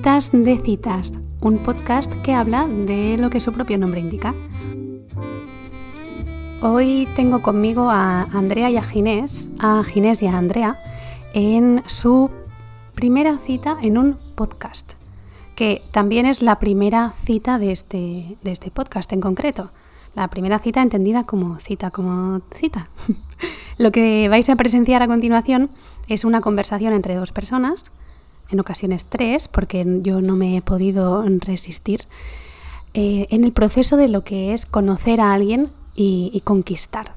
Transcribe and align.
Citas 0.00 0.30
de 0.32 0.56
Citas, 0.56 1.12
un 1.42 1.58
podcast 1.62 2.10
que 2.22 2.32
habla 2.32 2.66
de 2.66 3.18
lo 3.18 3.28
que 3.28 3.38
su 3.38 3.52
propio 3.52 3.76
nombre 3.76 4.00
indica. 4.00 4.34
Hoy 6.62 7.06
tengo 7.14 7.42
conmigo 7.42 7.90
a 7.90 8.22
Andrea 8.22 8.70
y 8.70 8.78
a 8.78 8.82
Ginés, 8.82 9.50
a 9.58 9.84
Ginés 9.84 10.22
y 10.22 10.26
a 10.26 10.38
Andrea, 10.38 10.80
en 11.34 11.82
su 11.84 12.30
primera 12.94 13.38
cita 13.40 13.76
en 13.82 13.98
un 13.98 14.16
podcast, 14.36 14.92
que 15.54 15.82
también 15.92 16.24
es 16.24 16.40
la 16.40 16.58
primera 16.58 17.12
cita 17.22 17.58
de 17.58 17.70
este, 17.70 18.38
de 18.40 18.52
este 18.52 18.70
podcast 18.70 19.12
en 19.12 19.20
concreto. 19.20 19.70
La 20.14 20.28
primera 20.28 20.58
cita 20.58 20.80
entendida 20.80 21.24
como 21.24 21.58
cita, 21.58 21.90
como 21.90 22.40
cita. 22.54 22.88
Lo 23.76 23.92
que 23.92 24.30
vais 24.30 24.48
a 24.48 24.56
presenciar 24.56 25.02
a 25.02 25.08
continuación 25.08 25.70
es 26.08 26.24
una 26.24 26.40
conversación 26.40 26.94
entre 26.94 27.16
dos 27.16 27.32
personas, 27.32 27.92
en 28.50 28.60
ocasiones 28.60 29.06
tres, 29.06 29.48
porque 29.48 29.84
yo 30.02 30.20
no 30.20 30.36
me 30.36 30.56
he 30.56 30.62
podido 30.62 31.24
resistir, 31.40 32.02
eh, 32.94 33.26
en 33.30 33.44
el 33.44 33.52
proceso 33.52 33.96
de 33.96 34.08
lo 34.08 34.24
que 34.24 34.52
es 34.52 34.66
conocer 34.66 35.20
a 35.20 35.32
alguien 35.32 35.68
y, 35.94 36.30
y 36.32 36.40
conquistar. 36.40 37.12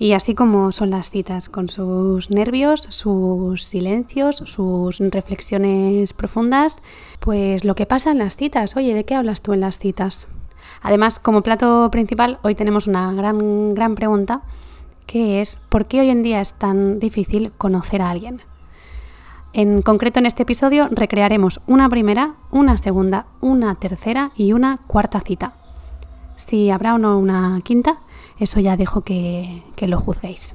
Y 0.00 0.12
así 0.12 0.36
como 0.36 0.70
son 0.70 0.90
las 0.90 1.10
citas, 1.10 1.48
con 1.48 1.68
sus 1.68 2.30
nervios, 2.30 2.82
sus 2.88 3.64
silencios, 3.64 4.36
sus 4.36 4.98
reflexiones 4.98 6.12
profundas, 6.12 6.82
pues 7.18 7.64
lo 7.64 7.74
que 7.74 7.84
pasa 7.84 8.12
en 8.12 8.18
las 8.18 8.36
citas. 8.36 8.76
Oye, 8.76 8.94
¿de 8.94 9.04
qué 9.04 9.16
hablas 9.16 9.42
tú 9.42 9.52
en 9.54 9.60
las 9.60 9.80
citas? 9.80 10.28
Además, 10.82 11.18
como 11.18 11.42
plato 11.42 11.88
principal, 11.90 12.38
hoy 12.42 12.54
tenemos 12.54 12.86
una 12.86 13.12
gran, 13.12 13.74
gran 13.74 13.96
pregunta, 13.96 14.42
que 15.06 15.40
es 15.40 15.60
¿por 15.68 15.86
qué 15.86 16.00
hoy 16.00 16.10
en 16.10 16.22
día 16.22 16.40
es 16.40 16.54
tan 16.54 17.00
difícil 17.00 17.50
conocer 17.58 18.00
a 18.00 18.10
alguien? 18.10 18.42
En 19.58 19.82
concreto, 19.82 20.20
en 20.20 20.26
este 20.26 20.44
episodio 20.44 20.86
recrearemos 20.88 21.60
una 21.66 21.88
primera, 21.88 22.36
una 22.52 22.76
segunda, 22.76 23.26
una 23.40 23.74
tercera 23.74 24.30
y 24.36 24.52
una 24.52 24.78
cuarta 24.86 25.20
cita. 25.20 25.54
Si 26.36 26.70
habrá 26.70 26.94
o 26.94 26.98
no 26.98 27.18
una 27.18 27.60
quinta, 27.64 27.98
eso 28.38 28.60
ya 28.60 28.76
dejo 28.76 29.00
que, 29.00 29.64
que 29.74 29.88
lo 29.88 29.98
juzguéis. 29.98 30.54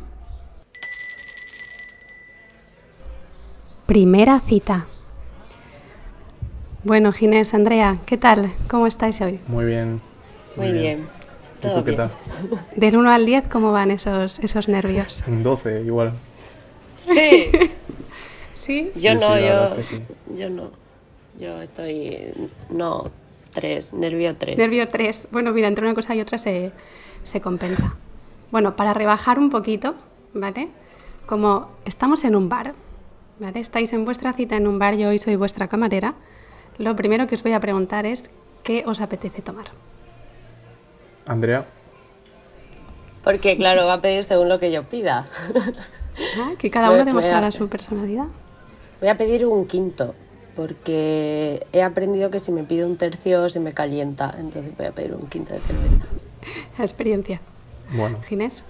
Primera 3.88 4.40
cita. 4.40 4.86
Bueno, 6.86 7.12
Ginés, 7.12 7.54
Andrea, 7.54 7.98
¿qué 8.06 8.18
tal? 8.18 8.54
¿Cómo 8.70 8.88
estáis 8.88 9.20
hoy? 9.20 9.42
Muy 9.50 9.66
bien. 9.66 10.00
Muy 10.56 10.72
bien. 10.72 11.10
¿Y 11.60 11.62
Todo 11.62 11.80
tú 11.80 11.84
qué 11.84 11.92
tal? 11.92 12.10
Del 12.78 12.96
1 12.96 13.12
al 13.12 13.26
10, 13.26 13.50
¿cómo 13.50 13.74
van 13.74 13.92
esos, 13.92 14.40
esos 14.40 14.70
nervios? 14.70 15.26
Un 15.28 15.44
12 15.44 15.82
igual. 15.82 16.14
Sí. 17.02 17.52
¿Sí? 18.64 18.92
Yo 18.96 19.12
Sí, 19.12 19.18
no, 19.20 19.36
sí, 19.36 19.42
yo, 19.42 19.48
verdad 19.48 19.76
que 19.76 19.84
sí. 19.84 20.02
yo 20.38 20.50
no. 20.50 20.70
Yo 21.38 21.62
estoy, 21.62 22.34
no, 22.70 23.04
tres, 23.52 23.92
nervio 23.94 24.36
tres. 24.38 24.58
Nervio 24.58 24.88
3. 24.88 25.28
Bueno, 25.32 25.52
mira, 25.52 25.68
entre 25.68 25.84
una 25.86 25.94
cosa 25.96 26.16
y 26.16 26.22
otra 26.22 26.38
se, 26.38 26.72
se 27.24 27.42
compensa. 27.42 27.96
Bueno, 28.52 28.76
para 28.78 28.94
rebajar 28.94 29.38
un 29.40 29.50
poquito, 29.50 29.96
¿vale? 30.34 30.70
Como 31.26 31.72
estamos 31.86 32.24
en 32.24 32.36
un 32.36 32.48
bar, 32.50 32.74
¿vale? 33.40 33.60
Estáis 33.60 33.92
en 33.94 34.06
vuestra 34.06 34.32
cita 34.34 34.56
en 34.56 34.68
un 34.68 34.80
bar, 34.80 34.96
yo 34.96 35.10
hoy 35.10 35.20
soy 35.20 35.36
vuestra 35.36 35.68
camarera. 35.68 36.14
Lo 36.78 36.96
primero 36.96 37.28
que 37.28 37.36
os 37.36 37.44
voy 37.44 37.54
a 37.54 37.60
preguntar 37.60 38.06
es 38.06 38.30
¿qué 38.64 38.84
os 38.88 39.02
apetece 39.02 39.42
tomar? 39.42 39.66
Andrea, 41.26 41.66
Porque 43.24 43.58
claro, 43.58 43.86
va 43.88 43.94
a 43.94 44.02
pedir 44.02 44.24
según 44.24 44.50
lo 44.50 44.60
que 44.60 44.72
yo 44.72 44.84
pida. 44.84 45.28
Ah, 46.38 46.52
Que 46.60 46.70
cada 46.70 46.92
uno 46.92 47.06
demostrará 47.06 47.52
su 47.52 47.68
personalidad. 47.70 48.28
Voy 49.04 49.10
a 49.10 49.18
pedir 49.18 49.46
un 49.46 49.68
quinto, 49.68 50.16
porque 50.56 51.68
he 51.74 51.82
aprendido 51.84 52.32
que 52.32 52.40
si 52.40 52.54
me 52.54 52.64
pido 52.64 52.88
un 52.88 52.96
tercio 52.96 53.50
se 53.50 53.60
me 53.60 53.74
calienta, 53.74 54.34
entonces 54.40 54.72
voy 54.78 54.86
a 54.86 54.92
pedir 54.94 55.14
un 55.14 55.28
quinto 55.28 55.52
de 55.52 55.60
cerveza. 55.60 56.06
La 56.78 56.86
experiencia. 56.86 57.42
bueno, 57.92 58.20
Ginés. 58.30 58.64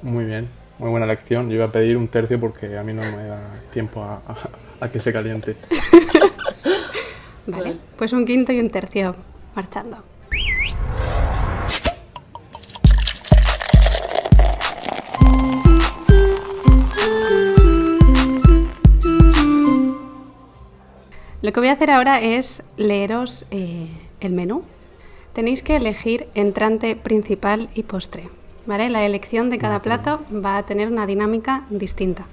muy 0.00 0.24
bien. 0.24 0.48
Muy 0.78 0.88
buena 0.90 1.04
lección. 1.06 1.48
Yo 1.48 1.56
iba 1.56 1.64
a 1.64 1.72
pedir 1.72 1.96
un 1.96 2.06
tercio 2.06 2.38
porque 2.38 2.78
a 2.78 2.84
mí 2.84 2.92
no 2.92 3.02
me 3.02 3.24
da 3.26 3.40
tiempo 3.72 4.00
a, 4.04 4.22
a- 4.24 4.50
a 4.84 4.88
que 4.88 5.00
se 5.00 5.12
caliente. 5.12 5.56
Vale, 7.48 7.76
pues 7.98 8.12
un 8.12 8.24
quinto 8.24 8.52
y 8.52 8.60
un 8.60 8.70
tercio 8.70 9.16
marchando. 9.56 10.04
Lo 21.42 21.52
que 21.52 21.58
voy 21.58 21.68
a 21.70 21.72
hacer 21.72 21.90
ahora 21.90 22.20
es 22.20 22.62
leeros 22.76 23.46
eh, 23.50 23.88
el 24.20 24.32
menú. 24.32 24.62
Tenéis 25.32 25.64
que 25.64 25.74
elegir 25.74 26.28
entrante 26.34 26.94
principal 26.94 27.68
y 27.74 27.82
postre. 27.82 28.30
¿vale? 28.64 28.88
La 28.90 29.04
elección 29.04 29.50
de 29.50 29.58
cada 29.58 29.82
plato 29.82 30.20
va 30.32 30.56
a 30.56 30.62
tener 30.64 30.86
una 30.86 31.04
dinámica 31.04 31.64
distinta. 31.68 32.26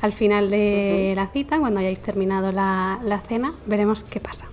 Al 0.00 0.12
final 0.12 0.50
de 0.50 1.12
la 1.14 1.28
cita, 1.28 1.60
cuando 1.60 1.78
hayáis 1.78 2.00
terminado 2.00 2.50
la, 2.50 2.98
la 3.04 3.20
cena, 3.20 3.54
veremos 3.66 4.02
qué 4.02 4.18
pasa. 4.18 4.46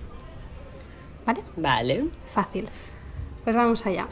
¿Vale? 1.26 1.40
Vale. 1.56 2.08
Fácil. 2.32 2.68
Pues 3.42 3.56
vamos 3.56 3.84
allá. 3.84 4.06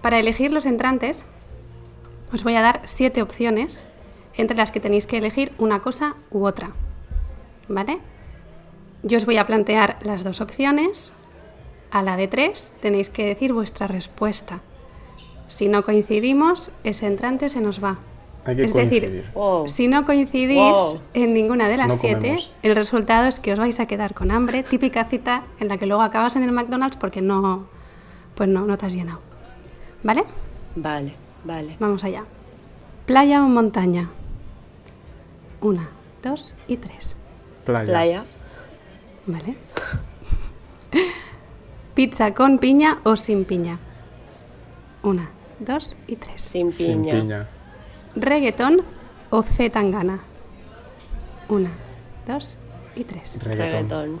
Para 0.00 0.20
elegir 0.20 0.52
los 0.52 0.64
entrantes, 0.64 1.26
os 2.32 2.44
voy 2.44 2.54
a 2.54 2.62
dar 2.62 2.82
siete 2.84 3.20
opciones 3.20 3.84
entre 4.34 4.56
las 4.56 4.70
que 4.70 4.80
tenéis 4.80 5.06
que 5.06 5.18
elegir 5.18 5.52
una 5.58 5.80
cosa 5.82 6.14
u 6.30 6.44
otra. 6.46 6.70
¿Vale? 7.68 7.98
Yo 9.02 9.16
os 9.18 9.26
voy 9.26 9.36
a 9.36 9.46
plantear 9.46 9.98
las 10.02 10.24
dos 10.24 10.40
opciones. 10.40 11.12
A 11.90 12.02
la 12.02 12.16
de 12.16 12.28
tres 12.28 12.72
tenéis 12.80 13.10
que 13.10 13.26
decir 13.26 13.52
vuestra 13.52 13.86
respuesta. 13.86 14.60
Si 15.48 15.68
no 15.68 15.84
coincidimos, 15.84 16.70
ese 16.84 17.06
entrante 17.06 17.48
se 17.48 17.60
nos 17.60 17.82
va. 17.82 17.98
Hay 18.44 18.56
que 18.56 18.62
es 18.64 18.72
coincidir. 18.72 19.10
decir, 19.10 19.30
Wow. 19.34 19.68
si 19.68 19.86
no 19.88 20.04
coincidís 20.04 20.56
Wow. 20.56 21.00
en 21.14 21.34
ninguna 21.34 21.68
de 21.68 21.76
las 21.76 21.88
No 21.88 21.94
siete, 21.94 22.20
comemos. 22.20 22.52
el 22.62 22.74
resultado 22.74 23.28
es 23.28 23.38
que 23.38 23.52
os 23.52 23.58
vais 23.58 23.78
a 23.78 23.86
quedar 23.86 24.14
con 24.14 24.30
hambre, 24.30 24.62
típica 24.62 25.04
cita 25.04 25.44
en 25.60 25.68
la 25.68 25.76
que 25.76 25.86
luego 25.86 26.02
acabas 26.02 26.34
en 26.36 26.42
el 26.42 26.50
McDonald's 26.52 26.96
porque 26.96 27.20
no, 27.22 27.66
pues 28.34 28.48
no, 28.48 28.62
no 28.66 28.78
te 28.78 28.86
has 28.86 28.94
llenado. 28.94 29.20
¿Vale? 30.02 30.24
Vale, 30.74 31.14
vale. 31.44 31.76
Vamos 31.78 32.02
allá. 32.02 32.24
Playa 33.06 33.44
o 33.44 33.48
montaña. 33.48 34.08
Una, 35.60 35.90
dos 36.22 36.54
y 36.66 36.78
tres. 36.78 37.14
Playa. 37.64 37.86
Playa. 37.92 38.24
¿Vale? 39.26 39.56
Pizza 41.94 42.34
con 42.34 42.58
piña 42.58 43.00
o 43.04 43.16
sin 43.16 43.44
piña. 43.44 43.78
Una, 45.02 45.30
dos 45.58 45.96
y 46.06 46.16
tres. 46.16 46.40
Sin 46.42 46.72
Sin 46.72 47.02
piña. 47.02 47.12
piña. 47.20 47.48
Reggaetón 48.16 48.82
o 49.30 49.42
Z 49.42 49.70
tangana. 49.70 50.20
Una, 51.48 51.70
dos 52.26 52.56
y 52.96 53.04
tres. 53.04 53.38
Reggaetón. 53.42 54.20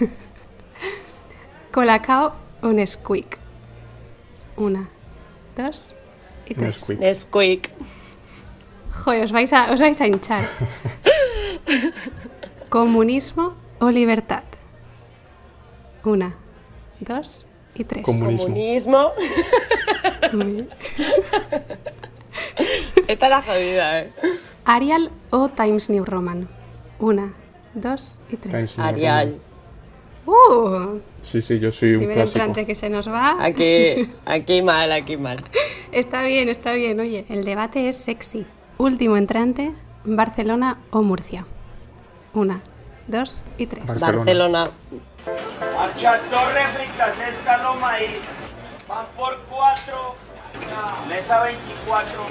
Colacao 1.72 2.34
o 2.60 2.68
Nesquik. 2.72 3.38
Una, 4.56 4.88
dos 5.56 5.94
y 6.46 6.54
tres. 6.54 6.76
Nesquik. 6.76 6.98
Nesquik. 6.98 7.70
Joder, 9.04 9.24
os 9.24 9.32
vais 9.32 9.52
a, 9.52 9.72
os 9.72 9.80
vais 9.80 10.00
a 10.00 10.06
hinchar. 10.06 10.44
Comunismo 12.68 13.54
o 13.82 13.90
libertad. 13.90 14.44
Una, 16.04 16.36
dos 17.00 17.44
y 17.74 17.82
tres. 17.84 18.04
Comunismo. 18.04 19.10
Comunismo. 20.30 20.68
Esta 23.08 23.26
era 23.26 23.42
jodida, 23.42 24.00
eh. 24.02 24.12
Arial 24.64 25.10
o 25.30 25.48
Times 25.48 25.90
New 25.90 26.04
Roman. 26.04 26.48
Una, 27.00 27.34
dos 27.74 28.20
y 28.30 28.36
tres. 28.36 28.78
Arial. 28.78 29.40
Uh, 30.26 31.00
Sí, 31.16 31.42
sí, 31.42 31.58
yo 31.58 31.72
soy 31.72 31.94
un 31.94 31.98
primer 31.98 32.16
clásico. 32.18 32.38
entrante 32.38 32.66
que 32.66 32.76
se 32.76 32.88
nos 32.88 33.08
va. 33.08 33.44
Aquí, 33.44 34.08
aquí 34.24 34.62
mal, 34.62 34.92
aquí 34.92 35.16
mal. 35.16 35.42
Está 35.92 36.22
bien, 36.22 36.48
está 36.48 36.72
bien. 36.72 37.00
Oye, 37.00 37.26
el 37.28 37.44
debate 37.44 37.88
es 37.88 37.96
sexy. 37.96 38.46
Último 38.78 39.16
entrante, 39.16 39.72
Barcelona 40.04 40.78
o 40.90 41.02
Murcia. 41.02 41.44
Una, 42.32 42.62
dos 43.06 43.44
y 43.58 43.66
tres. 43.66 43.84
Barcelona. 43.86 44.16
Barcelona. 44.16 44.70
Marcha 45.76 46.20
Torre 46.30 46.64
Fritas, 46.74 47.20
escalo 47.28 47.74
maíz. 47.74 48.28
Van 48.88 49.06
por 49.16 49.38
cuatro. 49.48 50.14
Mesa 51.08 51.42
24. 51.42 52.22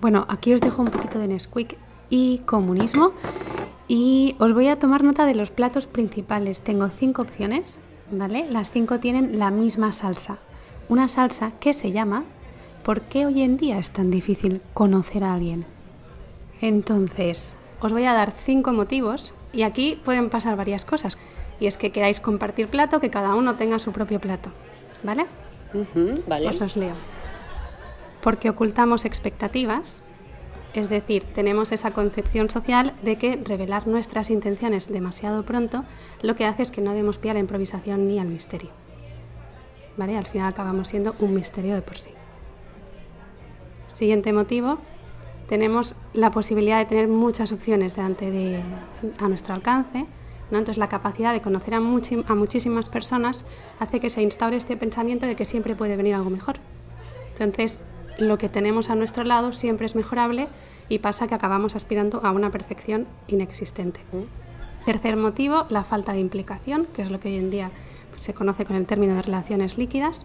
Bueno, 0.00 0.26
aquí 0.28 0.54
os 0.54 0.60
dejo 0.60 0.80
un 0.82 0.88
poquito 0.88 1.18
de 1.18 1.28
Nesquik 1.28 1.76
y 2.08 2.38
comunismo. 2.38 3.12
Y 3.86 4.36
os 4.38 4.54
voy 4.54 4.68
a 4.68 4.78
tomar 4.78 5.04
nota 5.04 5.26
de 5.26 5.34
los 5.34 5.50
platos 5.50 5.86
principales. 5.86 6.60
Tengo 6.62 6.88
cinco 6.88 7.22
opciones, 7.22 7.78
¿vale? 8.10 8.46
Las 8.48 8.70
cinco 8.70 9.00
tienen 9.00 9.38
la 9.38 9.50
misma 9.50 9.92
salsa. 9.92 10.38
Una 10.88 11.08
salsa 11.08 11.52
que 11.60 11.74
se 11.74 11.92
llama 11.92 12.24
¿por 12.82 13.02
qué 13.02 13.26
hoy 13.26 13.42
en 13.42 13.56
día 13.56 13.78
es 13.78 13.90
tan 13.90 14.10
difícil 14.10 14.60
conocer 14.74 15.24
a 15.24 15.34
alguien? 15.34 15.66
Entonces, 16.60 17.56
os 17.80 17.92
voy 17.92 18.04
a 18.04 18.12
dar 18.12 18.30
cinco 18.30 18.72
motivos 18.72 19.34
y 19.52 19.62
aquí 19.62 19.98
pueden 20.04 20.30
pasar 20.30 20.56
varias 20.56 20.84
cosas. 20.84 21.18
Y 21.58 21.66
es 21.66 21.78
que 21.78 21.92
queráis 21.92 22.20
compartir 22.20 22.68
plato, 22.68 23.00
que 23.00 23.10
cada 23.10 23.34
uno 23.34 23.56
tenga 23.56 23.78
su 23.78 23.92
propio 23.92 24.20
plato. 24.20 24.50
¿Vale? 25.02 25.26
Vale. 26.26 26.48
Os 26.48 26.60
los 26.60 26.76
leo. 26.76 26.94
Porque 28.22 28.50
ocultamos 28.50 29.04
expectativas, 29.04 30.02
es 30.74 30.88
decir, 30.88 31.24
tenemos 31.24 31.72
esa 31.72 31.90
concepción 31.92 32.50
social 32.50 32.94
de 33.02 33.16
que 33.16 33.40
revelar 33.42 33.86
nuestras 33.86 34.30
intenciones 34.30 34.88
demasiado 34.88 35.44
pronto 35.44 35.84
lo 36.22 36.36
que 36.36 36.44
hace 36.44 36.62
es 36.62 36.70
que 36.70 36.80
no 36.80 36.92
demos 36.92 37.18
pie 37.18 37.32
a 37.32 37.34
la 37.34 37.40
improvisación 37.40 38.06
ni 38.06 38.18
al 38.18 38.28
misterio. 38.28 38.70
¿Vale? 39.96 40.16
Al 40.16 40.26
final 40.26 40.48
acabamos 40.48 40.88
siendo 40.88 41.14
un 41.18 41.34
misterio 41.34 41.74
de 41.74 41.82
por 41.82 41.98
sí. 41.98 42.10
Siguiente 44.00 44.32
motivo, 44.32 44.78
tenemos 45.46 45.94
la 46.14 46.30
posibilidad 46.30 46.78
de 46.78 46.86
tener 46.86 47.06
muchas 47.06 47.52
opciones 47.52 47.96
delante 47.96 48.30
de 48.30 48.62
a 49.20 49.28
nuestro 49.28 49.52
alcance. 49.52 50.06
¿no? 50.50 50.56
Entonces 50.56 50.78
la 50.78 50.88
capacidad 50.88 51.34
de 51.34 51.42
conocer 51.42 51.74
a, 51.74 51.76
a 51.76 52.34
muchísimas 52.34 52.88
personas 52.88 53.44
hace 53.78 54.00
que 54.00 54.08
se 54.08 54.22
instaure 54.22 54.56
este 54.56 54.78
pensamiento 54.78 55.26
de 55.26 55.36
que 55.36 55.44
siempre 55.44 55.76
puede 55.76 55.96
venir 55.96 56.14
algo 56.14 56.30
mejor. 56.30 56.60
Entonces 57.38 57.78
lo 58.16 58.38
que 58.38 58.48
tenemos 58.48 58.88
a 58.88 58.94
nuestro 58.94 59.22
lado 59.22 59.52
siempre 59.52 59.84
es 59.84 59.94
mejorable 59.94 60.48
y 60.88 61.00
pasa 61.00 61.28
que 61.28 61.34
acabamos 61.34 61.76
aspirando 61.76 62.22
a 62.24 62.30
una 62.30 62.50
perfección 62.50 63.06
inexistente. 63.28 64.00
Tercer 64.86 65.18
motivo, 65.18 65.66
la 65.68 65.84
falta 65.84 66.14
de 66.14 66.20
implicación, 66.20 66.86
que 66.94 67.02
es 67.02 67.10
lo 67.10 67.20
que 67.20 67.28
hoy 67.28 67.36
en 67.36 67.50
día 67.50 67.70
pues, 68.08 68.22
se 68.22 68.32
conoce 68.32 68.64
con 68.64 68.76
el 68.76 68.86
término 68.86 69.14
de 69.14 69.20
relaciones 69.20 69.76
líquidas, 69.76 70.24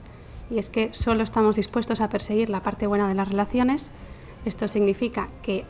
y 0.50 0.60
es 0.60 0.70
que 0.70 0.94
solo 0.94 1.24
estamos 1.24 1.56
dispuestos 1.56 2.02
a 2.02 2.10
perseguir 2.10 2.50
la 2.50 2.64
parte 2.64 2.88
buena 2.88 3.08
de 3.08 3.16
las 3.16 3.28
relaciones. 3.28 3.92
Esto 4.46 4.68
significa 4.68 5.28
que 5.42 5.66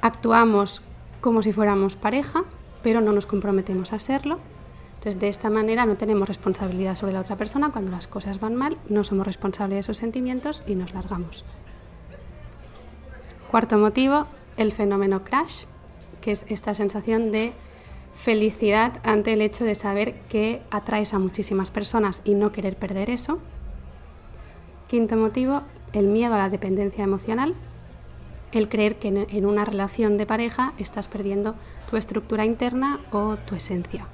actuamos 0.00 0.82
como 1.20 1.42
si 1.42 1.52
fuéramos 1.52 1.96
pareja, 1.96 2.44
pero 2.82 3.00
no 3.00 3.12
nos 3.12 3.26
comprometemos 3.26 3.92
a 3.92 3.98
serlo. 3.98 4.38
Entonces, 4.94 5.20
de 5.20 5.28
esta 5.28 5.50
manera 5.50 5.86
no 5.86 5.96
tenemos 5.96 6.26
responsabilidad 6.26 6.96
sobre 6.96 7.12
la 7.12 7.20
otra 7.20 7.36
persona 7.36 7.70
cuando 7.70 7.92
las 7.92 8.08
cosas 8.08 8.40
van 8.40 8.56
mal, 8.56 8.78
no 8.88 9.04
somos 9.04 9.26
responsables 9.26 9.76
de 9.76 9.80
esos 9.80 9.98
sentimientos 9.98 10.64
y 10.66 10.74
nos 10.74 10.92
largamos. 10.92 11.44
Cuarto 13.48 13.78
motivo, 13.78 14.26
el 14.56 14.72
fenómeno 14.72 15.22
crash, 15.22 15.64
que 16.20 16.32
es 16.32 16.44
esta 16.48 16.74
sensación 16.74 17.30
de 17.30 17.52
felicidad 18.12 19.00
ante 19.04 19.32
el 19.32 19.40
hecho 19.40 19.64
de 19.64 19.76
saber 19.76 20.14
que 20.28 20.62
atraes 20.70 21.14
a 21.14 21.18
muchísimas 21.20 21.70
personas 21.70 22.20
y 22.24 22.34
no 22.34 22.50
querer 22.50 22.76
perder 22.76 23.10
eso. 23.10 23.38
Quinto 24.88 25.16
motivo, 25.16 25.62
el 25.92 26.06
miedo 26.06 26.34
a 26.34 26.38
la 26.38 26.48
dependencia 26.48 27.04
emocional, 27.04 27.54
el 28.52 28.68
creer 28.68 28.96
que 28.96 29.08
en- 29.08 29.46
una 29.46 29.64
relación 29.64 30.16
de 30.16 30.24
pareja 30.26 30.72
estás 30.78 31.08
perdiendo 31.08 31.54
tu 31.90 31.96
estructura 31.96 32.44
interna 32.46 33.00
o 33.12 33.36
tu 33.36 33.54
esencia. 33.54 34.06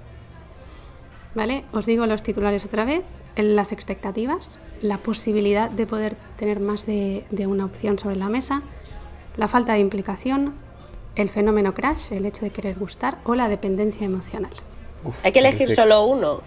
¿Vale? 1.35 1.65
Os 1.73 1.87
digo 1.87 2.06
los 2.06 2.23
titulares 2.23 2.65
otra 2.65 2.85
vez. 2.85 3.03
En 3.37 3.56
las 3.56 3.73
expectativas, 3.73 4.61
la 4.81 4.99
posibilidad 4.99 5.69
de 5.69 5.87
poder 5.87 6.17
tener 6.37 6.61
más 6.61 6.87
de, 6.87 7.25
de 7.31 7.47
una 7.49 7.65
opción 7.65 7.99
sobre 7.99 8.15
la 8.17 8.29
mesa, 8.29 8.62
la 9.37 9.49
falta 9.49 9.73
de 9.73 9.81
implicación, 9.81 10.55
el 11.17 11.29
fenómeno 11.29 11.75
crash, 11.75 12.12
el 12.12 12.27
hecho 12.27 12.44
de 12.44 12.50
querer 12.50 12.77
gustar 12.79 13.19
o 13.25 13.35
la 13.35 13.49
dependencia 13.49 14.06
emocional. 14.06 14.53
Uf, 15.05 15.25
Hay 15.25 15.32
que 15.32 15.41
elegir 15.41 15.69
solo 15.70 16.05
uno. 16.05 16.43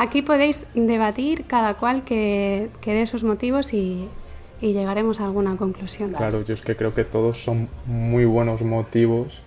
Aquí 0.00 0.22
podéis 0.22 0.66
debatir 0.74 1.44
cada 1.46 1.74
cual 1.74 2.04
que, 2.04 2.70
que 2.80 2.94
dé 2.94 3.04
sus 3.06 3.24
motivos 3.24 3.72
y, 3.74 4.08
y 4.60 4.72
llegaremos 4.72 5.20
a 5.20 5.24
alguna 5.24 5.56
conclusión. 5.56 6.12
Claro, 6.12 6.42
yo 6.44 6.54
es 6.54 6.62
que 6.62 6.76
creo 6.76 6.94
que 6.94 7.02
todos 7.02 7.42
son 7.42 7.68
muy 7.84 8.24
buenos 8.24 8.62
motivos 8.62 9.42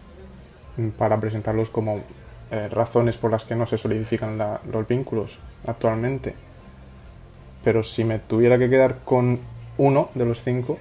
para 0.98 1.18
presentarlos 1.22 1.70
como 1.70 2.02
eh, 2.52 2.68
razones 2.68 3.16
por 3.18 3.32
las 3.32 3.46
que 3.46 3.56
no 3.56 3.66
se 3.66 3.78
solidifican 3.78 4.38
la- 4.38 4.60
los 4.70 4.86
vínculos 4.86 5.40
actualmente. 5.66 6.36
Pero 7.64 7.82
si 7.84 8.04
me 8.04 8.20
tuviera 8.20 8.58
que 8.58 8.70
quedar 8.70 9.00
con 9.06 9.40
uno 9.78 10.10
de 10.16 10.26
los 10.26 10.44
cinco, 10.44 10.78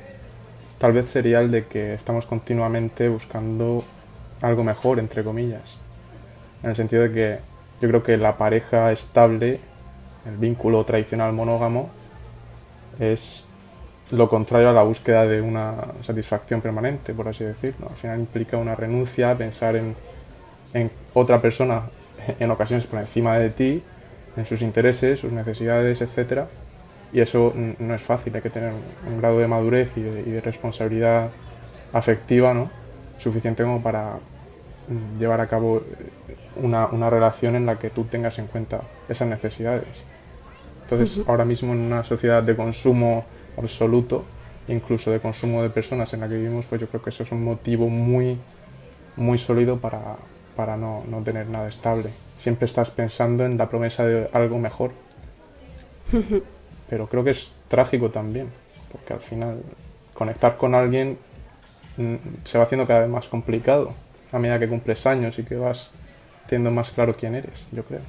tal 0.79 0.93
vez 0.95 1.09
sería 1.09 1.39
el 1.41 1.51
de 1.53 1.67
que 1.67 1.95
estamos 1.95 2.27
continuamente 2.27 3.09
buscando 3.09 3.85
algo 4.43 4.65
mejor, 4.65 4.99
entre 4.99 5.23
comillas. 5.23 5.79
En 6.65 6.71
el 6.71 6.77
sentido 6.77 7.03
de 7.03 7.13
que 7.13 7.50
yo 7.81 7.89
creo 7.89 8.03
que 8.03 8.17
la 8.17 8.37
pareja 8.37 8.93
estable, 8.93 9.61
el 10.27 10.37
vínculo 10.37 10.85
tradicional 10.85 11.33
monógamo, 11.33 11.91
es 12.99 13.47
lo 14.11 14.29
contrario 14.29 14.69
a 14.71 14.73
la 14.73 14.83
búsqueda 14.83 15.25
de 15.25 15.41
una 15.41 15.77
satisfacción 16.03 16.61
permanente, 16.61 17.15
por 17.15 17.29
así 17.29 17.45
decirlo. 17.45 17.89
Al 17.89 17.97
final 17.97 18.21
implica 18.21 18.57
una 18.57 18.75
renuncia, 18.75 19.37
pensar 19.37 19.77
en, 19.77 19.95
en 20.75 20.91
otra 21.15 21.41
persona 21.41 21.83
en 22.39 22.51
ocasiones 22.51 22.87
por 22.87 23.01
encima 23.01 23.39
de 23.39 23.51
ti, 23.51 23.83
en 24.37 24.45
sus 24.45 24.63
intereses, 24.63 25.21
sus 25.21 25.33
necesidades, 25.33 26.01
etc. 26.03 26.45
Y 27.13 27.21
eso 27.21 27.53
no 27.55 27.95
es 27.95 28.03
fácil, 28.03 28.35
hay 28.35 28.43
que 28.43 28.51
tener 28.51 28.73
un 29.07 29.19
grado 29.19 29.39
de 29.39 29.49
madurez 29.49 29.97
y 29.97 30.03
de, 30.03 30.21
y 30.21 30.31
de 30.31 30.41
responsabilidad 30.41 31.31
afectiva 31.93 32.55
¿no? 32.55 32.71
suficiente 33.19 33.63
como 33.63 33.83
para 33.83 34.19
mm, 34.89 35.19
llevar 35.19 35.41
a 35.41 35.49
cabo 35.49 35.83
una, 36.63 36.87
una 36.87 37.11
relación 37.11 37.57
en 37.57 37.67
la 37.67 37.79
que 37.79 37.91
tú 37.91 38.05
tengas 38.05 38.39
en 38.39 38.47
cuenta 38.47 38.83
esas 39.09 39.29
necesidades. 39.29 39.87
Entonces, 40.83 41.25
ahora 41.29 41.45
mismo 41.45 41.73
en 41.73 41.81
una 41.81 42.03
sociedad 42.05 42.43
de 42.43 42.57
consumo 42.57 43.25
absoluto, 43.57 44.25
incluso 44.69 45.11
de 45.11 45.21
consumo 45.21 45.63
de 45.63 45.71
personas 45.71 46.13
en 46.15 46.21
la 46.21 46.29
que 46.29 46.35
vivimos, 46.35 46.67
pues 46.67 46.81
yo 46.81 46.89
creo 46.89 47.03
que 47.03 47.11
eso 47.11 47.23
es 47.23 47.33
un 47.33 47.45
motivo 47.45 47.89
muy, 47.89 48.39
muy 49.17 49.39
sólido 49.39 49.79
para, 49.79 50.17
para 50.57 50.77
no, 50.77 51.05
no 51.09 51.23
tener 51.23 51.49
nada 51.49 51.69
estable. 51.69 52.11
Siempre 52.37 52.67
estás 52.67 52.91
pensando 52.91 53.45
en 53.45 53.57
la 53.57 53.69
promesa 53.69 54.05
de 54.05 54.29
algo 54.33 54.59
mejor. 54.59 54.93
Pero 56.89 57.07
creo 57.07 57.23
que 57.23 57.31
es 57.31 57.55
trágico 57.69 58.11
también, 58.11 58.49
porque 58.91 59.13
al 59.13 59.21
final 59.21 59.63
conectar 60.13 60.57
con 60.57 60.75
alguien 60.75 61.19
mm, 61.97 62.15
se 62.45 62.59
va 62.59 62.65
haciendo 62.65 62.87
cada 62.87 63.01
vez 63.01 63.09
más 63.09 63.29
complicado 63.29 63.95
a 64.33 64.39
medida 64.39 64.59
que 64.59 64.69
cumples 64.69 65.07
años 65.07 65.39
y 65.39 65.45
que 65.45 65.57
vas 65.57 65.95
teniendo 66.47 66.71
más 66.71 66.91
claro 66.91 67.17
quién 67.17 67.35
eres, 67.35 67.69
yo 67.73 67.85
creo. 67.85 68.01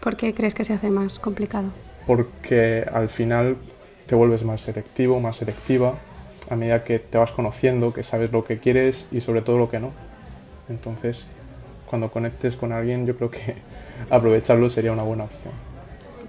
¿Por 0.00 0.16
qué 0.16 0.34
crees 0.34 0.54
que 0.54 0.64
se 0.64 0.74
hace 0.74 0.90
más 0.90 1.18
complicado? 1.18 1.70
porque 2.06 2.86
al 2.92 3.08
final 3.08 3.56
te 4.06 4.14
vuelves 4.14 4.44
más 4.44 4.60
selectivo, 4.60 5.20
más 5.20 5.36
selectiva, 5.36 5.94
a 6.50 6.56
medida 6.56 6.84
que 6.84 6.98
te 6.98 7.18
vas 7.18 7.30
conociendo, 7.30 7.92
que 7.92 8.02
sabes 8.02 8.32
lo 8.32 8.44
que 8.44 8.58
quieres 8.58 9.08
y 9.10 9.20
sobre 9.20 9.42
todo 9.42 9.58
lo 9.58 9.70
que 9.70 9.80
no. 9.80 9.92
Entonces, 10.68 11.28
cuando 11.86 12.10
conectes 12.10 12.56
con 12.56 12.72
alguien, 12.72 13.06
yo 13.06 13.16
creo 13.16 13.30
que 13.30 13.56
aprovecharlo 14.10 14.68
sería 14.68 14.92
una 14.92 15.02
buena 15.02 15.24
opción. 15.24 15.52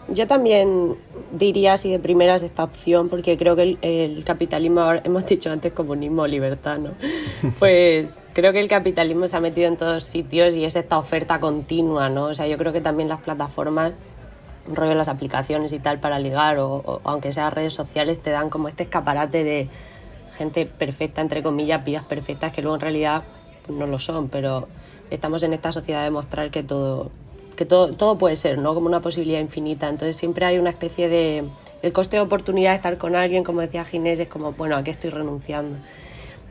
Yo 0.08 0.28
también 0.28 0.96
diría 1.32 1.74
así 1.74 1.90
de 1.90 2.00
primeras 2.00 2.44
esta 2.44 2.64
opción, 2.64 3.10
porque 3.10 3.38
creo 3.38 3.56
que 3.56 3.64
el, 3.64 3.78
el 3.82 4.24
capitalismo, 4.24 4.82
ahora 4.82 5.02
hemos 5.04 5.26
dicho 5.28 5.52
antes 5.52 5.74
comunismo 5.74 6.28
libertad, 6.28 6.78
¿no? 6.78 6.92
Pues 7.60 8.20
creo 8.34 8.54
que 8.54 8.60
el 8.60 8.68
capitalismo 8.68 9.28
se 9.28 9.38
ha 9.38 9.40
metido 9.40 9.68
en 9.68 9.78
todos 9.78 10.04
sitios 10.04 10.56
y 10.56 10.66
es 10.66 10.76
esta 10.76 10.98
oferta 10.98 11.40
continua, 11.40 12.10
¿no? 12.10 12.26
O 12.26 12.34
sea, 12.34 12.48
yo 12.48 12.58
creo 12.58 12.72
que 12.72 12.82
también 12.82 13.10
las 13.10 13.22
plataformas, 13.22 13.94
rollo 14.68 14.96
las 14.96 15.10
aplicaciones 15.10 15.74
y 15.74 15.80
tal 15.80 16.00
para 16.00 16.20
ligar, 16.20 16.60
o, 16.60 16.76
o 16.76 17.02
aunque 17.04 17.32
sea 17.32 17.50
redes 17.50 17.74
sociales, 17.74 18.20
te 18.22 18.30
dan 18.30 18.50
como 18.50 18.68
este 18.68 18.84
escaparate 18.84 19.44
de 19.44 19.70
gente 20.36 20.66
perfecta, 20.66 21.22
entre 21.22 21.42
comillas, 21.42 21.84
vidas 21.84 22.04
perfectas, 22.04 22.52
que 22.52 22.62
luego 22.62 22.76
en 22.76 22.82
realidad 22.82 23.24
pues, 23.66 23.78
no 23.78 23.88
lo 23.88 24.00
son, 24.00 24.30
pero 24.30 24.68
estamos 25.10 25.44
en 25.44 25.54
esta 25.54 25.72
sociedad 25.72 26.04
de 26.04 26.12
mostrar 26.12 26.52
que 26.52 26.64
todo 26.64 27.12
que 27.56 27.66
todo, 27.66 27.90
todo 27.94 28.18
puede 28.18 28.36
ser, 28.36 28.58
¿no? 28.58 28.74
Como 28.74 28.88
una 28.88 29.02
posibilidad 29.02 29.40
infinita. 29.40 29.88
Entonces 29.90 30.16
siempre 30.16 30.46
hay 30.46 30.58
una 30.60 30.70
especie 30.70 31.08
de... 31.10 31.44
El 31.82 31.94
coste 31.94 32.18
de 32.18 32.22
oportunidad 32.22 32.72
de 32.72 32.78
estar 32.78 32.98
con 32.98 33.16
alguien, 33.16 33.44
como 33.44 33.62
decía 33.62 33.86
Ginés, 33.86 34.20
es 34.20 34.28
como, 34.28 34.54
bueno, 34.54 34.76
¿a 34.76 34.84
qué 34.84 34.92
estoy 34.92 35.12
renunciando? 35.12 35.78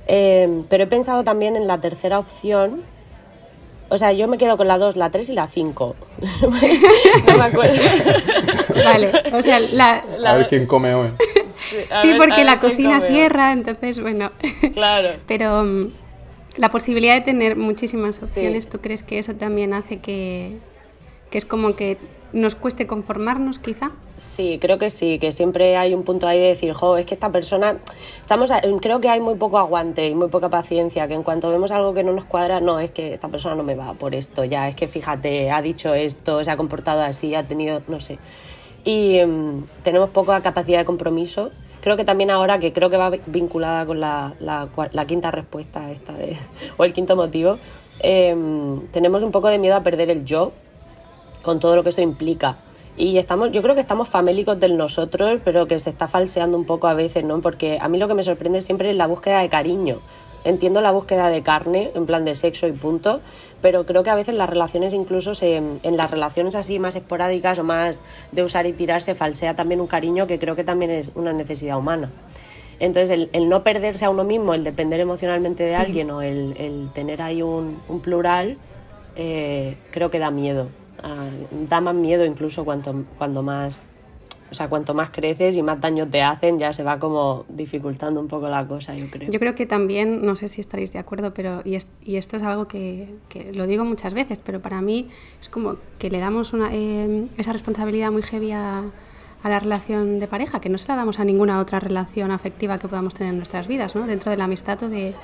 Eh, 0.06 0.62
pero 0.68 0.84
he 0.84 0.86
pensado 0.86 1.24
también 1.24 1.56
en 1.56 1.66
la 1.66 1.80
tercera 1.80 2.18
opción. 2.18 2.82
O 3.88 3.98
sea, 3.98 4.12
yo 4.12 4.28
me 4.28 4.38
quedo 4.38 4.56
con 4.56 4.68
la 4.68 4.78
2, 4.78 4.96
la 4.96 5.10
3 5.10 5.28
y 5.30 5.32
la 5.34 5.46
5. 5.46 5.96
no 7.28 7.36
me 7.36 7.44
acuerdo. 7.44 7.80
Vale, 8.84 9.10
o 9.32 9.42
sea, 9.42 9.60
la, 9.60 10.04
A 10.26 10.36
ver 10.36 10.48
quién 10.48 10.66
come 10.66 10.94
hoy. 10.94 11.08
Sí, 12.00 12.08
ver- 12.08 12.18
porque 12.18 12.44
la 12.44 12.60
cocina 12.60 13.00
cierra, 13.08 13.52
entonces, 13.52 14.00
bueno. 14.00 14.30
Claro. 14.72 15.08
Pero 15.26 15.64
mm, 15.64 15.88
la 16.56 16.70
posibilidad 16.70 17.14
de 17.14 17.20
tener 17.22 17.56
muchísimas 17.56 18.16
Sí. 18.16 18.24
opciones, 18.24 18.68
¿tú 18.68 18.80
crees 18.80 19.02
que 19.02 19.18
eso 19.18 19.34
también 19.34 19.74
hace 19.74 19.98
que, 19.98 20.58
que 21.30 21.38
es 21.38 21.44
como 21.44 21.74
que 21.76 21.98
nos 22.32 22.54
cueste 22.56 22.86
conformarnos, 22.86 23.58
quizá? 23.58 23.92
Sí, 24.18 24.58
creo 24.60 24.78
que 24.78 24.90
sí, 24.90 25.18
que 25.18 25.30
siempre 25.32 25.76
hay 25.76 25.94
un 25.94 26.02
punto 26.02 26.26
ahí 26.26 26.38
de 26.38 26.48
decir, 26.48 26.72
jo, 26.72 26.96
es 26.96 27.06
que 27.06 27.14
esta 27.14 27.30
persona, 27.30 27.78
estamos, 28.20 28.50
a- 28.50 28.60
creo 28.80 29.00
que 29.00 29.08
hay 29.08 29.20
muy 29.20 29.34
poco 29.36 29.58
aguante 29.58 30.08
y 30.08 30.14
muy 30.14 30.28
poca 30.28 30.48
paciencia, 30.50 31.06
que 31.08 31.14
en 31.14 31.22
cuanto 31.22 31.50
vemos 31.50 31.70
algo 31.70 31.94
que 31.94 32.02
no 32.02 32.12
nos 32.12 32.24
cuadra, 32.24 32.60
no, 32.60 32.78
es 32.80 32.90
que 32.90 33.14
esta 33.14 33.28
persona 33.28 33.54
no 33.54 33.62
me 33.62 33.74
va 33.74 33.94
por 33.94 34.14
esto, 34.14 34.44
ya, 34.44 34.68
es 34.68 34.74
que 34.76 34.88
fíjate, 34.88 35.50
ha 35.50 35.62
dicho 35.62 35.94
esto, 35.94 36.42
se 36.44 36.50
ha 36.50 36.56
comportado 36.56 37.02
así, 37.02 37.34
ha 37.34 37.46
tenido, 37.46 37.82
no 37.88 38.00
sé. 38.00 38.18
Y 38.84 39.16
em, 39.18 39.64
tenemos 39.82 40.10
poca 40.10 40.40
capacidad 40.42 40.78
de 40.78 40.84
compromiso 40.84 41.50
creo 41.80 41.98
que 41.98 42.04
también 42.06 42.30
ahora, 42.30 42.58
que 42.60 42.72
creo 42.72 42.88
que 42.88 42.96
va 42.96 43.10
vinculada 43.26 43.84
con 43.84 44.00
la, 44.00 44.32
la, 44.40 44.68
la 44.92 45.06
quinta 45.06 45.30
respuesta 45.30 45.90
esta 45.92 46.14
de, 46.14 46.34
o 46.78 46.84
el 46.84 46.94
quinto 46.94 47.14
motivo, 47.14 47.58
em, 48.00 48.80
tenemos 48.90 49.22
un 49.22 49.30
poco 49.30 49.48
de 49.48 49.58
miedo 49.58 49.76
a 49.76 49.82
perder 49.82 50.08
el 50.08 50.24
yo 50.24 50.52
con 51.44 51.60
todo 51.60 51.76
lo 51.76 51.82
que 51.82 51.90
eso 51.90 52.00
implica. 52.00 52.56
Y 52.96 53.18
estamos, 53.18 53.50
yo 53.50 53.60
creo 53.62 53.74
que 53.74 53.80
estamos 53.80 54.08
famélicos 54.08 54.58
del 54.60 54.76
nosotros, 54.76 55.40
pero 55.44 55.66
que 55.66 55.78
se 55.78 55.90
está 55.90 56.06
falseando 56.06 56.56
un 56.56 56.64
poco 56.64 56.86
a 56.86 56.94
veces, 56.94 57.24
¿no? 57.24 57.40
Porque 57.40 57.78
a 57.80 57.88
mí 57.88 57.98
lo 57.98 58.06
que 58.06 58.14
me 58.14 58.22
sorprende 58.22 58.60
siempre 58.60 58.90
es 58.90 58.96
la 58.96 59.06
búsqueda 59.06 59.40
de 59.40 59.48
cariño. 59.48 60.00
Entiendo 60.44 60.80
la 60.80 60.92
búsqueda 60.92 61.28
de 61.28 61.42
carne, 61.42 61.90
en 61.94 62.06
plan 62.06 62.24
de 62.24 62.34
sexo 62.34 62.68
y 62.68 62.72
punto, 62.72 63.20
pero 63.62 63.86
creo 63.86 64.04
que 64.04 64.10
a 64.10 64.14
veces 64.14 64.34
las 64.34 64.48
relaciones, 64.48 64.92
incluso 64.92 65.32
en 65.42 65.96
las 65.96 66.10
relaciones 66.10 66.54
así 66.54 66.78
más 66.78 66.94
esporádicas 66.94 67.58
o 67.58 67.64
más 67.64 68.00
de 68.30 68.44
usar 68.44 68.66
y 68.66 68.74
tirar, 68.74 69.00
se 69.00 69.14
falsea 69.14 69.56
también 69.56 69.80
un 69.80 69.86
cariño 69.86 70.26
que 70.26 70.38
creo 70.38 70.54
que 70.54 70.64
también 70.64 70.90
es 70.90 71.10
una 71.14 71.32
necesidad 71.32 71.78
humana. 71.78 72.10
Entonces, 72.78 73.28
el, 73.32 73.48
no 73.48 73.62
perderse 73.62 74.04
a 74.04 74.10
uno 74.10 74.24
mismo, 74.24 74.54
el 74.54 74.64
depender 74.64 75.00
emocionalmente 75.00 75.62
de 75.62 75.74
alguien 75.74 76.10
o 76.10 76.22
el, 76.22 76.90
tener 76.92 77.22
ahí 77.22 77.42
un, 77.42 77.80
plural, 78.02 78.58
eh, 79.16 79.76
creo 79.90 80.10
que 80.10 80.18
da 80.18 80.30
miedo. 80.30 80.68
Da 81.68 81.80
más 81.80 81.94
miedo 81.94 82.24
incluso 82.24 82.64
cuanto, 82.64 83.04
cuando 83.18 83.42
más 83.42 83.82
o 84.54 84.56
sea, 84.56 84.68
cuanto 84.68 84.94
más 84.94 85.10
creces 85.10 85.56
y 85.56 85.62
más 85.64 85.80
daño 85.80 86.08
te 86.08 86.22
hacen, 86.22 86.60
ya 86.60 86.72
se 86.72 86.84
va 86.84 87.00
como 87.00 87.44
dificultando 87.48 88.20
un 88.20 88.28
poco 88.28 88.48
la 88.48 88.64
cosa, 88.66 88.94
yo 88.94 89.10
creo. 89.10 89.28
Yo 89.28 89.40
creo 89.40 89.56
que 89.56 89.66
también, 89.66 90.24
no 90.24 90.36
sé 90.36 90.48
si 90.48 90.60
estaréis 90.60 90.92
de 90.92 91.00
acuerdo, 91.00 91.34
pero 91.34 91.62
y, 91.64 91.76
y 92.04 92.16
esto 92.16 92.36
es 92.36 92.42
algo 92.44 92.68
que, 92.68 93.16
que, 93.28 93.52
lo 93.52 93.66
digo 93.66 93.84
muchas 93.84 94.14
veces, 94.14 94.38
pero 94.38 94.60
para 94.60 94.80
mí 94.80 95.08
es 95.40 95.48
como 95.48 95.76
que 95.98 96.08
le 96.08 96.18
damos 96.18 96.52
una, 96.52 96.68
eh, 96.72 97.26
esa 97.36 97.52
responsabilidad 97.52 98.12
muy 98.12 98.22
heavy 98.22 98.52
a, 98.52 98.84
a, 99.42 99.48
la 99.48 99.58
relación 99.58 100.20
de 100.20 100.28
pareja, 100.28 100.60
que 100.60 100.68
no 100.68 100.78
se 100.78 100.86
la 100.86 100.94
damos 100.94 101.18
a 101.18 101.24
ninguna 101.24 101.58
otra 101.58 101.80
relación 101.80 102.30
afectiva 102.30 102.78
que 102.78 102.86
podamos 102.86 103.14
tener 103.14 103.32
en 103.32 103.38
nuestras 103.38 103.66
vidas, 103.66 103.96
¿no? 103.96 104.06
Dentro 104.06 104.30
de 104.30 104.36
la 104.36 104.44
amistad 104.44 104.80
o 104.84 104.88
de, 104.88 105.14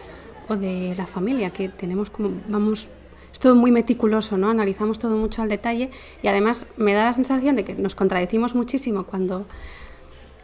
o 0.48 0.56
de 0.56 0.94
la 0.96 1.06
familia, 1.06 1.50
que 1.50 1.68
tenemos 1.68 2.10
como, 2.10 2.32
vamos 2.48 2.88
es 3.32 3.38
todo 3.38 3.54
muy 3.54 3.70
meticuloso, 3.70 4.36
¿no? 4.36 4.50
Analizamos 4.50 4.98
todo 4.98 5.16
mucho 5.16 5.42
al 5.42 5.48
detalle 5.48 5.90
y 6.22 6.28
además 6.28 6.66
me 6.76 6.92
da 6.94 7.04
la 7.04 7.12
sensación 7.14 7.56
de 7.56 7.64
que 7.64 7.74
nos 7.74 7.94
contradecimos 7.94 8.54
muchísimo 8.54 9.04
cuando 9.04 9.46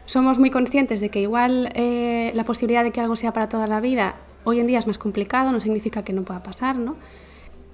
somos 0.05 0.39
muy 0.39 0.49
conscientes 0.49 1.01
de 1.01 1.09
que 1.09 1.19
igual 1.19 1.69
eh, 1.75 2.31
la 2.33 2.45
posibilidad 2.45 2.83
de 2.83 2.91
que 2.91 3.01
algo 3.01 3.15
sea 3.15 3.33
para 3.33 3.49
toda 3.49 3.67
la 3.67 3.81
vida 3.81 4.15
hoy 4.45 4.61
en 4.61 4.67
día 4.67 4.79
es 4.79 4.87
más 4.87 4.97
complicado, 4.97 5.51
no 5.51 5.59
significa 5.59 6.03
que 6.03 6.13
no 6.13 6.23
pueda 6.23 6.41
pasar, 6.41 6.77
¿no? 6.77 6.95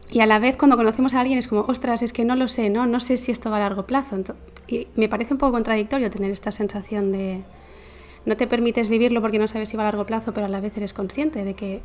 Y 0.09 0.21
a 0.21 0.25
la 0.25 0.39
vez 0.39 0.57
cuando 0.57 0.75
conocemos 0.75 1.13
a 1.13 1.21
alguien 1.21 1.39
es 1.39 1.47
como, 1.47 1.61
ostras, 1.61 2.01
es 2.01 2.13
que 2.13 2.25
no 2.25 2.35
lo 2.35 2.47
sé, 2.47 2.69
¿no? 2.69 2.87
No 2.87 2.99
sé 2.99 3.17
si 3.17 3.31
esto 3.31 3.49
va 3.49 3.57
a 3.57 3.59
largo 3.59 3.85
plazo. 3.85 4.17
y 4.67 4.87
me 4.95 5.09
parece 5.09 5.33
un 5.33 5.37
poco 5.37 5.53
contradictorio 5.53 6.09
tener 6.09 6.31
esta 6.31 6.51
sensación 6.51 7.11
de 7.11 7.43
no 8.25 8.37
te 8.37 8.47
permites 8.47 8.89
vivirlo 8.89 9.21
porque 9.21 9.39
no 9.39 9.47
sabes 9.47 9.69
si 9.69 9.77
va 9.77 9.83
a 9.83 9.85
largo 9.85 10.05
plazo, 10.05 10.33
pero 10.33 10.45
a 10.45 10.49
la 10.49 10.61
vez 10.61 10.75
eres 10.77 10.93
consciente 10.93 11.43
de 11.43 11.53
que 11.53 11.81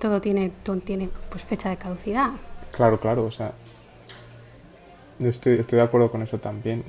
todo 0.00 0.20
tiene, 0.20 0.50
todo 0.64 0.78
tiene 0.78 1.08
pues, 1.28 1.44
fecha 1.44 1.70
de 1.70 1.76
caducidad. 1.76 2.30
Claro, 2.72 2.98
claro, 2.98 3.24
o 3.24 3.30
sea, 3.30 3.52
yo 5.18 5.28
estoy, 5.28 5.58
estoy 5.58 5.76
de 5.76 5.84
acuerdo 5.84 6.10
con 6.10 6.22
eso 6.22 6.38
también, 6.38 6.84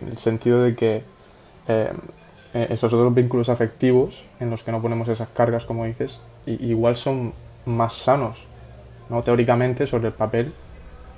en 0.00 0.08
el 0.08 0.18
sentido 0.18 0.62
de 0.62 0.76
que 0.76 1.02
eh, 1.66 1.92
eh, 2.54 2.66
esos 2.70 2.92
otros 2.92 3.14
vínculos 3.14 3.48
afectivos 3.48 4.22
en 4.38 4.50
los 4.50 4.62
que 4.62 4.70
no 4.70 4.82
ponemos 4.82 5.08
esas 5.08 5.28
cargas, 5.30 5.64
como 5.64 5.84
dices, 5.84 6.20
igual 6.46 6.96
son 6.96 7.32
más 7.64 7.94
sanos, 7.94 8.44
¿no? 9.08 9.22
Teóricamente, 9.22 9.86
sobre 9.86 10.08
el 10.08 10.14
papel, 10.14 10.52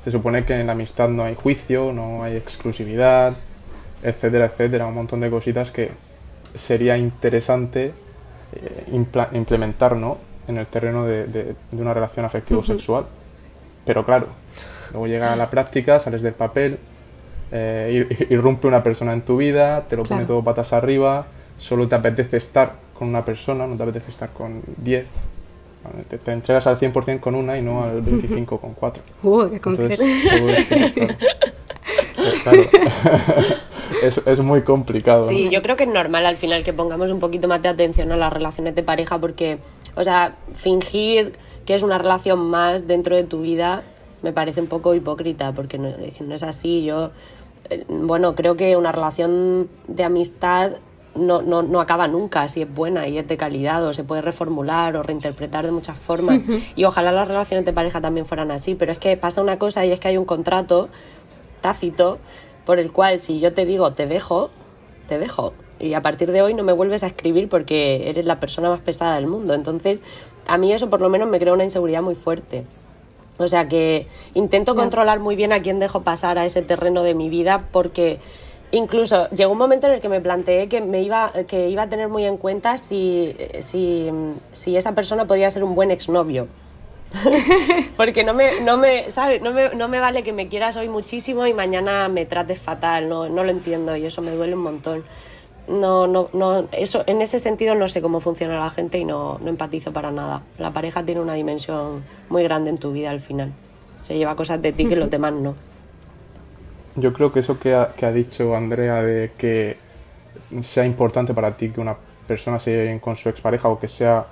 se 0.05 0.11
supone 0.11 0.45
que 0.45 0.59
en 0.59 0.67
la 0.67 0.73
amistad 0.73 1.09
no 1.09 1.25
hay 1.25 1.35
juicio, 1.35 1.93
no 1.93 2.23
hay 2.23 2.37
exclusividad, 2.37 3.37
etcétera, 4.03 4.47
etcétera, 4.47 4.87
un 4.87 4.95
montón 4.95 5.21
de 5.21 5.31
cositas 5.31 5.71
que 5.71 5.91
sería 6.55 6.97
interesante 6.97 7.93
eh, 8.53 9.03
implementar, 9.33 9.97
¿no? 9.97 10.19
En 10.49 10.59
el 10.59 10.67
terreno 10.67 11.05
de, 11.05 11.27
de, 11.27 11.55
una 11.73 11.95
relación 11.95 12.25
afectivo-sexual. 12.25 13.07
Pero 13.85 14.05
claro, 14.05 14.29
luego 14.93 15.07
llega 15.07 15.33
a 15.33 15.37
la 15.37 15.51
práctica, 15.51 15.99
sales 15.99 16.23
del 16.23 16.35
papel, 16.35 16.79
eh, 17.51 18.27
irrumpe 18.31 18.67
una 18.67 18.83
persona 18.83 19.13
en 19.13 19.23
tu 19.23 19.37
vida, 19.37 19.87
te 19.89 19.97
lo 19.97 20.05
pone 20.05 20.25
todo 20.25 20.43
patas 20.43 20.73
arriba, 20.73 21.27
solo 21.59 21.87
te 21.89 21.95
apetece 21.95 22.39
estar 22.39 22.77
con 22.99 23.09
una 23.09 23.25
persona, 23.25 23.67
no 23.67 23.77
te 23.77 23.83
apetece 23.83 24.11
estar 24.11 24.31
con 24.31 24.63
10. 24.79 25.07
Te, 26.09 26.31
entregas 26.31 26.69
al 26.69 26.79
100% 26.79 27.19
con 27.19 27.35
una 27.35 27.59
y 27.59 27.63
no 27.63 27.83
al 27.83 28.05
25% 28.05 28.61
con 28.61 28.75
4. 28.75 29.03
Uh, 29.25 29.49
qué 29.51 29.57
Entonces, 29.57 30.01
es, 34.03 34.21
es, 34.25 34.39
muy 34.39 34.63
complicado. 34.63 35.29
Sí, 35.29 35.51
yo 35.51 35.61
creo 35.61 35.77
que 35.77 35.83
es 35.85 35.91
normal 35.91 36.25
al 36.25 36.37
final 36.37 36.63
que 36.63 36.73
pongamos 36.73 37.11
un 37.11 37.19
poquito 37.19 37.49
más 37.49 37.61
de 37.63 37.69
atención 37.69 38.13
a 38.13 38.17
las 38.17 38.33
relaciones 38.33 38.77
de 38.77 38.85
pareja 38.85 39.19
porque 39.19 39.59
o 39.95 40.05
sea, 40.05 40.37
fingir 40.55 41.35
que 41.67 41.75
es 41.75 41.83
una 41.83 41.99
relación 41.99 42.51
más 42.51 42.87
dentro 42.87 43.17
de 43.17 43.25
tu 43.25 43.41
vida 43.41 43.83
me 44.23 44.33
parece 44.33 44.61
un 44.61 44.69
poco 44.69 44.95
hipócrita, 44.95 45.53
porque 45.53 45.79
no, 45.79 45.89
es 45.89 46.43
así. 46.43 46.85
Yo, 46.85 47.11
eh, 47.69 47.85
bueno, 47.89 48.35
creo 48.35 48.57
que 48.57 48.77
una 48.77 48.93
relación 48.93 49.69
de 49.89 50.05
amistad 50.05 50.75
no, 51.15 51.43
no, 51.43 51.63
no, 51.63 51.81
acaba 51.81 52.09
nunca 52.09 52.49
si 52.49 52.63
es 52.63 52.73
buena 52.73 53.07
y 53.07 53.19
es 53.19 53.29
de 53.29 53.37
calidad 53.37 53.85
o 53.85 53.93
se 53.93 54.05
puede 54.05 54.23
reformular 54.23 54.97
o 54.97 55.03
reinterpretar 55.03 55.65
de 55.65 55.73
muchas 55.73 55.99
formas. 55.99 56.41
Y 56.75 56.85
ojalá 56.85 57.13
las 57.13 57.29
relaciones 57.29 57.67
de 57.67 57.73
pareja 57.73 58.01
también 58.01 58.25
fueran 58.25 58.51
así 58.51 58.75
pero 58.75 58.93
es 58.93 58.99
que 58.99 59.17
pasa 59.17 59.43
una 59.43 59.59
cosa 59.59 59.85
y 59.85 59.93
es 59.93 60.01
que 60.01 60.09
hay 60.09 60.17
un 60.17 60.25
contrato 60.25 60.89
tácito 61.61 62.19
por 62.65 62.79
el 62.79 62.93
cual 62.93 63.21
si 63.21 63.41
yo 63.41 63.53
te 63.53 63.67
digo 63.67 63.93
te 63.93 64.07
dejo 64.07 64.51
te 65.07 65.19
dejo 65.19 65.53
y 65.83 65.95
a 65.95 66.01
partir 66.01 66.31
de 66.31 66.43
hoy 66.43 66.55
no 66.55 66.63
me 66.63 66.73
vuelves 66.73 67.03
a 67.03 67.09
escribir 67.09 67.49
porque 67.49 68.09
eres 68.09 68.25
la 68.25 68.41
persona 68.41 68.71
más 68.71 68.81
pesada 68.81 69.17
del 69.17 69.27
mundo. 69.27 69.53
Entonces, 69.53 70.01
a 70.47 70.57
mí 70.57 70.73
eso 70.73 70.89
por 70.89 71.01
lo 71.01 71.09
menos 71.09 71.29
me 71.29 71.39
crea 71.39 71.53
una 71.53 71.65
inseguridad 71.65 72.03
muy 72.03 72.15
fuerte. 72.15 72.65
O 73.39 73.49
sea 73.49 73.67
que 73.67 74.07
intento 74.35 74.75
controlar 74.77 75.19
muy 75.19 75.35
bien 75.37 75.53
a 75.53 75.63
quién 75.63 75.81
dejo 75.81 76.03
pasar 76.03 76.39
a 76.39 76.45
ese 76.45 76.63
terreno 76.63 77.03
de 77.03 77.15
mi 77.15 77.29
vida 77.29 77.65
porque 77.73 78.21
incluso 78.71 79.29
llegó 79.31 79.53
un 79.53 79.59
momento 79.59 79.89
en 79.89 79.95
el 79.95 80.01
que 80.01 80.09
me 80.09 80.21
planteé 80.21 80.69
que 80.69 80.81
me 80.81 81.03
iba 81.03 81.33
que 81.49 81.69
iba 81.69 81.83
a 81.83 81.89
tener 81.89 82.09
muy 82.09 82.25
en 82.25 82.37
cuenta 82.37 82.79
si, 82.79 83.35
si, 83.61 84.11
si 84.53 84.77
esa 84.77 84.95
persona 84.95 85.27
podía 85.27 85.51
ser 85.51 85.65
un 85.65 85.75
buen 85.75 85.91
exnovio. 85.91 86.47
porque 87.99 88.25
no 88.25 88.33
me, 88.33 88.61
no 88.63 88.79
me, 88.79 89.11
¿sabes? 89.11 89.43
No 89.43 89.53
me, 89.53 89.75
no 89.75 89.89
me 89.89 90.01
vale 90.01 90.23
que 90.23 90.33
me 90.33 90.49
quieras 90.49 90.77
hoy 90.77 90.89
muchísimo 90.89 91.47
y 91.47 91.53
mañana 91.53 92.09
me 92.09 92.25
trates 92.25 92.59
fatal, 92.59 93.09
no, 93.09 93.29
no 93.29 93.45
lo 93.45 93.51
entiendo 93.51 93.95
y 93.97 94.07
eso 94.07 94.23
me 94.23 94.31
duele 94.31 94.55
un 94.55 94.63
montón 94.63 95.05
no, 95.69 96.07
no, 96.07 96.29
no, 96.33 96.69
eso, 96.73 97.05
en 97.07 97.23
ese 97.23 97.39
sentido 97.39 97.75
no 97.75 97.89
sé 97.89 98.03
cómo 98.03 98.21
funciona 98.21 98.59
la 98.59 98.71
gente 98.71 98.99
y 98.99 99.05
no, 99.05 99.39
no 99.39 99.49
empatizo 99.49 99.93
para 99.93 100.11
nada. 100.11 100.43
La 100.59 100.73
pareja 100.73 101.05
tiene 101.05 101.21
una 101.21 101.35
dimensión 101.35 102.05
muy 102.29 102.43
grande 102.43 102.71
en 102.71 102.79
tu 102.79 102.93
vida 102.93 103.11
al 103.11 103.21
final. 103.21 103.53
Se 104.01 104.17
lleva 104.17 104.35
cosas 104.35 104.61
de 104.61 104.73
ti 104.73 104.87
que 104.87 104.97
los 104.97 105.09
demás 105.09 105.33
no. 105.33 105.55
Yo 106.97 107.13
creo 107.13 107.33
que 107.33 107.41
eso 107.41 107.59
que 107.59 107.75
ha, 107.75 107.89
que 107.89 108.05
ha 108.05 108.13
dicho 108.13 108.55
Andrea 108.55 109.03
de 109.03 109.33
que 109.39 109.77
sea 110.61 110.85
importante 110.85 111.33
para 111.33 111.57
ti 111.57 111.71
que 111.71 111.81
una 111.81 111.97
persona 112.27 112.59
se 112.59 112.73
lleve 112.73 113.01
con 113.01 113.17
su 113.17 113.29
expareja 113.29 113.69
o 113.69 113.79
que 113.79 113.89
sea 113.89 114.27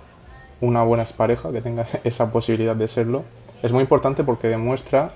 una 0.61 0.83
buena 0.83 1.05
expareja, 1.05 1.51
que 1.53 1.63
tenga 1.63 1.87
esa 2.05 2.31
posibilidad 2.33 2.77
de 2.77 2.89
serlo, 2.89 3.23
es 3.63 3.73
muy 3.73 3.83
importante 3.83 4.25
porque 4.25 4.49
demuestra 4.49 5.13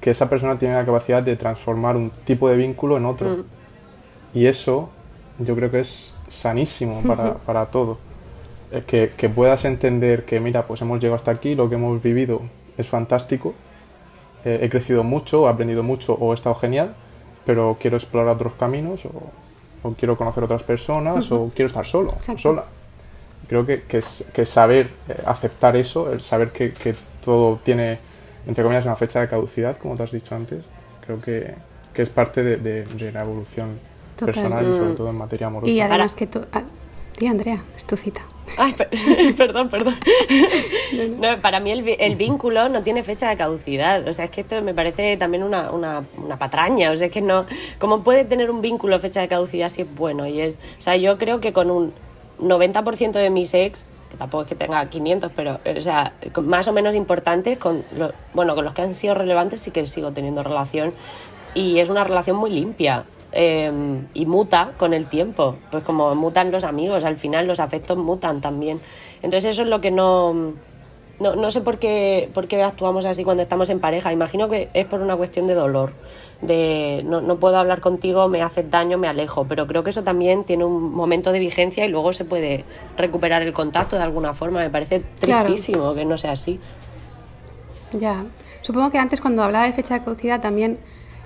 que 0.00 0.10
esa 0.10 0.28
persona 0.28 0.58
tiene 0.58 0.74
la 0.74 0.84
capacidad 0.84 1.22
de 1.22 1.36
transformar 1.36 1.96
un 1.96 2.10
tipo 2.24 2.48
de 2.48 2.56
vínculo 2.56 2.96
en 2.96 3.06
otro. 3.06 3.28
Mm. 3.28 3.44
Y 4.34 4.46
eso 4.46 4.90
yo 5.44 5.54
creo 5.54 5.70
que 5.70 5.80
es 5.80 6.14
sanísimo 6.28 7.02
para, 7.02 7.34
para 7.34 7.66
todo. 7.66 7.98
Que, 8.86 9.12
que, 9.16 9.28
puedas 9.28 9.66
entender 9.66 10.24
que, 10.24 10.40
mira, 10.40 10.66
pues 10.66 10.80
hemos 10.80 10.98
llegado 10.98 11.16
hasta 11.16 11.30
aquí, 11.30 11.54
lo 11.54 11.68
que 11.68 11.74
hemos 11.74 12.02
vivido 12.02 12.40
es 12.78 12.88
fantástico, 12.88 13.52
eh, 14.46 14.60
he 14.62 14.70
crecido 14.70 15.04
mucho, 15.04 15.46
he 15.46 15.50
aprendido 15.50 15.82
mucho 15.82 16.14
o 16.14 16.32
he 16.32 16.34
estado 16.34 16.54
genial, 16.54 16.94
pero 17.44 17.76
quiero 17.78 17.98
explorar 17.98 18.34
otros 18.34 18.54
caminos 18.54 19.04
o, 19.04 19.10
o 19.82 19.92
quiero 19.92 20.16
conocer 20.16 20.42
otras 20.44 20.62
personas 20.62 21.30
o 21.30 21.52
quiero 21.54 21.66
estar 21.66 21.84
solo, 21.84 22.14
sola. 22.20 22.64
Creo 23.46 23.66
que, 23.66 23.82
que, 23.82 24.02
que 24.32 24.46
saber 24.46 24.88
eh, 25.08 25.22
aceptar 25.26 25.76
eso, 25.76 26.10
el 26.10 26.22
saber 26.22 26.50
que, 26.50 26.72
que, 26.72 26.94
todo 27.22 27.60
tiene, 27.62 27.98
entre 28.46 28.64
comillas, 28.64 28.84
una 28.84 28.96
fecha 28.96 29.20
de 29.20 29.28
caducidad, 29.28 29.76
como 29.76 29.96
te 29.96 30.02
has 30.02 30.10
dicho 30.10 30.34
antes, 30.34 30.64
creo 31.04 31.20
que, 31.20 31.54
es 31.94 32.08
parte 32.08 32.42
de, 32.42 32.56
de 32.56 33.12
la 33.12 33.20
evolución 33.20 33.78
personal 34.24 34.64
y 34.68 34.76
sobre 34.76 34.94
todo 34.94 35.10
en 35.10 35.16
materia 35.16 35.46
amorosa. 35.46 35.70
Y 35.70 35.80
además 35.80 36.14
que 36.14 36.26
tú... 36.26 36.40
Ah, 36.52 36.62
tía 37.16 37.30
Andrea, 37.30 37.62
es 37.76 37.84
tu 37.84 37.96
cita. 37.96 38.22
Ay, 38.58 38.74
perdón, 39.36 39.68
perdón. 39.68 39.94
No, 41.18 41.40
para 41.40 41.58
mí 41.58 41.70
el, 41.70 41.88
el, 41.98 42.16
vínculo 42.16 42.68
no 42.68 42.82
tiene 42.82 43.02
fecha 43.02 43.28
de 43.28 43.36
caducidad. 43.36 44.06
O 44.06 44.12
sea, 44.12 44.26
es 44.26 44.30
que 44.30 44.42
esto 44.42 44.60
me 44.60 44.74
parece 44.74 45.16
también 45.16 45.42
una, 45.42 45.70
una, 45.70 46.04
una, 46.18 46.38
patraña. 46.38 46.90
O 46.90 46.96
sea, 46.96 47.06
es 47.06 47.12
que 47.12 47.22
no. 47.22 47.46
¿Cómo 47.78 48.02
puede 48.02 48.24
tener 48.24 48.50
un 48.50 48.60
vínculo 48.60 48.98
fecha 48.98 49.20
de 49.22 49.28
caducidad 49.28 49.70
si 49.70 49.82
es 49.82 49.94
bueno? 49.94 50.26
Y 50.26 50.40
es, 50.40 50.56
o 50.56 50.82
sea, 50.82 50.96
yo 50.96 51.16
creo 51.16 51.40
que 51.40 51.54
con 51.54 51.70
un 51.70 51.94
90% 52.40 53.12
de 53.12 53.30
mis 53.30 53.54
ex, 53.54 53.86
que 54.10 54.18
tampoco 54.18 54.42
es 54.42 54.48
que 54.48 54.54
tenga 54.54 54.84
500, 54.84 55.32
pero, 55.34 55.60
o 55.64 55.80
sea, 55.80 56.12
más 56.42 56.68
o 56.68 56.72
menos 56.72 56.94
importantes, 56.94 57.56
con 57.56 57.84
bueno, 58.34 58.54
con 58.54 58.64
los 58.64 58.74
que 58.74 58.82
han 58.82 58.94
sido 58.94 59.14
relevantes 59.14 59.62
sí 59.62 59.70
que 59.70 59.86
sigo 59.86 60.12
teniendo 60.12 60.42
relación. 60.42 60.92
Y 61.54 61.78
es 61.78 61.88
una 61.88 62.04
relación 62.04 62.36
muy 62.36 62.50
limpia 62.50 63.04
eh, 63.32 63.72
y 64.14 64.26
muta 64.26 64.72
con 64.78 64.94
el 64.94 65.08
tiempo, 65.08 65.56
pues 65.70 65.82
como 65.84 66.14
mutan 66.14 66.50
los 66.52 66.64
amigos, 66.64 67.04
al 67.04 67.16
final 67.16 67.46
los 67.46 67.60
afectos 67.60 67.96
mutan 67.98 68.40
también. 68.40 68.80
Entonces 69.22 69.52
eso 69.52 69.62
es 69.62 69.68
lo 69.68 69.80
que 69.80 69.90
no... 69.90 70.52
No, 71.20 71.36
no 71.36 71.52
sé 71.52 71.60
por 71.60 71.78
qué, 71.78 72.30
por 72.34 72.48
qué 72.48 72.64
actuamos 72.64 73.04
así 73.04 73.22
cuando 73.22 73.44
estamos 73.44 73.70
en 73.70 73.78
pareja. 73.78 74.12
Imagino 74.12 74.48
que 74.48 74.70
es 74.74 74.86
por 74.86 75.00
una 75.00 75.14
cuestión 75.14 75.46
de 75.46 75.54
dolor. 75.54 75.92
De 76.40 77.02
no, 77.04 77.20
no 77.20 77.36
puedo 77.36 77.58
hablar 77.58 77.80
contigo, 77.80 78.26
me 78.26 78.42
haces 78.42 78.68
daño, 78.68 78.98
me 78.98 79.06
alejo. 79.06 79.44
Pero 79.44 79.68
creo 79.68 79.84
que 79.84 79.90
eso 79.90 80.02
también 80.02 80.42
tiene 80.42 80.64
un 80.64 80.92
momento 80.92 81.30
de 81.30 81.38
vigencia 81.38 81.84
y 81.84 81.88
luego 81.88 82.12
se 82.12 82.24
puede 82.24 82.64
recuperar 82.96 83.42
el 83.42 83.52
contacto 83.52 83.94
de 83.96 84.02
alguna 84.02 84.34
forma. 84.34 84.58
Me 84.60 84.70
parece 84.70 85.02
Claro. 85.20 85.46
tristísimo 85.50 85.94
que 85.94 86.04
no 86.04 86.18
sea 86.18 86.32
así. 86.32 86.58
Ya. 87.92 88.24
Supongo 88.62 88.90
que 88.90 88.98
antes 88.98 89.20
cuando 89.20 89.44
hablaba 89.44 89.66
de 89.66 89.72
fecha 89.74 89.94
de 89.94 90.00
caducidad 90.04 90.40
también 90.40 90.78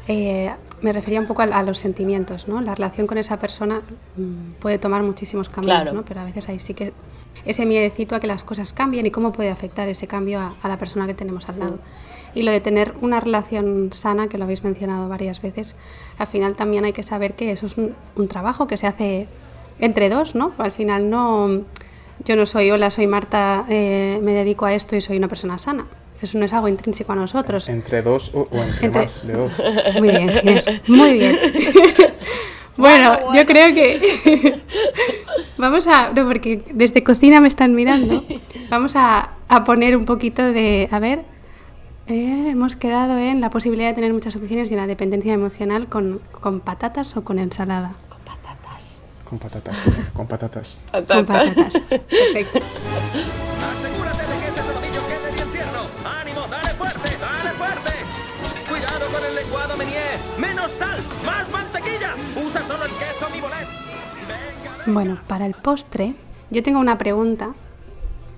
eh, 0.08 0.50
me 0.82 0.92
refería 0.92 1.20
un 1.20 1.26
poco 1.26 1.42
a, 1.42 1.44
a 1.46 1.62
los 1.62 1.78
sentimientos, 1.78 2.48
¿no? 2.48 2.60
La 2.60 2.75
relación 2.75 3.06
con 3.06 3.18
esa 3.18 3.38
persona 3.38 3.82
mm, 4.16 4.60
puede 4.60 4.78
tomar 4.78 5.02
muchísimos 5.02 5.48
caminos, 5.48 5.82
Claro. 5.82 5.92
¿no? 5.92 6.04
Pero 6.04 6.20
a 6.20 6.25
veces 6.25 6.48
ahí 6.48 6.60
sí 6.60 6.75
que 6.75 6.92
ese 7.44 7.66
miedecito 7.66 8.14
a 8.14 8.20
que 8.20 8.26
las 8.26 8.42
cosas 8.42 8.72
cambien 8.72 9.06
y 9.06 9.10
cómo 9.10 9.32
puede 9.32 9.50
afectar 9.50 9.88
ese 9.88 10.06
cambio 10.06 10.40
a, 10.40 10.54
a 10.62 10.68
la 10.68 10.78
persona 10.78 11.06
que 11.06 11.14
tenemos 11.14 11.48
al 11.48 11.58
lado. 11.58 11.78
Y 12.34 12.42
lo 12.42 12.50
de 12.50 12.60
tener 12.60 12.94
una 13.00 13.20
relación 13.20 13.90
sana, 13.92 14.28
que 14.28 14.36
lo 14.36 14.44
habéis 14.44 14.62
mencionado 14.64 15.08
varias 15.08 15.40
veces, 15.40 15.76
al 16.18 16.26
final 16.26 16.54
también 16.56 16.84
hay 16.84 16.92
que 16.92 17.02
saber 17.02 17.34
que 17.34 17.52
eso 17.52 17.66
es 17.66 17.76
un, 17.78 17.94
un 18.14 18.28
trabajo 18.28 18.66
que 18.66 18.76
se 18.76 18.86
hace 18.86 19.28
entre 19.78 20.08
dos, 20.10 20.34
¿no? 20.34 20.52
Al 20.58 20.72
final 20.72 21.08
no, 21.08 21.62
yo 22.25 22.36
no 22.36 22.46
soy, 22.46 22.70
hola, 22.70 22.90
soy 22.90 23.06
Marta, 23.06 23.64
eh, 23.68 24.18
me 24.22 24.32
dedico 24.32 24.66
a 24.66 24.75
esto 24.75 24.96
y 24.96 25.00
soy 25.00 25.16
una 25.16 25.28
persona 25.28 25.58
sana. 25.58 25.86
Eso 26.23 26.38
no 26.38 26.44
es 26.44 26.52
algo 26.52 26.68
intrínseco 26.68 27.12
a 27.12 27.16
nosotros. 27.16 27.68
Entre 27.68 28.02
dos 28.02 28.32
o, 28.35 28.49
o 28.50 28.56
entre, 28.62 28.87
Entre- 28.87 29.02
más 29.02 29.26
de 29.26 29.32
dos. 29.35 29.52
Muy 29.99 30.08
bien, 30.08 30.28
Ginés, 30.30 30.66
muy 30.87 31.12
bien. 31.12 31.38
bueno, 32.76 33.35
yo 33.35 33.44
creo 33.46 33.75
que 33.75 34.62
vamos 35.58 35.87
a, 35.87 36.12
no, 36.12 36.26
porque 36.26 36.62
desde 36.73 37.02
cocina 37.04 37.40
me 37.40 37.49
están 37.49 37.75
mirando. 37.75 38.25
Vamos 38.70 38.96
a, 38.96 39.32
a 39.49 39.64
poner 39.64 39.96
un 39.96 40.04
poquito 40.04 40.42
de, 40.42 40.88
a 40.90 40.99
ver, 41.00 41.25
eh, 42.06 42.49
hemos 42.50 42.76
quedado 42.76 43.18
en 43.18 43.40
la 43.40 43.50
posibilidad 43.50 43.88
de 43.88 43.94
tener 43.94 44.12
muchas 44.12 44.37
opciones 44.37 44.70
y 44.70 44.75
en 44.75 44.80
la 44.80 44.87
dependencia 44.87 45.35
emocional 45.35 45.87
con, 45.88 46.20
con 46.40 46.61
patatas 46.61 47.16
o 47.16 47.25
con 47.25 47.38
ensalada. 47.38 47.92
Con 48.08 48.18
patatas. 48.20 49.04
Con 49.25 49.38
patatas. 49.38 49.76
Con 50.14 50.26
patatas. 50.26 50.78
Con 50.92 51.26
patatas. 51.26 51.80
Perfecto. 51.88 52.61
Bueno, 64.86 65.18
para 65.26 65.46
el 65.46 65.54
postre, 65.54 66.14
yo 66.50 66.62
tengo 66.62 66.78
una 66.78 66.98
pregunta 66.98 67.54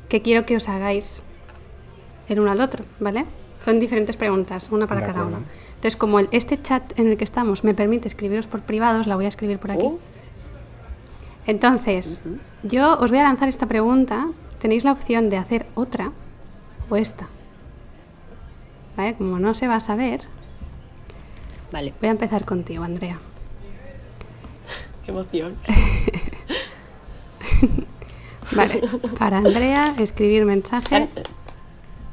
que 0.08 0.22
quiero 0.22 0.46
que 0.46 0.56
os 0.56 0.68
hagáis 0.68 1.22
el 2.28 2.40
uno 2.40 2.50
al 2.50 2.60
otro, 2.60 2.84
¿vale? 3.00 3.24
Son 3.60 3.78
diferentes 3.78 4.16
preguntas, 4.16 4.68
una 4.70 4.86
para 4.86 5.00
De 5.00 5.06
cada 5.06 5.20
acuerdo. 5.20 5.38
uno. 5.38 5.46
Entonces, 5.68 5.96
como 5.96 6.18
el- 6.20 6.28
este 6.32 6.60
chat 6.60 6.98
en 6.98 7.08
el 7.08 7.16
que 7.16 7.24
estamos 7.24 7.64
me 7.64 7.74
permite 7.74 8.08
escribiros 8.08 8.46
por 8.46 8.62
privado, 8.62 9.00
os 9.00 9.06
la 9.06 9.16
voy 9.16 9.24
a 9.26 9.28
escribir 9.28 9.58
por 9.58 9.70
aquí. 9.72 9.84
Uh. 9.84 9.98
Entonces, 11.46 12.22
yo 12.62 12.98
os 12.98 13.10
voy 13.10 13.20
a 13.20 13.22
lanzar 13.24 13.48
esta 13.48 13.66
pregunta. 13.66 14.28
Tenéis 14.58 14.84
la 14.84 14.92
opción 14.92 15.30
de 15.30 15.36
hacer 15.36 15.66
otra 15.74 16.12
o 16.90 16.96
esta. 16.96 17.28
¿Vale? 18.96 19.14
Como 19.14 19.38
no 19.38 19.54
se 19.54 19.68
va 19.68 19.76
a 19.76 19.80
saber, 19.80 20.22
Vale, 21.70 21.92
voy 22.00 22.08
a 22.08 22.12
empezar 22.12 22.44
contigo, 22.46 22.82
Andrea. 22.84 23.18
qué 25.04 25.10
emoción. 25.10 25.56
Vale, 28.56 28.80
para 29.18 29.38
Andrea, 29.38 29.94
escribir 29.98 30.44
mensaje. 30.44 31.08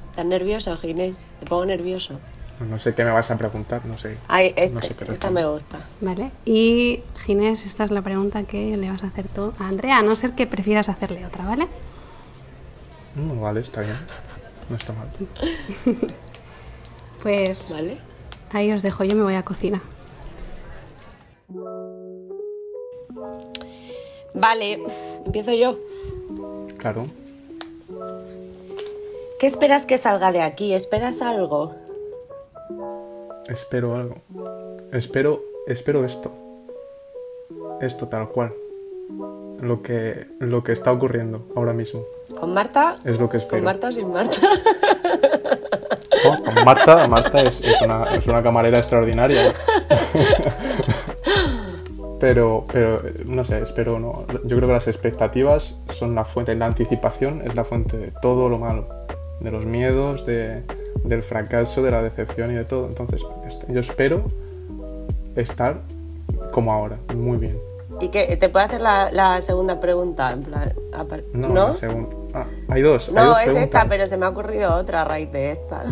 ¿Estás 0.10 0.26
nervioso, 0.26 0.76
Ginés? 0.78 1.18
Te 1.40 1.46
pongo 1.46 1.66
nervioso. 1.66 2.20
No 2.60 2.80
sé 2.80 2.96
qué 2.96 3.04
me 3.04 3.12
vas 3.12 3.32
a 3.32 3.38
preguntar, 3.38 3.86
no 3.86 3.98
sé. 3.98 4.18
Ay, 4.28 4.54
este, 4.56 4.70
No 4.70 4.82
sé 4.82 4.96
qué 4.96 5.12
esta 5.12 5.30
me 5.30 5.46
gusta. 5.46 5.80
Vale, 6.02 6.32
y 6.46 7.02
Ginés, 7.26 7.66
esta 7.66 7.84
es 7.84 7.92
la 7.92 8.02
pregunta 8.02 8.44
que 8.44 8.78
le 8.78 8.90
vas 8.90 9.04
a 9.04 9.08
hacer 9.08 9.28
tú 9.28 9.54
a 9.60 9.68
Andrea, 9.68 10.00
a 10.00 10.02
no 10.04 10.16
ser 10.16 10.32
que 10.32 10.48
prefieras 10.48 10.88
hacerle 10.88 11.26
otra, 11.26 11.46
¿vale? 11.46 11.68
Mm, 13.16 13.42
vale, 13.42 13.60
está 13.62 13.82
bien. 13.82 13.98
No 14.70 14.76
está 14.76 14.94
mal. 14.94 15.10
Pues 17.22 17.72
¿Vale? 17.74 17.98
ahí 18.54 18.72
os 18.72 18.84
dejo, 18.84 19.04
yo 19.04 19.16
me 19.16 19.24
voy 19.24 19.34
a 19.34 19.44
cocina. 19.44 19.82
Vale, 24.36 24.80
empiezo 25.26 25.54
yo. 25.54 25.78
Claro. 26.78 27.08
¿Qué 29.40 29.48
esperas 29.48 29.86
que 29.86 29.98
salga 29.98 30.32
de 30.32 30.42
aquí? 30.42 30.74
¿Esperas 30.74 31.22
algo? 31.22 31.76
Espero 33.50 33.96
algo. 33.96 34.16
Espero, 34.92 35.44
espero 35.68 36.06
esto. 36.06 36.32
Esto 37.82 38.08
tal 38.08 38.30
cual. 38.30 38.54
Lo 39.62 39.82
que, 39.82 40.28
lo 40.40 40.64
que 40.64 40.72
está 40.74 40.92
ocurriendo 40.92 41.48
ahora 41.56 41.74
mismo. 41.74 42.04
¿Con 42.40 42.54
Marta? 42.54 42.98
Es 43.06 43.20
lo 43.20 43.30
que 43.30 43.38
¿Con 43.38 43.42
espero. 43.42 43.64
Marta 43.64 43.88
o 43.90 43.92
sin 43.92 44.12
Marta? 44.12 44.38
No, 46.24 46.44
con 46.44 46.66
Marta, 46.66 47.08
Marta 47.08 47.42
es, 47.42 47.62
es 47.62 47.82
una, 47.82 48.16
es 48.16 48.26
una 48.28 48.42
camarera 48.42 48.80
extraordinaria. 48.80 49.54
Pero, 52.26 52.66
pero, 52.74 53.04
no 53.26 53.44
sé, 53.44 53.62
espero 53.62 54.00
no. 54.00 54.26
Yo 54.46 54.58
creo 54.58 54.68
que 54.68 54.74
las 54.74 54.88
expectativas 54.88 55.80
son 55.94 56.16
la 56.16 56.26
fuente, 56.26 56.56
la 56.56 56.66
anticipación 56.66 57.44
es 57.46 57.56
la 57.56 57.64
fuente 57.64 57.98
de 57.98 58.12
todo 58.20 58.50
lo 58.50 58.58
malo. 58.58 58.88
De 59.42 59.52
los 59.52 59.64
miedos, 59.66 60.26
de, 60.26 60.64
del 61.04 61.22
fracaso, 61.22 61.84
de 61.84 61.92
la 61.92 62.02
decepción 62.02 62.52
y 62.52 62.56
de 62.56 62.66
todo. 62.66 62.88
Entonces, 62.88 63.22
yo 63.68 63.80
espero 63.80 64.24
estar 65.36 65.82
como 66.52 66.74
ahora, 66.74 66.98
muy 67.16 67.38
bien. 67.38 67.60
¿Y 68.02 68.08
qué? 68.08 68.36
¿Te 68.38 68.50
puedo 68.50 68.66
hacer 68.66 68.82
la, 68.82 69.12
la 69.12 69.40
segunda 69.44 69.80
pregunta? 69.80 70.32
En 70.32 70.42
plan, 70.42 70.74
No, 71.32 71.50
¿No? 71.50 71.68
la 71.68 71.76
segunda. 71.76 72.10
Ah, 72.34 72.48
hay 72.70 72.82
dos. 72.82 73.10
hay 73.10 73.16
No, 73.16 73.26
dos 73.26 73.40
es 73.42 73.54
esta, 73.56 73.86
pero 73.88 74.08
se 74.08 74.18
me 74.18 74.26
ha 74.26 74.30
ocurrido 74.30 74.74
otra 74.74 75.04
a 75.04 75.06
raíz 75.06 75.32
de 75.32 75.52
esta. 75.52 75.84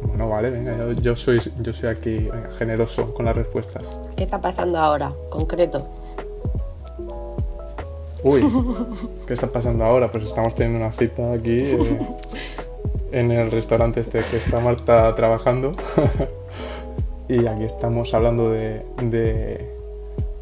Bueno, 0.00 0.28
vale, 0.28 0.50
venga, 0.50 0.76
yo, 0.76 0.92
yo 0.92 1.16
soy, 1.16 1.40
yo 1.60 1.72
soy 1.72 1.88
aquí 1.88 2.28
venga, 2.28 2.50
generoso 2.56 3.12
con 3.14 3.24
las 3.24 3.34
respuestas. 3.34 3.84
¿Qué 4.16 4.22
está 4.22 4.40
pasando 4.40 4.78
ahora, 4.78 5.12
concreto? 5.28 5.86
Uy, 8.22 8.42
¿qué 9.26 9.34
está 9.34 9.48
pasando 9.48 9.84
ahora? 9.84 10.10
Pues 10.10 10.24
estamos 10.24 10.54
teniendo 10.54 10.84
una 10.84 10.92
cita 10.92 11.32
aquí 11.32 11.58
eh, 11.58 11.98
en 13.12 13.30
el 13.30 13.50
restaurante 13.50 14.00
este 14.00 14.20
que 14.20 14.36
está 14.36 14.60
Marta 14.60 15.14
trabajando. 15.14 15.72
y 17.28 17.46
aquí 17.46 17.64
estamos 17.64 18.14
hablando 18.14 18.50
de, 18.50 18.82
de 19.02 19.68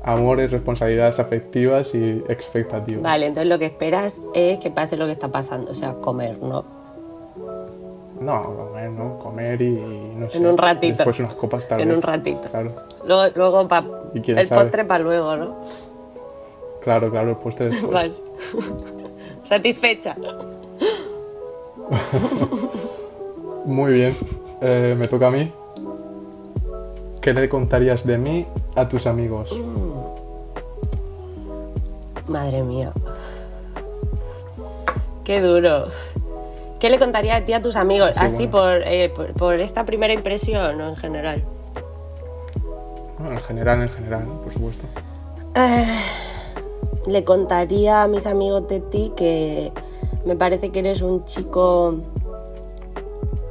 amores, 0.05 0.51
responsabilidades 0.51 1.19
afectivas 1.19 1.95
y 1.95 2.23
expectativas. 2.29 3.03
Vale, 3.03 3.27
entonces 3.27 3.49
lo 3.49 3.59
que 3.59 3.67
esperas 3.67 4.21
es 4.35 4.59
que 4.59 4.71
pase 4.71 4.97
lo 4.97 5.07
que 5.07 5.13
está 5.13 5.29
pasando, 5.29 5.73
o 5.73 5.75
sea, 5.75 5.95
comer, 5.95 6.39
¿no? 6.39 6.82
No, 8.23 8.57
comer, 8.57 8.91
¿no? 8.91 9.19
Comer 9.19 9.61
y, 9.63 10.13
no 10.15 10.29
sé. 10.31 10.39
En 10.39 10.47
un 10.47 10.57
ratito. 10.59 10.97
Después 10.97 11.19
unas 11.21 11.35
copas 11.35 11.67
tal 11.69 11.81
En 11.81 11.89
vez. 11.89 11.97
un 11.97 12.03
ratito. 12.03 12.41
Claro, 12.51 12.71
Luego, 13.05 13.33
luego 13.35 13.69
pa- 13.69 13.85
¿Y 14.15 14.21
quién 14.21 14.39
el 14.39 14.47
sabe? 14.47 14.63
postre 14.63 14.85
para 14.85 15.03
luego, 15.05 15.37
¿no? 15.37 15.57
claro, 16.83 17.11
claro, 17.11 17.31
el 17.31 17.37
postre 17.37 17.67
después. 17.67 17.91
Vale. 17.93 18.13
Satisfecha. 19.43 20.17
Muy 23.65 23.93
bien, 23.93 24.17
Eh, 24.61 24.95
me 24.99 25.07
toca 25.09 25.27
a 25.27 25.31
mí. 25.31 25.53
¿Qué 27.21 27.33
le 27.35 27.49
contarías 27.49 28.07
de 28.07 28.19
mí 28.19 28.47
a 28.77 28.89
tus 28.89 29.07
amigos? 29.07 29.53
Madre 32.29 32.63
mía. 32.63 32.93
Qué 35.25 35.41
duro. 35.41 35.87
¿Qué 36.83 36.91
le 36.91 36.99
contaría 36.99 37.37
a 37.37 37.45
ti 37.45 37.53
a 37.53 37.63
tus 37.63 37.77
amigos? 37.77 38.11
Sí, 38.17 38.25
Así 38.25 38.47
bueno. 38.49 38.51
por, 38.51 38.89
eh, 38.89 39.09
por, 39.09 39.33
por 39.35 39.61
esta 39.61 39.87
primera 39.87 40.13
impresión, 40.13 40.79
¿no? 40.79 40.89
En 40.89 40.97
general. 40.97 41.45
Bueno, 43.21 43.37
en 43.37 43.43
general, 43.45 43.83
en 43.83 43.89
general, 43.89 44.25
por 44.43 44.53
supuesto. 44.53 44.85
Le 47.07 47.23
contaría 47.23 48.03
a 48.03 48.09
mis 48.09 48.27
amigos 48.27 48.67
de 48.67 48.81
ti 48.81 49.13
que 49.17 49.71
me 50.25 50.35
parece 50.35 50.71
que 50.71 50.81
eres 50.81 51.03
un 51.03 51.25
chico 51.25 51.95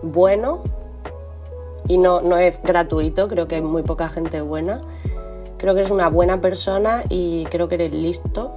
bueno 0.01 0.63
y 1.87 1.99
no, 1.99 2.19
no 2.19 2.35
es 2.37 2.61
gratuito, 2.61 3.29
creo 3.29 3.47
que 3.47 3.55
hay 3.55 3.61
muy 3.61 3.83
poca 3.83 4.09
gente 4.09 4.41
buena. 4.41 4.81
Creo 5.57 5.73
que 5.73 5.79
eres 5.79 5.91
una 5.91 6.09
buena 6.09 6.41
persona 6.41 7.03
y 7.07 7.45
creo 7.45 7.69
que 7.69 7.75
eres 7.75 7.93
listo 7.93 8.51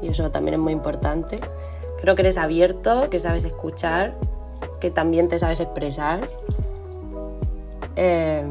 y 0.00 0.08
eso 0.08 0.30
también 0.30 0.54
es 0.54 0.60
muy 0.60 0.72
importante. 0.72 1.38
Creo 2.00 2.14
que 2.14 2.22
eres 2.22 2.36
abierto, 2.36 3.10
que 3.10 3.18
sabes 3.18 3.44
escuchar, 3.44 4.14
que 4.80 4.90
también 4.90 5.28
te 5.28 5.38
sabes 5.38 5.60
expresar. 5.60 6.28
Eh, 7.96 8.44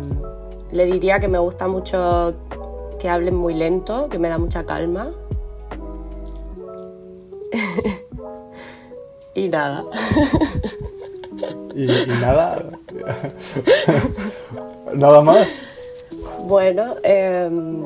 le 0.71 0.85
diría 0.85 1.19
que 1.19 1.27
me 1.27 1.39
gusta 1.39 1.67
mucho 1.67 2.35
que 2.99 3.09
hablen 3.09 3.35
muy 3.35 3.53
lento, 3.53 4.09
que 4.09 4.19
me 4.19 4.29
da 4.29 4.37
mucha 4.37 4.65
calma. 4.65 5.09
y 9.33 9.49
nada. 9.49 9.83
Y, 11.75 11.83
y 11.83 12.07
nada. 12.21 12.65
nada 14.95 15.21
más. 15.21 15.47
Bueno, 16.45 16.95
em, 17.03 17.85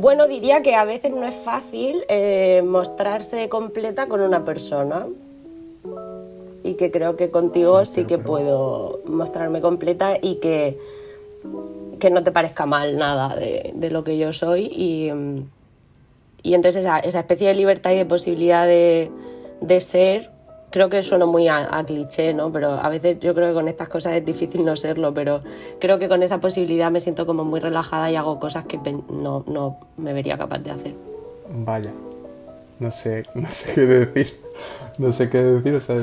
bueno, 0.00 0.26
diría 0.26 0.62
que 0.62 0.74
a 0.74 0.84
veces 0.84 1.10
no 1.12 1.24
es 1.24 1.34
fácil 1.34 2.04
eh, 2.08 2.62
mostrarse 2.64 3.48
completa 3.48 4.06
con 4.06 4.20
una 4.20 4.44
persona. 4.44 5.06
Y 6.62 6.74
que 6.74 6.90
creo 6.90 7.16
que 7.16 7.30
contigo 7.30 7.84
Sí, 7.84 8.04
que 8.04 8.16
pero- 8.18 8.26
puedo 8.26 9.00
mostrarme 9.06 9.60
completa 9.60 10.16
y 10.20 10.36
que, 10.36 10.78
que 11.98 12.10
no 12.10 12.22
te 12.22 12.32
parezca 12.32 12.66
mal 12.66 12.96
nada 12.98 13.34
de, 13.36 13.72
de 13.74 13.90
lo 13.90 14.04
que 14.04 14.18
yo 14.18 14.32
soy. 14.32 14.66
Y, 14.66 15.10
y 16.42 16.54
entonces 16.54 16.82
esa, 16.84 16.98
esa 17.00 17.20
especie 17.20 17.48
de 17.48 17.54
libertad 17.54 17.92
y 17.92 17.96
de 17.96 18.04
posibilidad 18.06 18.66
de, 18.66 19.10
de 19.60 19.80
ser, 19.80 20.30
creo 20.70 20.88
que 20.88 21.02
suena 21.02 21.26
muy 21.26 21.48
a, 21.48 21.78
a 21.78 21.84
cliché, 21.84 22.32
¿no? 22.34 22.52
Pero 22.52 22.72
a 22.72 22.88
veces 22.88 23.18
yo 23.20 23.34
creo 23.34 23.48
que 23.48 23.54
con 23.54 23.68
estas 23.68 23.88
cosas 23.88 24.14
es 24.14 24.24
difícil 24.24 24.64
no 24.64 24.76
serlo, 24.76 25.12
pero 25.12 25.42
creo 25.80 25.98
que 25.98 26.08
con 26.08 26.22
esa 26.22 26.40
posibilidad 26.40 26.90
me 26.90 27.00
siento 27.00 27.26
como 27.26 27.44
muy 27.44 27.60
relajada 27.60 28.10
y 28.10 28.16
hago 28.16 28.38
cosas 28.40 28.64
que 28.64 28.78
no, 28.78 29.44
no 29.46 29.78
me 29.96 30.12
vería 30.12 30.38
capaz 30.38 30.58
de 30.58 30.70
hacer. 30.70 30.94
Vaya. 31.52 31.92
No 32.78 32.90
sé, 32.90 33.24
no 33.34 33.50
sé 33.52 33.74
qué 33.74 33.86
decir. 33.86 34.40
No 34.98 35.12
sé 35.12 35.28
qué 35.28 35.38
decir, 35.38 35.74
o 35.74 35.80
sea, 35.80 35.96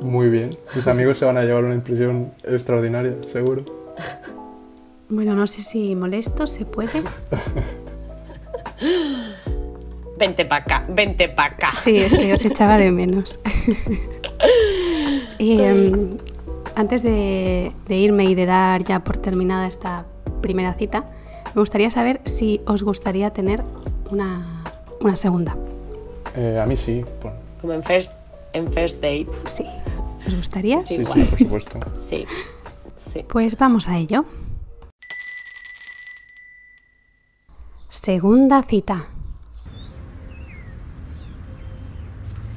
muy 0.00 0.28
bien. 0.28 0.58
Tus 0.72 0.86
amigos 0.86 1.18
se 1.18 1.24
van 1.24 1.36
a 1.36 1.42
llevar 1.42 1.64
una 1.64 1.74
impresión 1.74 2.32
extraordinaria, 2.42 3.14
seguro. 3.26 3.64
Bueno, 5.08 5.34
no 5.34 5.46
sé 5.46 5.62
si 5.62 5.94
molesto, 5.94 6.46
se 6.46 6.64
puede. 6.64 7.02
Vente 10.22 10.44
para 10.44 10.62
acá, 10.62 10.86
vente 10.88 11.28
para 11.28 11.54
acá. 11.54 11.72
Sí, 11.82 11.98
es 11.98 12.14
que 12.14 12.32
os 12.32 12.44
echaba 12.44 12.76
de 12.76 12.92
menos. 12.92 13.40
Y, 15.38 15.60
em, 15.60 16.10
antes 16.76 17.02
de, 17.02 17.72
de 17.88 17.96
irme 17.96 18.24
y 18.24 18.36
de 18.36 18.46
dar 18.46 18.84
ya 18.84 19.00
por 19.00 19.16
terminada 19.16 19.66
esta 19.66 20.06
primera 20.40 20.74
cita, 20.74 21.06
me 21.54 21.60
gustaría 21.60 21.90
saber 21.90 22.20
si 22.24 22.60
os 22.66 22.84
gustaría 22.84 23.30
tener 23.30 23.64
una, 24.10 24.62
una 25.00 25.16
segunda. 25.16 25.56
Eh, 26.36 26.60
a 26.62 26.66
mí 26.66 26.76
sí, 26.76 27.04
bueno, 27.20 27.36
Como 27.60 27.72
en 27.72 27.82
first, 27.82 28.12
en 28.52 28.72
first 28.72 29.00
dates. 29.00 29.42
Sí. 29.46 29.66
¿Os 30.24 30.34
gustaría? 30.36 30.80
Sí. 30.82 30.98
sí, 30.98 31.04
sí, 31.04 31.24
por 31.24 31.38
supuesto. 31.38 31.80
Sí, 31.98 32.24
sí. 33.10 33.24
Pues 33.28 33.58
vamos 33.58 33.88
a 33.88 33.98
ello. 33.98 34.24
Segunda 37.88 38.62
cita. 38.62 39.08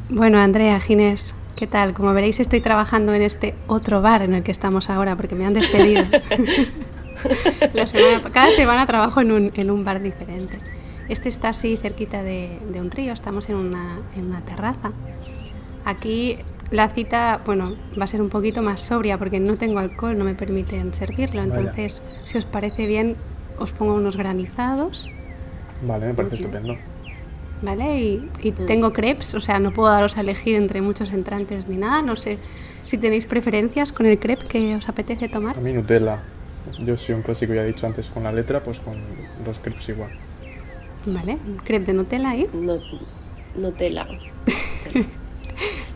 Bueno, 0.09 0.37
Andrea, 0.39 0.79
Ginés, 0.79 1.33
¿qué 1.55 1.67
tal? 1.67 1.93
Como 1.93 2.13
veréis, 2.13 2.39
estoy 2.39 2.61
trabajando 2.61 3.13
en 3.13 3.21
este 3.21 3.55
otro 3.67 4.01
bar 4.01 4.21
en 4.21 4.33
el 4.33 4.43
que 4.43 4.51
estamos 4.51 4.89
ahora 4.89 5.15
porque 5.15 5.35
me 5.35 5.45
han 5.45 5.53
despedido. 5.53 6.03
La 7.73 7.87
semana- 7.87 8.21
cada 8.31 8.51
semana 8.51 8.85
trabajo 8.85 9.21
en 9.21 9.31
un, 9.31 9.51
en 9.55 9.71
un 9.71 9.83
bar 9.83 10.01
diferente. 10.01 10.59
Este 11.09 11.29
está 11.29 11.49
así 11.49 11.77
cerquita 11.77 12.23
de, 12.23 12.59
de 12.71 12.81
un 12.81 12.91
río, 12.91 13.13
estamos 13.13 13.49
en 13.49 13.55
una, 13.55 13.99
en 14.15 14.25
una 14.25 14.41
terraza. 14.41 14.91
Aquí 15.85 16.37
la 16.71 16.89
cita, 16.89 17.41
bueno, 17.45 17.75
va 17.99 18.05
a 18.05 18.07
ser 18.07 18.21
un 18.21 18.29
poquito 18.29 18.61
más 18.61 18.81
sobria 18.81 19.17
porque 19.17 19.39
no 19.39 19.55
tengo 19.57 19.79
alcohol, 19.79 20.17
no 20.17 20.25
me 20.25 20.33
permiten 20.35 20.93
servirlo. 20.93 21.41
Vaya. 21.41 21.59
Entonces, 21.59 22.01
si 22.25 22.37
os 22.37 22.45
parece 22.45 22.85
bien, 22.87 23.15
os 23.57 23.71
pongo 23.71 23.93
unos 23.95 24.17
granizados, 24.17 25.07
Vale, 25.81 26.07
me 26.07 26.13
parece 26.13 26.35
estupendo. 26.35 26.75
¿Vale? 27.61 27.99
Y, 27.99 28.29
y 28.41 28.51
tengo 28.51 28.93
crepes, 28.93 29.33
o 29.35 29.41
sea, 29.41 29.59
no 29.59 29.71
puedo 29.71 29.89
daros 29.89 30.17
a 30.17 30.21
elegir 30.21 30.55
entre 30.55 30.81
muchos 30.81 31.11
entrantes 31.13 31.67
ni 31.67 31.77
nada. 31.77 32.01
No 32.01 32.15
sé 32.15 32.37
si 32.85 32.97
tenéis 32.97 33.25
preferencias 33.25 33.91
con 33.91 34.05
el 34.05 34.19
crepe 34.19 34.45
que 34.47 34.75
os 34.75 34.87
apetece 34.89 35.27
tomar. 35.29 35.57
A 35.57 35.61
mí 35.61 35.73
Nutella. 35.73 36.19
Yo 36.79 36.97
soy 36.97 37.15
un 37.15 37.21
clásico, 37.21 37.53
ya 37.53 37.61
he 37.61 37.67
dicho 37.67 37.85
antes, 37.85 38.07
con 38.07 38.23
la 38.23 38.31
letra, 38.31 38.61
pues 38.63 38.79
con 38.79 38.95
los 39.45 39.59
crepes 39.59 39.87
igual. 39.89 40.09
¿Vale? 41.05 41.37
Crepe 41.63 41.85
de 41.87 41.93
Nutella 41.93 42.29
ahí. 42.31 42.47
No, 42.53 42.79
Nutella. 43.55 44.07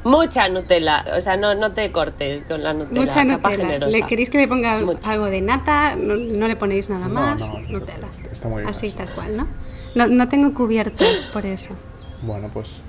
Mucha 0.03 0.47
Nutella. 0.47 1.05
O 1.17 1.21
sea, 1.21 1.35
no, 1.35 1.55
no 1.55 1.71
te 1.71 1.91
cortes 1.91 2.43
con 2.43 2.63
la 2.63 2.73
Nutella. 2.73 3.01
Mucha 3.01 3.23
Nutella. 3.25 3.49
generosa. 3.57 3.91
¿Le 3.97 4.01
queréis 4.03 4.29
que 4.29 4.37
le 4.37 4.47
ponga 4.47 4.79
Mucha. 4.79 5.11
algo 5.11 5.25
de 5.25 5.41
nata? 5.41 5.95
No, 5.95 6.15
no 6.15 6.47
le 6.47 6.55
ponéis 6.55 6.89
nada 6.89 7.07
No, 7.07 7.13
más. 7.15 7.39
no, 7.41 7.59
Nutella. 7.59 8.07
está 8.31 8.47
muy 8.47 8.61
bien 8.61 8.69
Así 8.69 8.87
así. 8.87 8.95
tal 8.95 9.09
cual, 9.09 9.37
¿no? 9.37 9.47
¿No? 9.95 10.07
No 10.07 10.27
tengo 10.29 10.53
cubiertos 10.53 11.25
por 11.33 11.45
eso. 11.45 11.71
Bueno, 12.21 12.49
pues 12.53 12.81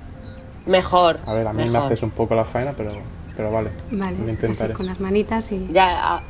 Mejor. 0.65 1.19
a 1.25 1.33
ver, 1.33 1.47
a 1.47 1.53
mí 1.53 1.67
me 1.69 1.77
haces 1.77 2.03
un 2.03 2.11
poco 2.11 2.35
la 2.35 2.45
faena, 2.45 2.73
pero, 2.75 2.93
pero 3.35 3.51
vale. 3.51 3.69
Vale, 3.91 4.17
Lo 4.17 4.23
así 4.23 4.31
intentaré. 4.31 4.73
con 4.73 4.85
las 4.85 4.99
manitas 4.99 5.51
y... 5.51 5.67
Ya, 5.71 6.15
ah, 6.15 6.23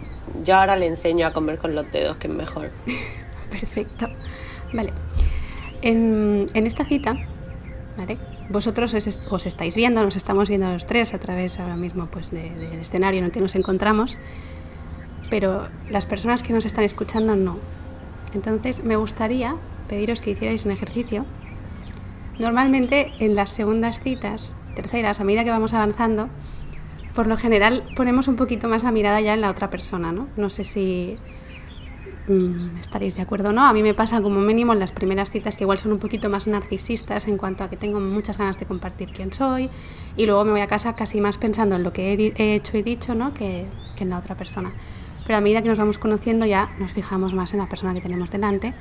yo 0.46 0.56
ahora 0.56 0.76
le 0.76 0.88
enseño 0.88 1.28
a 1.28 1.34
comer 1.34 1.58
con 1.58 1.76
los 1.76 1.92
dedos, 1.92 2.18
que 2.18 2.28
es 2.28 2.34
mejor. 2.34 2.70
Perfecto. 3.52 4.08
Vale. 4.74 4.94
En, 5.82 6.46
en 6.54 6.68
esta 6.68 6.86
cita, 6.86 7.16
¿vale? 7.98 8.18
Vosotros 8.50 8.94
os 9.30 9.46
estáis 9.46 9.76
viendo, 9.76 10.04
nos 10.04 10.16
estamos 10.16 10.48
viendo 10.50 10.72
los 10.72 10.86
tres 10.86 11.14
a 11.14 11.20
través 11.20 11.60
ahora 11.60 11.76
mismo 11.76 12.08
pues, 12.12 12.32
de- 12.32 12.50
del 12.52 12.80
escenario 12.80 13.20
en 13.20 13.26
el 13.26 13.32
que 13.32 13.42
nos 13.42 13.56
encontramos, 13.56 14.18
pero 15.30 15.68
las 15.90 16.06
personas 16.06 16.44
que 16.44 16.54
nos 16.54 16.66
están 16.66 16.84
escuchando 16.84 17.36
no. 17.36 17.58
Entonces 18.34 18.84
me 18.84 18.96
gustaría 18.96 19.56
pediros 19.92 20.22
que 20.22 20.32
hicierais 20.32 20.64
un 20.64 20.72
ejercicio. 20.72 21.26
Normalmente 22.40 23.12
en 23.20 23.36
las 23.36 23.52
segundas 23.52 24.00
citas, 24.00 24.54
terceras, 24.74 25.20
a 25.20 25.26
medida 25.26 25.44
que 25.44 25.50
vamos 25.50 25.74
avanzando, 25.74 26.30
por 27.14 27.28
lo 27.28 27.36
general 27.36 27.84
ponemos 27.98 28.30
un 28.30 28.38
poquito 28.38 28.70
más 28.70 28.84
la 28.84 28.94
mirada 28.94 29.20
ya 29.20 29.34
en 29.34 29.42
la 29.42 29.52
otra 29.52 29.70
persona, 29.70 30.14
¿no? 30.14 30.30
No 30.38 30.50
sé 30.50 30.64
si 30.64 31.18
mm, 32.30 32.78
estaréis 32.80 33.18
de 33.18 33.24
acuerdo 33.24 33.50
o 33.50 33.52
no. 33.52 33.66
A 33.66 33.74
mí 33.74 33.84
me 33.84 33.94
pasa 33.94 34.22
como 34.22 34.40
mínimo 34.40 34.72
en 34.72 34.80
las 34.80 34.94
primeras 34.94 35.30
citas 35.30 35.58
que 35.58 35.66
igual 35.66 35.78
son 35.78 35.92
un 35.92 36.00
poquito 36.00 36.30
más 36.30 36.48
narcisistas 36.48 37.28
en 37.28 37.36
cuanto 37.36 37.66
a 37.66 37.70
que 37.70 37.76
tengo 37.76 38.00
muchas 38.00 38.38
ganas 38.38 38.58
de 38.58 38.66
compartir 38.66 39.12
quién 39.12 39.34
soy 39.34 39.70
y 40.16 40.26
luego 40.26 40.46
me 40.46 40.52
voy 40.52 40.62
a 40.62 40.68
casa 40.68 40.94
casi 40.94 41.20
más 41.20 41.38
pensando 41.38 41.76
en 41.76 41.84
lo 41.84 41.92
que 41.92 42.14
he, 42.14 42.34
he 42.38 42.56
hecho 42.56 42.78
y 42.78 42.82
dicho, 42.82 43.14
¿no? 43.14 43.34
Que, 43.34 43.66
que 43.98 44.06
en 44.06 44.10
la 44.10 44.20
otra 44.20 44.36
persona. 44.36 44.72
Pero 45.26 45.38
a 45.38 45.42
medida 45.42 45.62
que 45.62 45.68
nos 45.68 45.78
vamos 45.78 45.98
conociendo 45.98 46.46
ya 46.46 46.74
nos 46.80 46.92
fijamos 46.94 47.34
más 47.34 47.52
en 47.54 47.60
la 47.60 47.68
persona 47.68 47.94
que 47.94 48.00
tenemos 48.00 48.32
delante. 48.32 48.74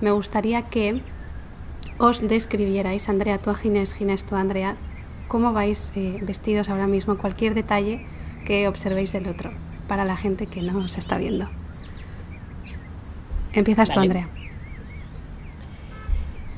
Me 0.00 0.10
gustaría 0.10 0.62
que 0.62 1.02
os 1.98 2.26
describierais, 2.26 3.08
Andrea, 3.08 3.38
tú 3.38 3.50
a 3.50 3.54
Ginés, 3.54 3.94
Ginés, 3.94 4.24
tú 4.24 4.36
a 4.36 4.40
Andrea, 4.40 4.76
cómo 5.26 5.52
vais 5.52 5.92
eh, 5.96 6.18
vestidos 6.22 6.68
ahora 6.68 6.86
mismo, 6.86 7.18
cualquier 7.18 7.54
detalle 7.54 8.06
que 8.44 8.68
observéis 8.68 9.12
del 9.12 9.26
otro, 9.26 9.50
para 9.88 10.04
la 10.04 10.16
gente 10.16 10.46
que 10.46 10.62
no 10.62 10.78
os 10.78 10.96
está 10.96 11.18
viendo. 11.18 11.48
Empiezas 13.52 13.90
tú. 13.90 13.98
Andrea. 13.98 14.28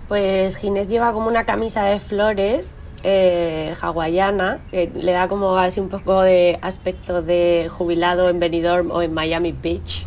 Pues 0.09 0.57
Ginés 0.57 0.89
lleva 0.89 1.13
como 1.13 1.29
una 1.29 1.45
camisa 1.45 1.85
de 1.85 2.01
flores 2.01 2.77
eh, 3.03 3.75
hawaiana, 3.81 4.59
que 4.71 4.91
le 4.95 5.13
da 5.13 5.29
como 5.29 5.57
así 5.57 5.81
un 5.81 5.89
poco 5.89 6.21
de 6.23 6.59
aspecto 6.63 7.23
de 7.23 7.69
jubilado 7.71 8.29
en 8.29 8.41
Benidorm 8.41 8.91
o 8.91 9.03
en 9.03 9.15
Miami 9.15 9.53
Beach. 9.53 10.07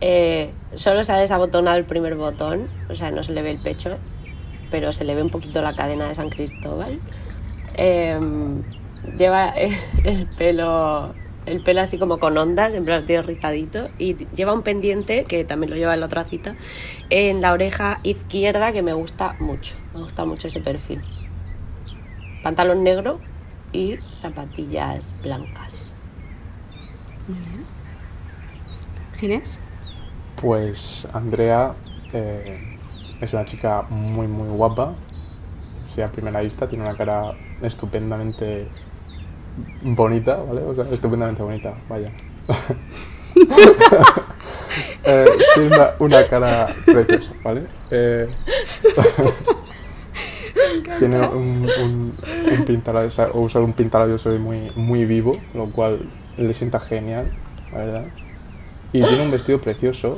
Eh, 0.00 0.50
solo 0.74 1.02
se 1.02 1.12
ha 1.12 1.16
desabotonado 1.16 1.76
el 1.78 1.84
primer 1.84 2.16
botón, 2.16 2.68
o 2.90 2.94
sea, 2.94 3.10
no 3.10 3.22
se 3.22 3.32
le 3.32 3.42
ve 3.42 3.50
el 3.50 3.60
pecho, 3.60 3.96
pero 4.70 4.92
se 4.92 5.04
le 5.04 5.14
ve 5.14 5.22
un 5.22 5.30
poquito 5.30 5.62
la 5.62 5.74
cadena 5.74 6.08
de 6.08 6.14
San 6.14 6.30
Cristóbal. 6.30 6.98
Eh, 7.74 8.18
lleva 9.16 9.48
el 10.04 10.26
pelo 10.36 11.14
el 11.46 11.62
pelo 11.62 11.80
así 11.80 11.96
como 11.96 12.18
con 12.18 12.36
ondas, 12.36 12.74
en 12.74 12.84
plan 12.84 13.06
rizadito, 13.06 13.88
y 13.98 14.14
lleva 14.34 14.52
un 14.52 14.62
pendiente, 14.62 15.24
que 15.24 15.44
también 15.44 15.70
lo 15.70 15.76
lleva 15.76 15.94
en 15.94 16.00
la 16.00 16.06
otra 16.06 16.24
cita, 16.24 16.56
en 17.08 17.40
la 17.40 17.52
oreja 17.52 18.00
izquierda, 18.02 18.72
que 18.72 18.82
me 18.82 18.92
gusta 18.92 19.36
mucho, 19.38 19.76
me 19.94 20.00
gusta 20.00 20.24
mucho 20.24 20.48
ese 20.48 20.60
perfil. 20.60 21.00
Pantalón 22.42 22.82
negro 22.82 23.18
y 23.72 23.96
zapatillas 24.20 25.16
blancas. 25.22 25.94
Ginés. 29.18 29.58
Pues 30.40 31.08
Andrea 31.12 31.74
eh, 32.12 32.78
es 33.20 33.32
una 33.32 33.44
chica 33.44 33.82
muy 33.88 34.26
muy 34.26 34.48
guapa. 34.48 34.94
Sí, 35.86 36.02
a 36.02 36.08
primera 36.08 36.40
vista 36.40 36.68
tiene 36.68 36.84
una 36.84 36.96
cara 36.96 37.34
estupendamente 37.62 38.68
bonita, 39.82 40.36
¿vale? 40.36 40.62
O 40.62 40.74
sea, 40.74 40.84
estupendamente 40.92 41.42
bonita, 41.42 41.74
vaya. 41.88 42.12
Eh, 45.08 45.24
tiene 45.54 45.76
una, 46.00 46.26
cara 46.26 46.66
preciosa, 46.84 47.32
¿vale? 47.44 47.62
Eh, 47.92 48.26
tiene 50.98 51.20
un, 51.28 51.68
un, 51.82 52.12
o 52.96 53.10
sea, 53.10 53.28
usar 53.32 53.62
un 53.62 53.72
pintalabio 53.72 54.18
soy 54.18 54.38
muy, 54.38 54.72
muy 54.74 55.04
vivo, 55.04 55.32
lo 55.54 55.66
cual 55.66 56.08
le 56.36 56.52
sienta 56.54 56.80
genial, 56.80 57.26
la 57.72 57.78
verdad. 57.78 58.04
Y 58.96 59.02
tiene 59.02 59.24
un 59.24 59.30
vestido 59.30 59.60
precioso 59.60 60.16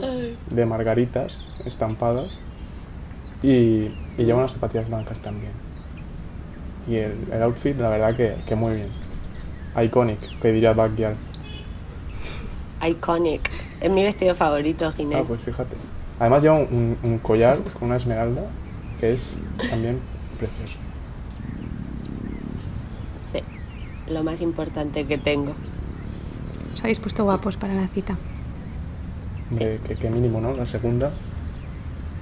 de 0.50 0.64
margaritas 0.64 1.38
estampadas 1.64 2.28
y, 3.42 3.48
y 4.16 4.18
lleva 4.18 4.38
unas 4.38 4.52
zapatillas 4.52 4.88
blancas 4.88 5.18
también. 5.18 5.50
Y 6.86 6.94
el, 6.94 7.16
el 7.32 7.42
outfit, 7.42 7.76
la 7.76 7.88
verdad 7.88 8.14
que, 8.14 8.36
que 8.46 8.54
muy 8.54 8.76
bien. 8.76 8.88
Iconic, 9.76 10.20
que 10.40 10.52
diría 10.52 10.74
Backyard. 10.74 11.16
Iconic. 12.86 13.50
Es 13.80 13.90
mi 13.90 14.04
vestido 14.04 14.36
favorito, 14.36 14.92
Ginés. 14.92 15.22
Ah, 15.22 15.24
pues 15.26 15.40
fíjate. 15.40 15.74
Además 16.20 16.42
lleva 16.42 16.58
un, 16.58 16.96
un 17.02 17.18
collar 17.18 17.58
con 17.58 17.88
una 17.88 17.96
esmeralda 17.96 18.42
que 19.00 19.12
es 19.12 19.36
también 19.70 19.98
precioso. 20.38 20.78
Sí, 23.28 23.40
lo 24.06 24.22
más 24.22 24.40
importante 24.40 25.04
que 25.04 25.18
tengo. 25.18 25.54
Os 26.74 26.80
habéis 26.84 27.00
puesto 27.00 27.24
guapos 27.24 27.56
para 27.56 27.74
la 27.74 27.88
cita. 27.88 28.16
De 29.50 29.78
que, 29.86 29.96
que 29.96 30.10
mínimo, 30.10 30.40
¿no? 30.40 30.52
La 30.54 30.66
segunda. 30.66 31.12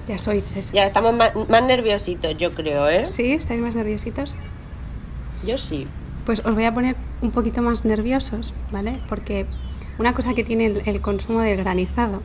Ya 0.07 0.17
sois 0.17 0.55
eso. 0.55 0.73
Ya 0.73 0.85
estamos 0.85 1.15
más, 1.15 1.31
más 1.49 1.63
nerviositos, 1.63 2.37
yo 2.37 2.51
creo, 2.53 2.87
¿eh? 2.87 3.07
¿Sí? 3.07 3.33
¿Estáis 3.33 3.59
más 3.59 3.75
nerviositos? 3.75 4.35
Yo 5.45 5.57
sí. 5.57 5.85
Pues 6.25 6.41
os 6.45 6.55
voy 6.55 6.63
a 6.65 6.73
poner 6.73 6.95
un 7.21 7.31
poquito 7.31 7.61
más 7.61 7.83
nerviosos, 7.83 8.53
¿vale? 8.71 8.99
Porque 9.09 9.45
una 9.99 10.13
cosa 10.13 10.33
que 10.33 10.43
tiene 10.43 10.67
el, 10.67 10.83
el 10.85 11.01
consumo 11.01 11.41
del 11.41 11.57
granizado 11.57 12.21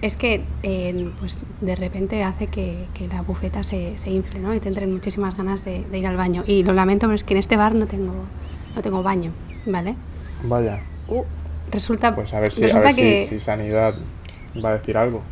es 0.00 0.16
que 0.16 0.44
eh, 0.62 1.10
pues 1.18 1.40
de 1.60 1.74
repente 1.74 2.22
hace 2.22 2.46
que, 2.46 2.86
que 2.94 3.08
la 3.08 3.22
bufeta 3.22 3.62
se, 3.64 3.98
se 3.98 4.10
infle, 4.10 4.38
¿no? 4.40 4.54
Y 4.54 4.60
te 4.60 4.68
entren 4.68 4.92
muchísimas 4.92 5.36
ganas 5.36 5.64
de, 5.64 5.84
de 5.84 5.98
ir 5.98 6.06
al 6.06 6.16
baño. 6.16 6.44
Y 6.46 6.62
lo 6.64 6.72
lamento, 6.72 7.06
pero 7.06 7.14
es 7.14 7.24
que 7.24 7.34
en 7.34 7.40
este 7.40 7.56
bar 7.56 7.74
no 7.74 7.86
tengo, 7.86 8.14
no 8.76 8.82
tengo 8.82 9.02
baño, 9.02 9.32
¿vale? 9.66 9.96
Vaya. 10.44 10.80
Uh, 11.08 11.24
Resulta, 11.70 12.14
Pues 12.14 12.32
a 12.34 12.40
ver 12.40 12.52
si, 12.52 12.70
a 12.70 12.78
ver 12.80 12.94
si- 12.94 13.00
que... 13.00 13.26
si, 13.28 13.40
Sanidad 13.40 13.94
va 14.64 14.70
a 14.70 14.72
decir 14.78 14.96
algo 14.96 15.22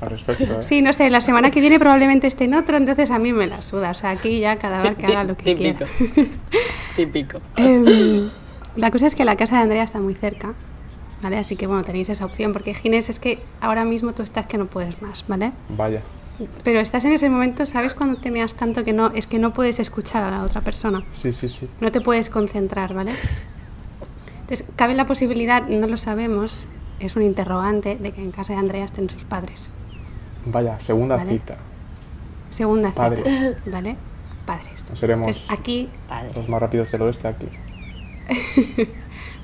al 0.00 0.10
respecto. 0.10 0.44
¿eh? 0.60 0.62
Sí, 0.62 0.82
no 0.82 0.92
sé, 0.92 1.08
la 1.10 1.20
semana 1.20 1.50
que 1.50 1.60
viene 1.60 1.78
probablemente 1.78 2.26
esté 2.26 2.44
en 2.44 2.54
otro, 2.54 2.76
entonces 2.76 3.10
a 3.10 3.18
mí 3.18 3.32
me 3.32 3.46
la 3.46 3.62
suda. 3.62 3.90
O 3.90 3.94
sea, 3.94 4.10
aquí 4.10 4.40
ya 4.40 4.56
cada 4.56 4.82
bar 4.82 4.96
que 4.96 5.06
haga 5.06 5.24
lo 5.24 5.36
que 5.36 5.54
típico. 5.54 5.84
quiera. 5.86 6.28
Típico. 6.96 7.40
Em, 7.56 8.30
la 8.76 8.90
cosa 8.90 9.06
es 9.06 9.14
que 9.14 9.24
la 9.24 9.36
casa 9.36 9.56
de 9.56 9.62
Andrea 9.62 9.82
está 9.82 10.00
muy 10.00 10.14
cerca, 10.14 10.54
¿vale? 11.22 11.38
Así 11.38 11.56
que 11.56 11.66
bueno, 11.66 11.82
tenéis 11.84 12.08
esa 12.08 12.24
opción, 12.24 12.52
porque 12.52 12.74
Ginés 12.74 13.08
es 13.10 13.18
que 13.18 13.40
ahora 13.60 13.84
mismo 13.84 14.12
tú 14.12 14.22
estás 14.22 14.46
que 14.46 14.58
no 14.58 14.66
puedes 14.66 15.00
más, 15.02 15.24
¿vale? 15.28 15.52
Vaya. 15.70 16.02
Pero 16.62 16.80
estás 16.80 17.02
en 17.06 17.12
ese 17.12 17.30
momento, 17.30 17.64
¿sabes 17.64 17.94
cuando 17.94 18.16
te 18.20 18.30
meas 18.30 18.54
tanto 18.54 18.84
que 18.84 18.92
no, 18.92 19.10
es 19.14 19.26
que 19.26 19.38
no 19.38 19.54
puedes 19.54 19.80
escuchar 19.80 20.22
a 20.22 20.30
la 20.30 20.42
otra 20.42 20.60
persona? 20.60 21.02
Sí, 21.12 21.32
sí, 21.32 21.48
sí. 21.48 21.68
No 21.80 21.90
te 21.90 22.02
puedes 22.02 22.28
concentrar, 22.28 22.92
¿vale? 22.92 23.12
Entonces, 24.46 24.64
cabe 24.76 24.94
la 24.94 25.06
posibilidad, 25.08 25.66
no 25.66 25.88
lo 25.88 25.96
sabemos, 25.96 26.68
es 27.00 27.16
un 27.16 27.22
interrogante 27.22 27.96
de 27.96 28.12
que 28.12 28.22
en 28.22 28.30
casa 28.30 28.52
de 28.52 28.60
Andrea 28.60 28.84
estén 28.84 29.10
sus 29.10 29.24
padres. 29.24 29.72
Vaya, 30.44 30.78
segunda 30.78 31.16
Vale. 31.16 31.32
cita. 31.32 31.56
Segunda 32.50 32.90
cita, 32.90 33.02
Padres. 33.02 33.56
¿vale? 33.66 33.96
Padres. 34.46 34.84
No 34.88 34.94
seremos 34.94 35.26
Entonces, 35.26 35.50
aquí 35.50 35.88
Padres. 36.08 36.36
los 36.36 36.48
más 36.48 36.62
rápidos 36.62 36.92
del 36.92 37.02
oeste 37.02 37.28
aquí. 37.28 37.48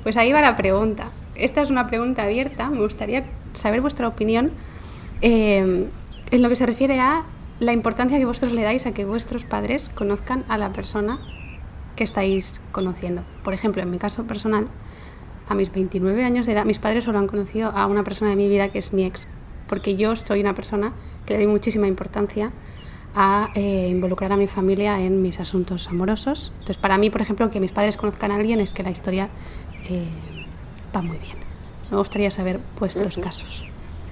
Pues 0.02 0.16
ahí 0.16 0.32
va 0.32 0.40
la 0.40 0.56
pregunta. 0.56 1.10
Esta 1.36 1.62
es 1.62 1.70
una 1.70 1.86
pregunta 1.86 2.24
abierta. 2.24 2.68
Me 2.70 2.80
gustaría 2.80 3.24
saber 3.52 3.80
vuestra 3.80 4.08
opinión 4.08 4.50
eh, 5.20 5.86
en 6.32 6.42
lo 6.42 6.48
que 6.48 6.56
se 6.56 6.66
refiere 6.66 6.98
a 6.98 7.22
la 7.60 7.72
importancia 7.72 8.18
que 8.18 8.24
vosotros 8.24 8.52
le 8.52 8.62
dais 8.62 8.84
a 8.86 8.92
que 8.94 9.04
vuestros 9.04 9.44
padres 9.44 9.90
conozcan 9.94 10.44
a 10.48 10.58
la 10.58 10.72
persona 10.72 11.20
que 11.94 12.02
estáis 12.02 12.60
conociendo. 12.72 13.22
Por 13.44 13.54
ejemplo, 13.54 13.80
en 13.80 13.92
mi 13.92 13.98
caso 13.98 14.24
personal, 14.24 14.66
a 15.48 15.54
mis 15.54 15.72
29 15.72 16.24
años 16.24 16.46
de 16.46 16.52
edad, 16.52 16.64
mis 16.64 16.78
padres 16.78 17.04
solo 17.04 17.18
han 17.18 17.26
conocido 17.26 17.70
a 17.70 17.86
una 17.86 18.04
persona 18.04 18.30
de 18.30 18.36
mi 18.36 18.48
vida 18.48 18.68
que 18.68 18.78
es 18.78 18.92
mi 18.92 19.04
ex, 19.04 19.26
porque 19.68 19.96
yo 19.96 20.16
soy 20.16 20.40
una 20.40 20.54
persona 20.54 20.92
que 21.26 21.34
le 21.34 21.44
doy 21.44 21.52
muchísima 21.52 21.86
importancia 21.86 22.52
a 23.14 23.50
eh, 23.54 23.88
involucrar 23.88 24.32
a 24.32 24.36
mi 24.36 24.46
familia 24.46 25.00
en 25.00 25.20
mis 25.20 25.38
asuntos 25.38 25.88
amorosos. 25.88 26.52
Entonces, 26.60 26.78
para 26.78 26.98
mí, 26.98 27.10
por 27.10 27.20
ejemplo, 27.20 27.50
que 27.50 27.60
mis 27.60 27.72
padres 27.72 27.96
conozcan 27.96 28.30
a 28.30 28.36
alguien 28.36 28.60
es 28.60 28.72
que 28.72 28.82
la 28.82 28.90
historia 28.90 29.28
eh, 29.88 30.06
va 30.94 31.02
muy 31.02 31.18
bien. 31.18 31.36
Me 31.90 31.98
gustaría 31.98 32.30
saber 32.30 32.60
vuestros 32.78 33.18
casos. 33.18 33.64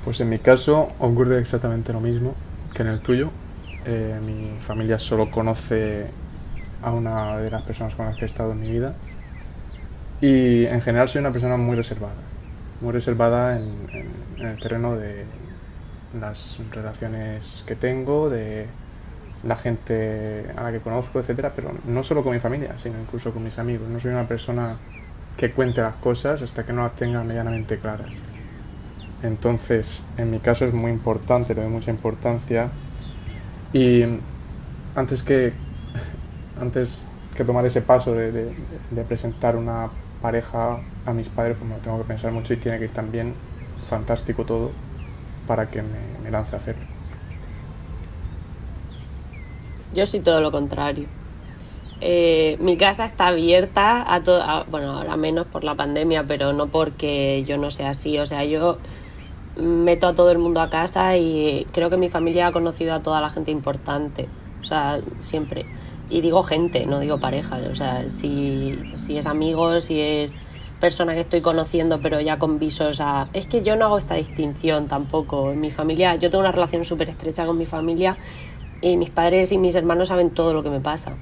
Pues 0.04 0.20
en 0.20 0.28
mi 0.28 0.38
caso 0.38 0.92
ocurre 0.98 1.38
exactamente 1.38 1.92
lo 1.92 2.00
mismo 2.00 2.34
que 2.74 2.82
en 2.82 2.88
el 2.88 3.00
tuyo. 3.00 3.30
Eh, 3.84 4.20
mi 4.24 4.58
familia 4.60 4.98
solo 4.98 5.30
conoce 5.30 6.06
a 6.82 6.92
una 6.92 7.38
de 7.38 7.50
las 7.50 7.62
personas 7.62 7.94
con 7.94 8.06
las 8.06 8.16
que 8.16 8.22
he 8.22 8.26
estado 8.26 8.52
en 8.52 8.60
mi 8.60 8.70
vida. 8.70 8.94
Y 10.20 10.66
en 10.66 10.82
general 10.82 11.08
soy 11.08 11.20
una 11.20 11.30
persona 11.30 11.56
muy 11.56 11.76
reservada. 11.76 12.14
Muy 12.80 12.92
reservada 12.92 13.58
en, 13.58 13.74
el 14.38 14.58
terreno 14.58 14.96
de 14.96 15.24
las 16.18 16.58
relaciones 16.70 17.64
que 17.66 17.76
tengo, 17.76 18.28
de 18.28 18.66
la 19.44 19.56
gente 19.56 20.46
a 20.56 20.64
la 20.64 20.72
que 20.72 20.80
conozco, 20.80 21.20
etcétera, 21.20 21.52
pero 21.54 21.72
no 21.86 22.02
solo 22.02 22.22
con 22.22 22.34
mi 22.34 22.40
familia, 22.40 22.74
sino 22.78 23.00
incluso 23.00 23.32
con 23.32 23.44
mis 23.44 23.58
amigos. 23.58 23.88
No 23.88 23.98
soy 23.98 24.10
una 24.10 24.28
persona 24.28 24.76
que 25.36 25.52
cuente 25.52 25.80
las 25.80 25.94
cosas 25.96 26.42
hasta 26.42 26.64
que 26.64 26.72
no 26.72 26.82
las 26.82 26.94
tenga 26.96 27.22
medianamente 27.24 27.78
claras. 27.78 28.14
Entonces, 29.22 30.02
en 30.18 30.30
mi 30.30 30.40
caso 30.40 30.66
es 30.66 30.74
muy 30.74 30.90
importante, 30.90 31.54
le 31.54 31.62
doy 31.62 31.70
mucha 31.70 31.90
importancia. 31.90 32.68
Y 33.72 34.02
antes 34.94 35.22
que, 35.22 35.52
antes 36.60 37.06
que 37.34 37.44
tomar 37.44 37.64
ese 37.64 37.80
paso 37.80 38.14
de 38.14 38.52
presentar 39.08 39.56
una 39.56 39.88
pareja 40.22 40.80
a 41.06 41.12
mis 41.12 41.28
padres, 41.28 41.56
pues 41.58 41.68
me 41.68 41.76
lo 41.76 41.82
tengo 41.82 41.98
que 41.98 42.04
pensar 42.04 42.32
mucho 42.32 42.52
y 42.52 42.56
tiene 42.56 42.78
que 42.78 42.84
ir 42.84 42.92
también 42.92 43.34
fantástico 43.86 44.44
todo 44.44 44.70
para 45.46 45.68
que 45.68 45.82
me, 45.82 46.18
me 46.22 46.30
lance 46.30 46.54
a 46.54 46.58
hacerlo. 46.58 46.84
Yo 49.94 50.06
soy 50.06 50.20
todo 50.20 50.40
lo 50.40 50.52
contrario. 50.52 51.06
Eh, 52.00 52.56
mi 52.60 52.76
casa 52.78 53.04
está 53.04 53.26
abierta 53.26 54.12
a 54.12 54.22
todo, 54.22 54.42
bueno, 54.70 54.98
ahora 54.98 55.16
menos 55.16 55.46
por 55.46 55.64
la 55.64 55.74
pandemia, 55.74 56.24
pero 56.26 56.52
no 56.52 56.68
porque 56.68 57.44
yo 57.46 57.58
no 57.58 57.70
sea 57.70 57.90
así. 57.90 58.18
O 58.18 58.26
sea, 58.26 58.44
yo 58.44 58.78
meto 59.56 60.06
a 60.06 60.14
todo 60.14 60.30
el 60.30 60.38
mundo 60.38 60.60
a 60.60 60.70
casa 60.70 61.16
y 61.16 61.66
creo 61.72 61.90
que 61.90 61.96
mi 61.96 62.08
familia 62.08 62.46
ha 62.46 62.52
conocido 62.52 62.94
a 62.94 63.00
toda 63.00 63.20
la 63.20 63.30
gente 63.30 63.50
importante. 63.50 64.28
O 64.60 64.64
sea, 64.64 65.00
siempre. 65.20 65.66
Y 66.10 66.20
digo 66.20 66.42
gente, 66.42 66.86
no 66.86 66.98
digo 67.00 67.18
pareja. 67.18 67.60
O 67.70 67.74
sea, 67.74 68.10
si, 68.10 68.78
si 68.96 69.16
es 69.16 69.26
amigo, 69.26 69.80
si 69.80 70.00
es 70.00 70.40
persona 70.80 71.14
que 71.14 71.20
estoy 71.20 71.40
conociendo, 71.40 72.00
pero 72.00 72.20
ya 72.20 72.38
con 72.38 72.58
visos 72.58 73.00
a... 73.00 73.28
Es 73.32 73.46
que 73.46 73.62
yo 73.62 73.76
no 73.76 73.84
hago 73.84 73.98
esta 73.98 74.16
distinción 74.16 74.88
tampoco. 74.88 75.52
En 75.52 75.60
mi 75.60 75.70
familia, 75.70 76.16
yo 76.16 76.30
tengo 76.30 76.40
una 76.40 76.52
relación 76.52 76.84
súper 76.84 77.10
estrecha 77.10 77.46
con 77.46 77.56
mi 77.56 77.66
familia 77.66 78.16
y 78.80 78.96
mis 78.96 79.10
padres 79.10 79.52
y 79.52 79.58
mis 79.58 79.74
hermanos 79.74 80.08
saben 80.08 80.30
todo 80.30 80.52
lo 80.52 80.62
que 80.62 80.70
me 80.70 80.80
pasa. 80.80 81.12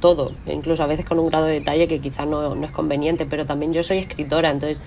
Todo. 0.00 0.32
Incluso 0.46 0.82
a 0.82 0.86
veces 0.86 1.04
con 1.04 1.18
un 1.18 1.28
grado 1.28 1.44
de 1.44 1.54
detalle 1.54 1.86
que 1.86 2.00
quizás 2.00 2.26
no, 2.26 2.54
no 2.54 2.64
es 2.64 2.72
conveniente, 2.72 3.26
pero 3.26 3.44
también 3.44 3.72
yo 3.74 3.82
soy 3.82 3.98
escritora, 3.98 4.50
entonces 4.50 4.80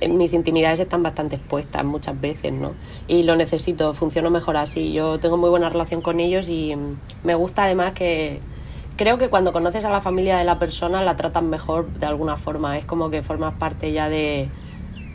eh, 0.00 0.08
mis 0.08 0.32
intimidades 0.34 0.80
están 0.80 1.02
bastante 1.02 1.36
expuestas 1.36 1.84
muchas 1.84 2.20
veces, 2.20 2.52
¿no? 2.52 2.72
Y 3.06 3.22
lo 3.22 3.36
necesito, 3.36 3.94
funciono 3.94 4.30
mejor 4.30 4.56
así. 4.56 4.92
Yo 4.92 5.18
tengo 5.20 5.36
muy 5.36 5.48
buena 5.48 5.68
relación 5.68 6.02
con 6.02 6.20
ellos 6.20 6.48
y 6.48 6.74
mm, 6.74 6.96
me 7.24 7.34
gusta 7.34 7.64
además 7.64 7.92
que 7.92 8.40
creo 8.96 9.18
que 9.18 9.28
cuando 9.28 9.52
conoces 9.52 9.84
a 9.84 9.90
la 9.90 10.00
familia 10.00 10.36
de 10.38 10.44
la 10.44 10.58
persona 10.58 11.02
la 11.02 11.16
tratan 11.16 11.48
mejor 11.50 11.86
de 11.94 12.06
alguna 12.06 12.36
forma. 12.36 12.78
Es 12.78 12.84
como 12.84 13.10
que 13.10 13.22
formas 13.22 13.54
parte 13.54 13.92
ya 13.92 14.08
de... 14.08 14.48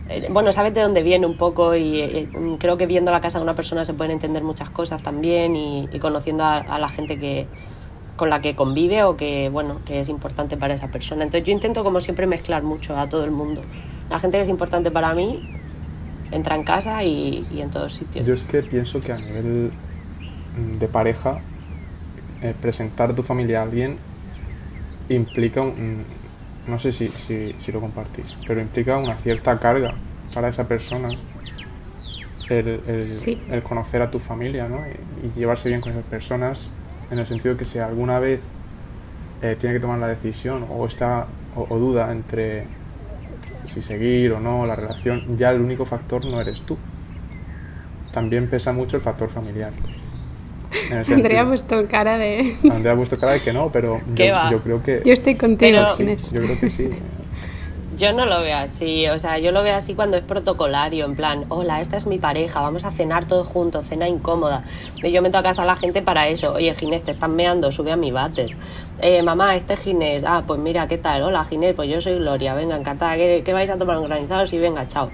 eh, 0.09 0.27
Bueno, 0.29 0.51
sabes 0.51 0.73
de 0.73 0.81
dónde 0.81 1.03
viene 1.03 1.25
un 1.25 1.37
poco 1.37 1.75
y 1.75 2.01
eh, 2.01 2.29
mm, 2.31 2.55
creo 2.55 2.77
que 2.77 2.85
viendo 2.87 3.11
la 3.11 3.21
casa 3.21 3.39
de 3.39 3.43
una 3.43 3.55
persona 3.55 3.85
se 3.85 3.93
pueden 3.93 4.11
entender 4.11 4.43
muchas 4.43 4.69
cosas 4.69 5.01
también 5.03 5.55
y, 5.55 5.87
conociendo 5.99 6.43
a, 6.43 6.57
a 6.57 6.79
la 6.79 6.89
gente 6.89 7.19
que 7.19 7.47
con 8.15 8.31
la 8.31 8.41
que 8.41 8.55
convive 8.55 9.03
o 9.03 9.15
que 9.15 9.47
bueno 9.49 9.79
que 9.85 9.99
es 9.99 10.09
importante 10.09 10.57
para 10.57 10.73
esa 10.73 10.87
persona. 10.87 11.23
Entonces 11.23 11.45
yo 11.45 11.53
intento 11.53 11.83
como 11.83 11.99
siempre 11.99 12.25
mezclar 12.25 12.63
mucho 12.63 12.97
a 12.97 13.07
todo 13.07 13.23
el 13.23 13.31
mundo. 13.31 13.61
La 14.09 14.17
gente 14.19 14.37
que 14.37 14.41
es 14.41 14.49
importante 14.49 14.89
para 14.89 15.13
mí 15.13 15.47
entra 16.31 16.55
en 16.55 16.63
casa 16.63 17.03
y, 17.03 17.45
y 17.53 17.61
en 17.61 17.69
todos 17.69 17.93
sitios. 17.93 18.25
Yo 18.25 18.33
es 18.33 18.43
que 18.45 18.63
pienso 18.63 19.01
que 19.01 19.11
a 19.11 19.17
nivel 19.17 19.71
mm, 20.57 20.79
de 20.79 20.87
pareja, 20.87 21.41
eh, 22.41 22.53
presentar 22.61 23.13
tu 23.15 23.23
familia 23.23 23.59
a 23.59 23.63
alguien 23.63 23.97
implica, 25.09 25.61
un- 25.61 26.03
no 26.67 26.77
sé 26.79 26.91
si, 26.91 27.07
si, 27.09 27.55
si 27.59 27.71
lo 27.71 27.79
compartís, 27.79 28.33
pero 28.47 28.61
implica 28.61 28.97
una 28.97 29.15
cierta 29.15 29.57
carga 29.59 29.93
para 30.33 30.49
esa 30.49 30.67
persona 30.67 31.07
el, 32.49 32.67
el- 32.87 33.19
Sí. 33.19 33.41
el 33.49 33.61
conocer 33.63 34.01
a 34.01 34.11
tu 34.11 34.19
familia 34.19 34.67
¿no? 34.67 34.79
y, 35.23 35.27
y 35.27 35.39
llevarse 35.39 35.69
bien 35.69 35.81
con 35.81 35.91
esas 35.93 36.03
personas 36.05 36.69
en 37.11 37.19
el 37.19 37.25
sentido 37.25 37.55
que 37.57 37.65
si 37.65 37.79
alguna 37.79 38.19
vez 38.19 38.41
eh, 39.41 39.55
tiene 39.59 39.75
que 39.75 39.79
tomar 39.81 39.99
la 39.99 40.07
decisión 40.07 40.65
o 40.69 40.85
está 40.87 41.27
o, 41.55 41.65
o 41.69 41.77
duda 41.79 42.11
entre 42.11 42.65
si 43.73 43.81
seguir 43.81 44.31
o 44.33 44.39
no 44.39 44.65
la 44.65 44.75
relación, 44.75 45.37
ya 45.37 45.51
el 45.51 45.59
único 45.61 45.85
factor 45.85 46.25
no 46.25 46.39
eres 46.39 46.61
tú. 46.61 46.77
También 48.13 48.49
pesa 48.49 48.71
mucho 48.71 48.95
el 48.95 49.01
factor 49.03 49.29
familiar. 49.29 49.71
Andrea 51.11 51.41
ha 51.41 51.45
puesto 51.45 51.87
cara 51.87 52.17
de... 52.17 52.55
Andrea 52.71 52.93
ha 52.93 52.95
puesto 52.95 53.19
cara 53.19 53.33
de 53.33 53.41
que 53.41 53.53
no, 53.53 53.71
pero 53.71 54.01
¿Qué 54.15 54.27
yo, 54.29 54.33
va? 54.33 54.51
yo 54.51 54.59
creo 54.59 54.83
que 54.83 55.01
Yo 55.05 55.13
estoy 55.13 55.35
contigo, 55.35 55.79
Pero- 55.97 56.17
sí, 56.17 56.35
yo 56.35 56.43
creo 56.43 56.59
que 56.59 56.69
sí. 56.69 56.89
Yo 57.97 58.13
no 58.13 58.27
lo 58.27 58.41
veo 58.41 58.55
así, 58.57 59.07
o 59.07 59.17
sea, 59.17 59.39
yo 59.39 59.51
lo 59.51 59.63
veo 59.63 59.75
así 59.75 59.95
cuando 59.95 60.17
es 60.17 60.23
protocolario, 60.23 61.03
en 61.05 61.15
plan, 61.15 61.45
hola, 61.49 61.81
esta 61.81 61.97
es 61.97 62.05
mi 62.05 62.19
pareja, 62.19 62.61
vamos 62.61 62.85
a 62.85 62.91
cenar 62.91 63.25
todos 63.25 63.47
juntos, 63.47 63.87
cena 63.87 64.07
incómoda. 64.07 64.63
Y 65.01 65.11
yo 65.11 65.23
meto 65.23 65.39
a 65.39 65.41
casa 65.41 65.63
a 65.63 65.65
la 65.65 65.75
gente 65.75 66.03
para 66.03 66.27
eso, 66.27 66.53
oye, 66.53 66.75
Ginés, 66.75 67.01
te 67.01 67.11
están 67.13 67.35
meando, 67.35 67.71
sube 67.71 67.91
a 67.91 67.95
mi 67.95 68.11
váter. 68.11 68.55
Eh, 69.01 69.23
mamá, 69.23 69.55
este 69.55 69.73
es 69.73 69.79
Ginés, 69.79 70.23
ah, 70.27 70.43
pues 70.45 70.59
mira, 70.59 70.87
¿qué 70.87 70.99
tal? 70.99 71.23
Hola, 71.23 71.43
Ginés, 71.45 71.73
pues 71.73 71.89
yo 71.89 71.99
soy 71.99 72.19
Gloria, 72.19 72.53
venga, 72.53 72.77
encantada, 72.77 73.15
¿qué, 73.15 73.41
qué 73.43 73.51
vais 73.51 73.71
a 73.71 73.79
tomar 73.79 73.97
organizados? 73.97 74.53
Y 74.53 74.59
venga, 74.59 74.85
chao. 74.87 75.09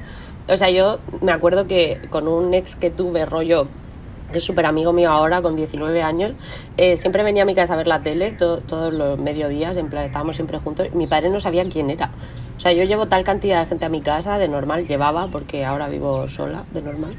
O 0.50 0.58
sea, 0.58 0.70
yo 0.70 1.00
me 1.22 1.32
acuerdo 1.32 1.68
que 1.68 2.02
con 2.10 2.28
un 2.28 2.54
ex 2.54 2.76
que 2.76 2.90
tuve 2.90 3.26
rollo 3.26 3.70
que 4.34 4.40
es 4.40 4.44
súper 4.44 4.66
amigo 4.66 4.92
mío 4.92 5.10
ahora, 5.12 5.42
con 5.42 5.56
19 5.56 6.02
años, 6.04 6.34
eh, 6.76 6.98
siempre 6.98 7.24
venía 7.24 7.44
a 7.44 7.46
mi 7.46 7.56
casa 7.56 7.76
a 7.76 7.78
ver 7.78 7.88
la 7.88 8.02
tele 8.04 8.32
to- 8.34 8.58
todos 8.60 8.92
los 8.94 9.18
mediodías, 9.18 9.78
en 9.78 9.90
plan, 9.90 10.04
estábamos 10.04 10.36
siempre 10.36 10.58
juntos. 10.60 10.94
Mi 10.94 11.08
padre 11.08 11.30
no 11.30 11.40
sabía 11.40 11.64
quién 11.70 11.90
era. 11.90 12.10
O 12.58 12.60
sea, 12.60 12.74
yo 12.74 12.84
llevo 12.84 13.08
tal 13.08 13.24
cantidad 13.24 13.62
de 13.62 13.66
gente 13.68 13.86
a 13.86 13.90
mi 13.90 14.02
casa, 14.02 14.38
de 14.38 14.50
normal, 14.50 14.86
llevaba, 14.88 15.28
porque 15.28 15.64
ahora 15.64 15.88
vivo 15.88 16.28
sola, 16.28 16.64
de 16.74 16.82
normal, 16.82 17.16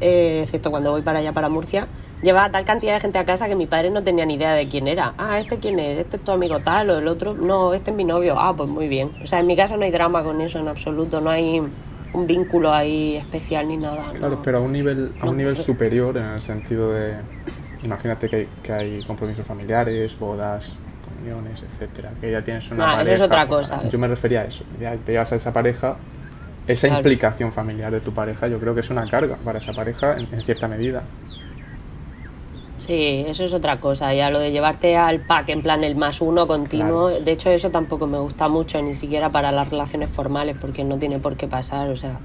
eh, 0.00 0.40
excepto 0.44 0.70
cuando 0.70 0.90
voy 0.90 1.02
para 1.02 1.18
allá, 1.18 1.32
para 1.32 1.48
Murcia. 1.50 1.86
Llevaba 2.22 2.50
tal 2.50 2.64
cantidad 2.64 2.94
de 2.94 3.00
gente 3.00 3.18
a 3.18 3.24
casa 3.24 3.48
que 3.48 3.56
mi 3.56 3.66
padre 3.66 3.90
no 3.90 4.04
tenía 4.04 4.24
ni 4.24 4.34
idea 4.34 4.52
de 4.52 4.68
quién 4.68 4.86
era. 4.86 5.12
Ah, 5.18 5.40
¿este 5.40 5.56
quién 5.58 5.80
es? 5.80 5.98
¿Este 5.98 6.16
es 6.18 6.22
tu 6.22 6.30
amigo 6.30 6.60
tal 6.60 6.90
o 6.90 6.98
el 6.98 7.08
otro? 7.08 7.34
No, 7.34 7.74
este 7.74 7.90
es 7.90 7.96
mi 7.96 8.04
novio. 8.04 8.36
Ah, 8.38 8.54
pues 8.56 8.70
muy 8.70 8.86
bien. 8.86 9.10
O 9.22 9.26
sea, 9.26 9.40
en 9.40 9.46
mi 9.48 9.56
casa 9.56 9.76
no 9.76 9.82
hay 9.84 9.90
drama 9.90 10.22
con 10.22 10.40
eso 10.40 10.60
en 10.60 10.68
absoluto, 10.68 11.20
no 11.20 11.30
hay 11.30 11.60
un 12.14 12.26
vínculo 12.26 12.72
ahí 12.72 13.16
especial 13.16 13.68
ni 13.68 13.76
nada. 13.78 14.04
Claro, 14.14 14.36
no. 14.36 14.42
pero 14.42 14.58
a 14.58 14.60
un 14.60 14.72
nivel, 14.72 15.12
a 15.20 15.24
No. 15.24 15.30
un 15.30 15.36
nivel 15.38 15.56
superior 15.56 16.16
en 16.18 16.24
el 16.26 16.42
sentido 16.42 16.92
de, 16.92 17.14
imagínate 17.82 18.28
que, 18.28 18.48
que 18.62 18.72
hay 18.72 19.02
compromisos 19.04 19.46
familiares, 19.46 20.18
bodas, 20.18 20.74
comuniones, 21.04 21.62
etcétera, 21.62 22.10
que 22.20 22.30
ya 22.30 22.42
tienes 22.42 22.70
una 22.70 22.84
Ah, 22.84 22.88
eso 22.88 22.96
pareja. 22.98 23.14
es 23.14 23.20
otra 23.22 23.46
cosa. 23.48 23.88
Yo 23.88 23.98
me 23.98 24.08
refería 24.08 24.42
a 24.42 24.44
eso, 24.44 24.64
ya 24.80 24.94
te 24.96 25.12
llevas 25.12 25.32
a 25.32 25.36
esa 25.36 25.52
pareja, 25.52 25.96
esa 26.66 26.86
Claro. 26.88 27.00
implicación 27.00 27.52
familiar 27.52 27.90
de 27.92 28.00
tu 28.00 28.12
pareja, 28.12 28.46
yo 28.46 28.58
creo 28.60 28.74
que 28.74 28.80
es 28.80 28.90
una 28.90 29.08
carga 29.08 29.36
para 29.44 29.58
esa 29.58 29.72
pareja 29.72 30.12
en, 30.14 30.28
en 30.32 30.42
cierta 30.42 30.68
medida. 30.68 31.02
Sí, 32.86 33.24
eso 33.28 33.44
es 33.44 33.54
otra 33.54 33.78
cosa. 33.78 34.12
Ya 34.12 34.30
lo 34.30 34.40
de 34.40 34.50
llevarte 34.50 34.96
al 34.96 35.20
pack 35.20 35.50
en 35.50 35.62
plan 35.62 35.84
el 35.84 35.94
más 35.94 36.20
uno 36.20 36.48
continuo, 36.48 37.10
de 37.10 37.30
hecho 37.30 37.50
eso 37.50 37.70
tampoco 37.70 38.08
me 38.08 38.18
gusta 38.18 38.48
mucho, 38.48 38.82
ni 38.82 38.94
siquiera 38.94 39.30
para 39.30 39.52
las 39.52 39.70
relaciones 39.70 40.10
formales, 40.10 40.56
porque 40.60 40.82
no 40.82 40.98
tiene 40.98 41.20
por 41.20 41.36
qué 41.36 41.46
pasar, 41.46 41.90
o 41.90 41.96
sea, 41.96 42.18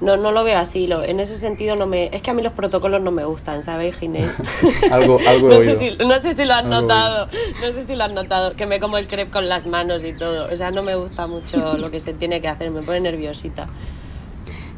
no, 0.00 0.16
no 0.16 0.32
lo 0.32 0.42
veo 0.42 0.58
así. 0.58 0.88
Lo, 0.88 1.04
en 1.04 1.20
ese 1.20 1.36
sentido 1.36 1.76
no 1.76 1.86
me, 1.86 2.06
es 2.06 2.22
que 2.22 2.30
a 2.32 2.34
mí 2.34 2.42
los 2.42 2.54
protocolos 2.54 3.00
no 3.02 3.12
me 3.12 3.24
gustan, 3.24 3.62
¿sabes, 3.62 3.96
Ginés? 3.96 4.28
Algo, 4.90 5.20
algo 5.28 5.48
no, 5.48 5.60
sé 5.60 5.76
oído. 5.76 5.96
si, 5.96 6.04
no 6.04 6.18
sé 6.18 6.34
si 6.34 6.44
lo 6.44 6.54
has 6.54 6.64
Algo 6.64 6.80
notado, 6.80 7.28
no 7.62 7.72
sé 7.72 7.84
si 7.84 7.94
lo 7.94 8.02
has 8.02 8.12
notado, 8.12 8.56
que 8.56 8.66
me 8.66 8.80
como 8.80 8.98
el 8.98 9.06
crepe 9.06 9.30
con 9.30 9.48
las 9.48 9.64
manos 9.64 10.02
y 10.02 10.12
todo. 10.12 10.52
O 10.52 10.56
sea, 10.56 10.72
no 10.72 10.82
me 10.82 10.96
gusta 10.96 11.28
mucho 11.28 11.76
lo 11.78 11.92
que 11.92 12.00
se 12.00 12.14
tiene 12.14 12.40
que 12.40 12.48
hacer, 12.48 12.72
me 12.72 12.82
pone 12.82 12.98
nerviosita. 13.00 13.68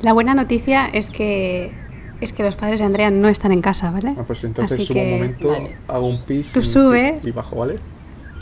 La 0.03 0.13
buena 0.13 0.35
noticia 0.35 0.87
es 0.87 1.09
que 1.09 1.73
es 2.21 2.33
que 2.33 2.43
los 2.43 2.57
padres 2.57 2.81
de 2.81 2.87
Andrea 2.87 3.11
no 3.11 3.29
están 3.29 3.53
en 3.53 3.61
casa, 3.63 3.91
¿vale? 3.91 4.15
Ah, 4.19 4.25
pues 4.27 4.45
entonces 4.45 4.79
Así 4.79 4.87
subo 4.87 5.01
un 5.01 5.11
momento, 5.11 5.49
Vale. 5.49 5.77
hago 5.89 6.07
un 6.07 6.23
pis 6.25 6.53
Tú 6.53 6.61
y- 6.61 6.67
sube. 6.67 7.21
y 7.23 7.31
bajo, 7.31 7.57
¿vale? 7.57 7.77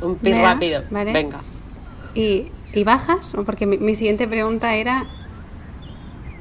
Un 0.02 0.16
pis 0.16 0.32
Vea, 0.34 0.54
rápido, 0.54 0.82
¿vale? 0.90 1.12
venga. 1.12 1.38
Y, 2.14 2.48
y 2.72 2.84
bajas, 2.84 3.36
porque 3.46 3.66
mi, 3.66 3.78
mi 3.78 3.94
siguiente 3.94 4.26
pregunta 4.28 4.74
era, 4.74 5.04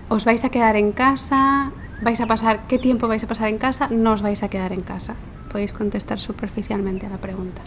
¿os 0.10 0.26
vais 0.26 0.44
a 0.46 0.50
quedar 0.50 0.76
en 0.76 0.92
casa? 0.92 1.72
¿Vais 2.02 2.22
a 2.22 2.28
pasar 2.28 2.68
qué 2.68 2.78
tiempo 2.78 3.08
vais 3.08 3.24
a 3.24 3.28
pasar 3.28 3.50
en 3.50 3.58
casa? 3.58 3.88
¿No 3.90 4.14
os 4.14 4.22
vais 4.22 4.44
a 4.44 4.50
quedar 4.50 4.72
en 4.72 4.82
casa? 4.82 5.16
Podéis 5.52 5.74
contestar 5.74 6.20
superficialmente 6.20 7.06
a 7.06 7.10
la 7.10 7.18
pregunta. 7.18 7.62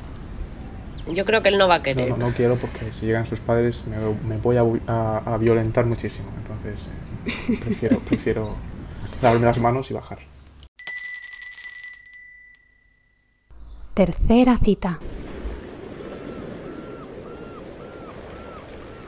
Yo 1.12 1.24
creo 1.24 1.40
que 1.42 1.48
él 1.48 1.59
no 1.59 1.66
va 1.66 1.76
a 1.76 1.78
No, 1.78 1.85
querer. 1.85 2.11
no, 2.11 2.16
no 2.18 2.28
quiero 2.33 2.56
porque 2.56 2.85
si 2.87 3.06
llegan 3.06 3.26
sus 3.26 3.40
padres 3.40 3.83
me, 3.88 3.96
me 4.28 4.40
voy 4.40 4.56
a, 4.59 4.62
a- 4.87 5.35
a 5.35 5.37
violentar 5.38 5.87
muchísimo. 5.87 6.28
Entonces 6.38 6.88
eh, 7.48 7.59
prefiero, 7.61 7.98
prefiero 8.06 8.54
lavarme 9.22 9.46
las 9.46 9.59
manos 9.59 9.90
y 9.90 9.94
bajar. 9.94 10.18
Tercera 13.94 14.56
cita. 14.59 14.98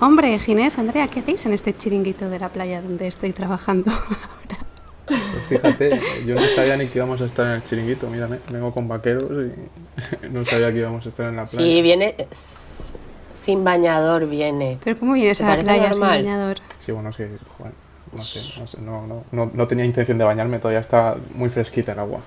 Hombre, 0.01 0.39
Ginés, 0.41 0.79
Andrea, 0.79 1.07
¿qué 1.09 1.21
hacéis 1.21 1.47
en 1.47 1.53
este 1.53 1.77
chiringuito 1.77 2.29
de 2.29 2.39
la 2.41 2.49
playa 2.49 2.83
donde 2.83 3.07
estoy 3.07 3.33
trabajando 3.33 3.91
ahora? 3.93 4.59
Pues 5.07 5.45
fíjate, 5.49 6.01
yo 6.27 6.35
no 6.35 6.43
sabía 6.57 6.77
ni 6.77 6.87
que 6.89 6.99
íbamos 6.99 7.21
a 7.21 7.27
estar 7.27 7.47
en 7.47 7.53
el 7.53 7.65
chiringuito. 7.65 8.09
Mírame, 8.09 8.39
vengo 8.51 8.73
con 8.75 8.89
vaqueros 8.89 9.31
y 9.31 10.27
no 10.33 10.45
sabía 10.45 10.73
que 10.73 10.79
íbamos 10.79 11.07
a 11.07 11.09
estar 11.09 11.29
en 11.29 11.37
la 11.37 11.45
playa. 11.47 11.65
Sí, 11.67 11.83
viene 11.83 12.17
sin 13.35 13.63
bañador, 13.65 14.27
viene. 14.29 14.79
Pero 14.83 14.99
¿cómo 14.99 15.13
vienes 15.15 15.39
¿Te 15.39 15.45
a 15.45 15.57
la 15.57 15.63
playa 15.63 15.93
sin 15.93 16.01
normal? 16.01 16.23
bañador? 16.23 16.57
Sí, 16.81 16.93
bueno, 16.93 17.11
es 17.11 17.17
que, 17.17 17.29
joder, 17.59 17.73
no 18.13 18.19
sé, 18.19 18.61
no, 18.61 18.67
sé, 18.67 18.81
no, 18.81 19.07
no, 19.07 19.25
no, 19.33 19.51
no 19.53 19.67
tenía 19.67 19.85
intención 19.85 20.19
de 20.19 20.25
bañarme, 20.25 20.59
todavía 20.59 20.81
está 20.81 21.17
muy 21.35 21.49
fresquita 21.49 21.93
el 21.93 21.99
agua. 21.99 22.21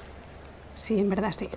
Sí, 0.75 0.99
en 0.99 1.09
verdad 1.09 1.31
sí. 1.37 1.47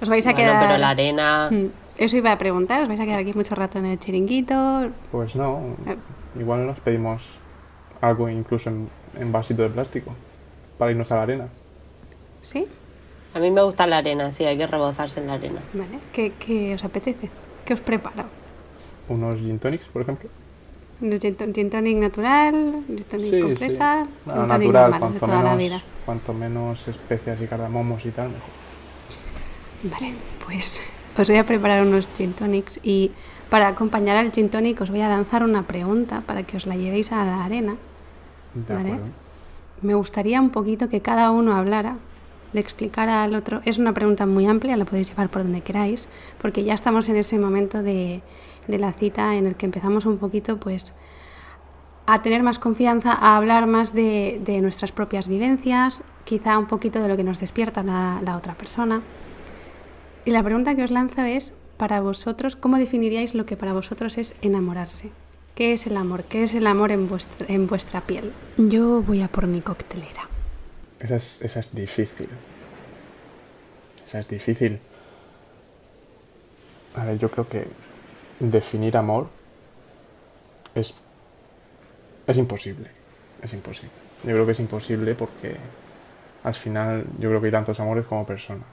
Os 0.00 0.08
vais 0.08 0.24
a 0.26 0.32
Bueno, 0.32 0.36
quedar... 0.50 0.66
pero 0.66 0.78
la 0.78 0.90
arena... 0.90 1.48
Mm, 1.50 1.66
Eso 1.98 2.16
iba 2.16 2.30
a 2.32 2.38
preguntar, 2.38 2.80
¿os 2.82 2.88
vais 2.88 3.00
a 3.00 3.04
quedar 3.04 3.18
aquí 3.20 3.32
mucho 3.34 3.54
rato 3.56 3.78
en 3.78 3.86
el 3.86 3.98
chiringuito? 3.98 4.88
Pues 5.10 5.34
no, 5.34 5.58
Eh. 5.86 5.96
igual 6.38 6.64
nos 6.66 6.78
pedimos 6.80 7.26
algo 8.00 8.28
incluso 8.28 8.70
en, 8.70 8.88
en 9.18 9.32
vasito 9.32 9.62
de 9.62 9.70
plástico 9.70 10.12
para 10.78 10.92
irnos 10.92 11.10
a 11.10 11.16
la 11.16 11.22
arena. 11.22 11.48
¿Sí? 12.42 12.66
A 13.34 13.40
mí 13.40 13.50
me 13.50 13.62
gusta 13.62 13.86
la 13.88 13.98
arena, 13.98 14.30
sí, 14.30 14.44
hay 14.44 14.56
que 14.56 14.66
rebozarse 14.68 15.20
en 15.20 15.26
la 15.26 15.34
arena. 15.34 15.60
Vale. 15.74 15.98
¿Qué, 16.12 16.32
qué 16.38 16.74
os 16.74 16.84
apetece? 16.84 17.28
¿Qué 17.64 17.74
os 17.74 17.80
preparo? 17.80 18.24
Unos 19.08 19.40
gin 19.40 19.58
tonics, 19.58 19.86
por 19.88 20.02
ejemplo. 20.02 20.30
¿Un 21.00 21.12
gin, 21.20 21.34
ton- 21.36 21.52
gin 21.54 21.70
tonic 21.70 21.96
natural? 21.96 22.82
¿Gin 22.88 23.04
tonic 23.04 23.40
con 23.42 23.56
fresa? 23.56 24.00
Ah, 24.00 24.04
gin 24.24 24.34
tonic 24.34 24.48
natural, 24.48 24.90
normal, 24.90 25.12
de 25.14 25.18
cuanto 25.18 25.26
la 25.36 25.42
menos, 25.42 25.58
vida. 25.58 25.82
cuanto 26.04 26.32
menos 26.34 26.88
especias 26.88 27.40
y 27.40 27.46
cardamomos 27.46 28.04
y 28.04 28.10
tal, 28.10 28.28
mejor. 28.30 28.50
Vale, 29.84 30.14
pues 30.44 30.80
os 31.16 31.28
voy 31.28 31.36
a 31.36 31.44
preparar 31.44 31.86
unos 31.86 32.08
gin 32.16 32.32
tonics 32.32 32.80
y 32.82 33.12
para 33.48 33.68
acompañar 33.68 34.16
al 34.16 34.32
gin 34.32 34.48
tonic 34.48 34.80
os 34.80 34.90
voy 34.90 35.00
a 35.02 35.08
lanzar 35.08 35.42
una 35.44 35.62
pregunta 35.62 36.22
para 36.26 36.42
que 36.42 36.56
os 36.56 36.66
la 36.66 36.74
llevéis 36.76 37.12
a 37.12 37.24
la 37.24 37.44
arena. 37.44 37.76
De 38.54 38.74
Vale. 38.74 38.88
acuerdo. 38.92 39.06
Me 39.82 39.94
gustaría 39.94 40.40
un 40.40 40.50
poquito 40.50 40.88
que 40.88 41.00
cada 41.00 41.30
uno 41.30 41.54
hablara, 41.54 41.96
le 42.52 42.60
explicara 42.60 43.22
al 43.22 43.36
otro. 43.36 43.60
Es 43.64 43.78
una 43.78 43.92
pregunta 43.92 44.26
muy 44.26 44.46
amplia, 44.46 44.76
la 44.76 44.84
podéis 44.84 45.10
llevar 45.10 45.28
por 45.28 45.44
donde 45.44 45.60
queráis, 45.60 46.08
porque 46.42 46.64
ya 46.64 46.74
estamos 46.74 47.08
en 47.08 47.14
ese 47.16 47.38
momento 47.38 47.84
de, 47.84 48.20
de 48.68 48.78
la 48.78 48.92
cita 48.92 49.34
en 49.36 49.46
el 49.46 49.56
que 49.56 49.66
empezamos 49.66 50.06
un 50.06 50.18
poquito, 50.18 50.58
pues, 50.58 50.94
a 52.06 52.22
tener 52.22 52.42
más 52.42 52.58
confianza, 52.58 53.12
a 53.12 53.36
hablar 53.36 53.66
más 53.66 53.92
de, 53.92 54.40
de 54.44 54.60
nuestras 54.60 54.92
propias 54.92 55.28
vivencias, 55.28 56.02
quizá 56.24 56.58
un 56.58 56.66
poquito 56.66 57.02
de 57.02 57.08
lo 57.08 57.16
que 57.16 57.24
nos 57.24 57.40
despierta 57.40 57.82
la, 57.82 58.20
la 58.22 58.36
otra 58.36 58.54
persona. 58.54 59.02
Y 60.24 60.30
la 60.30 60.42
pregunta 60.42 60.74
que 60.74 60.84
os 60.84 60.90
lanzo 60.90 61.22
es, 61.22 61.54
para 61.76 62.00
vosotros, 62.00 62.56
¿cómo 62.56 62.78
definiríais 62.78 63.34
lo 63.34 63.46
que 63.46 63.56
para 63.56 63.72
vosotros 63.72 64.18
es 64.18 64.36
enamorarse? 64.42 65.10
¿Qué 65.54 65.72
es 65.72 65.86
el 65.86 65.96
amor? 65.96 66.24
¿Qué 66.24 66.42
es 66.44 66.54
el 66.54 66.66
amor 66.66 66.92
en 66.92 67.08
vuestra, 67.08 67.46
en 67.48 67.66
vuestra 67.66 68.00
piel? 68.00 68.32
Yo 68.56 69.02
voy 69.02 69.22
a 69.22 69.28
por 69.28 69.46
mi 69.46 69.60
coctelera. 69.60 70.28
Esa 71.00 71.16
es, 71.16 71.42
esa 71.42 71.60
es 71.60 71.74
difícil. 71.74 72.28
Esa 74.06 74.20
es 74.20 74.28
difícil. 74.28 74.78
A 76.94 77.04
ver, 77.04 77.18
yo 77.18 77.30
creo 77.30 77.48
que 77.48 77.66
definir 78.40 78.96
amor 78.96 79.28
es, 80.74 80.94
es 82.26 82.36
imposible. 82.36 82.90
Es 83.42 83.52
imposible. 83.52 83.90
Yo 84.24 84.30
creo 84.30 84.46
que 84.46 84.52
es 84.52 84.60
imposible 84.60 85.14
porque 85.14 85.56
al 86.44 86.54
final 86.54 87.04
yo 87.18 87.28
creo 87.28 87.40
que 87.40 87.46
hay 87.46 87.52
tantos 87.52 87.78
amores 87.80 88.04
como 88.06 88.26
personas. 88.26 88.66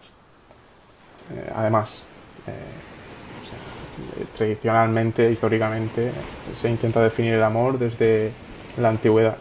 Eh, 1.34 1.52
además, 1.54 2.02
eh, 2.48 2.52
eh, 4.22 4.26
tradicionalmente, 4.36 5.32
históricamente, 5.32 6.12
se 6.60 6.70
intenta 6.70 7.02
definir 7.02 7.36
el 7.36 7.44
amor 7.44 7.80
desde 7.80 8.32
la 8.78 8.90
antigüedad. 8.90 9.38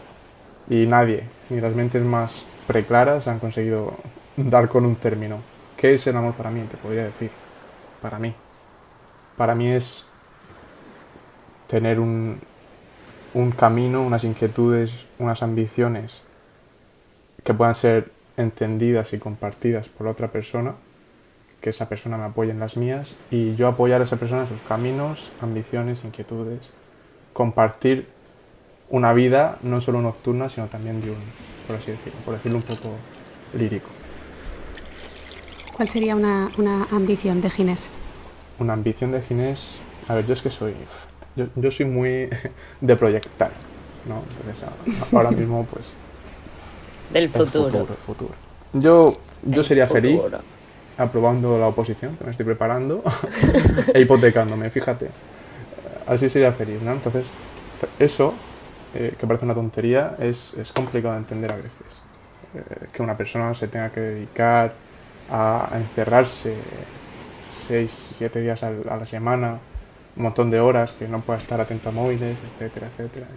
Y 0.69 0.85
nadie, 0.85 1.23
ni 1.49 1.61
las 1.61 1.75
mentes 1.75 2.01
más 2.03 2.45
preclaras, 2.67 3.27
han 3.27 3.39
conseguido 3.39 3.95
dar 4.37 4.67
con 4.67 4.85
un 4.85 4.95
término. 4.95 5.39
¿Qué 5.77 5.93
es 5.93 6.07
el 6.07 6.17
amor 6.17 6.33
para 6.33 6.49
mí? 6.51 6.61
Te 6.61 6.77
podría 6.77 7.03
decir. 7.03 7.31
Para 8.01 8.17
mí. 8.19 8.33
Para 9.37 9.53
mí 9.53 9.71
es 9.71 10.07
tener 11.67 11.99
un, 11.99 12.39
un 13.33 13.51
camino, 13.51 14.01
unas 14.01 14.23
inquietudes, 14.23 15.05
unas 15.19 15.43
ambiciones 15.43 16.23
que 17.43 17.53
puedan 17.53 17.75
ser 17.75 18.11
entendidas 18.37 19.13
y 19.13 19.19
compartidas 19.19 19.89
por 19.89 20.07
otra 20.07 20.29
persona, 20.31 20.73
que 21.61 21.69
esa 21.69 21.89
persona 21.89 22.17
me 22.17 22.25
apoye 22.25 22.51
en 22.51 22.59
las 22.59 22.77
mías 22.77 23.15
y 23.31 23.55
yo 23.55 23.67
apoyar 23.67 24.01
a 24.01 24.05
esa 24.05 24.17
persona 24.17 24.41
en 24.41 24.47
sus 24.47 24.61
caminos, 24.61 25.29
ambiciones, 25.41 26.03
inquietudes, 26.03 26.59
compartir 27.33 28.07
una 28.89 29.13
vida 29.13 29.57
no 29.63 29.81
solo 29.81 30.01
nocturna, 30.01 30.49
sino 30.49 30.67
también 30.67 31.01
diurna, 31.01 31.23
por 31.67 31.75
así 31.75 31.91
decirlo, 31.91 32.19
por 32.23 32.35
decirlo 32.35 32.57
un 32.57 32.63
poco 32.63 32.91
lírico. 33.57 33.89
¿Cuál 35.73 35.89
sería 35.89 36.15
una, 36.15 36.49
una 36.57 36.87
ambición 36.91 37.41
de 37.41 37.49
Ginés? 37.49 37.89
Una 38.59 38.73
ambición 38.73 39.11
de 39.11 39.21
Ginés, 39.21 39.77
a 40.07 40.15
ver, 40.15 40.25
yo 40.25 40.33
es 40.33 40.41
que 40.41 40.49
soy 40.49 40.73
yo, 41.35 41.47
yo 41.55 41.71
soy 41.71 41.85
muy 41.85 42.29
de 42.81 42.95
proyectar, 42.95 43.51
¿no? 44.07 44.21
Entonces, 44.39 44.63
ahora 45.13 45.31
mismo, 45.31 45.65
pues, 45.65 45.85
Del 47.11 47.23
el 47.23 47.29
futuro. 47.29 47.65
futuro, 47.65 47.87
el 47.89 47.97
futuro. 48.05 48.33
Yo, 48.73 49.05
yo 49.43 49.59
El 49.61 49.65
sería 49.65 49.87
feliz 49.87 50.19
aprobando 50.97 51.59
la 51.59 51.67
oposición, 51.67 52.15
que 52.17 52.23
me 52.23 52.31
estoy 52.31 52.45
preparando, 52.45 53.03
e 53.93 53.99
hipotecándome, 54.01 54.69
fíjate. 54.69 55.09
Así 56.07 56.29
sería 56.29 56.51
feliz, 56.51 56.81
¿no? 56.81 56.91
Entonces, 56.93 57.25
eso, 57.99 58.33
eh, 58.93 59.13
que 59.19 59.27
parece 59.27 59.45
una 59.45 59.55
tontería, 59.55 60.15
es, 60.19 60.53
es 60.55 60.71
complicado 60.71 61.13
de 61.15 61.19
entender 61.19 61.51
a 61.51 61.55
veces. 61.55 61.87
Eh, 62.55 62.87
que 62.93 63.01
una 63.01 63.17
persona 63.17 63.53
se 63.53 63.67
tenga 63.67 63.89
que 63.91 63.99
dedicar 63.99 64.73
a, 65.29 65.73
a 65.73 65.77
encerrarse 65.77 66.55
seis, 67.51 68.07
siete 68.17 68.39
días 68.41 68.63
al- 68.63 68.87
a 68.89 68.97
la 68.97 69.05
semana, 69.05 69.57
un 70.15 70.23
montón 70.23 70.49
de 70.49 70.59
horas, 70.59 70.91
que 70.93 71.07
no 71.07 71.21
pueda 71.21 71.39
estar 71.39 71.59
atento 71.59 71.89
a 71.89 71.91
móviles, 71.91 72.37
etcétera, 72.53 72.87
etcétera. 72.87 73.27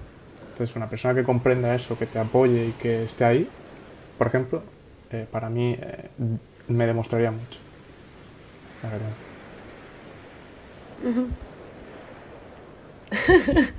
Entonces, 0.53 0.77
una 0.77 0.89
persona 0.89 1.15
que 1.15 1.25
comprenda 1.25 1.75
eso, 1.75 1.99
que 1.99 2.07
te 2.07 2.19
apoye 2.19 2.67
y 2.67 2.73
que 2.73 3.05
esté 3.05 3.25
ahí, 3.25 3.49
por 4.17 4.27
ejemplo, 4.27 4.63
eh, 5.11 5.27
para 5.31 5.49
mí 5.49 5.77
eh, 5.79 6.09
me 6.69 6.87
demostraría 6.87 7.31
mucho. 7.31 7.59
La 8.83 8.91
verdad. 8.91 9.13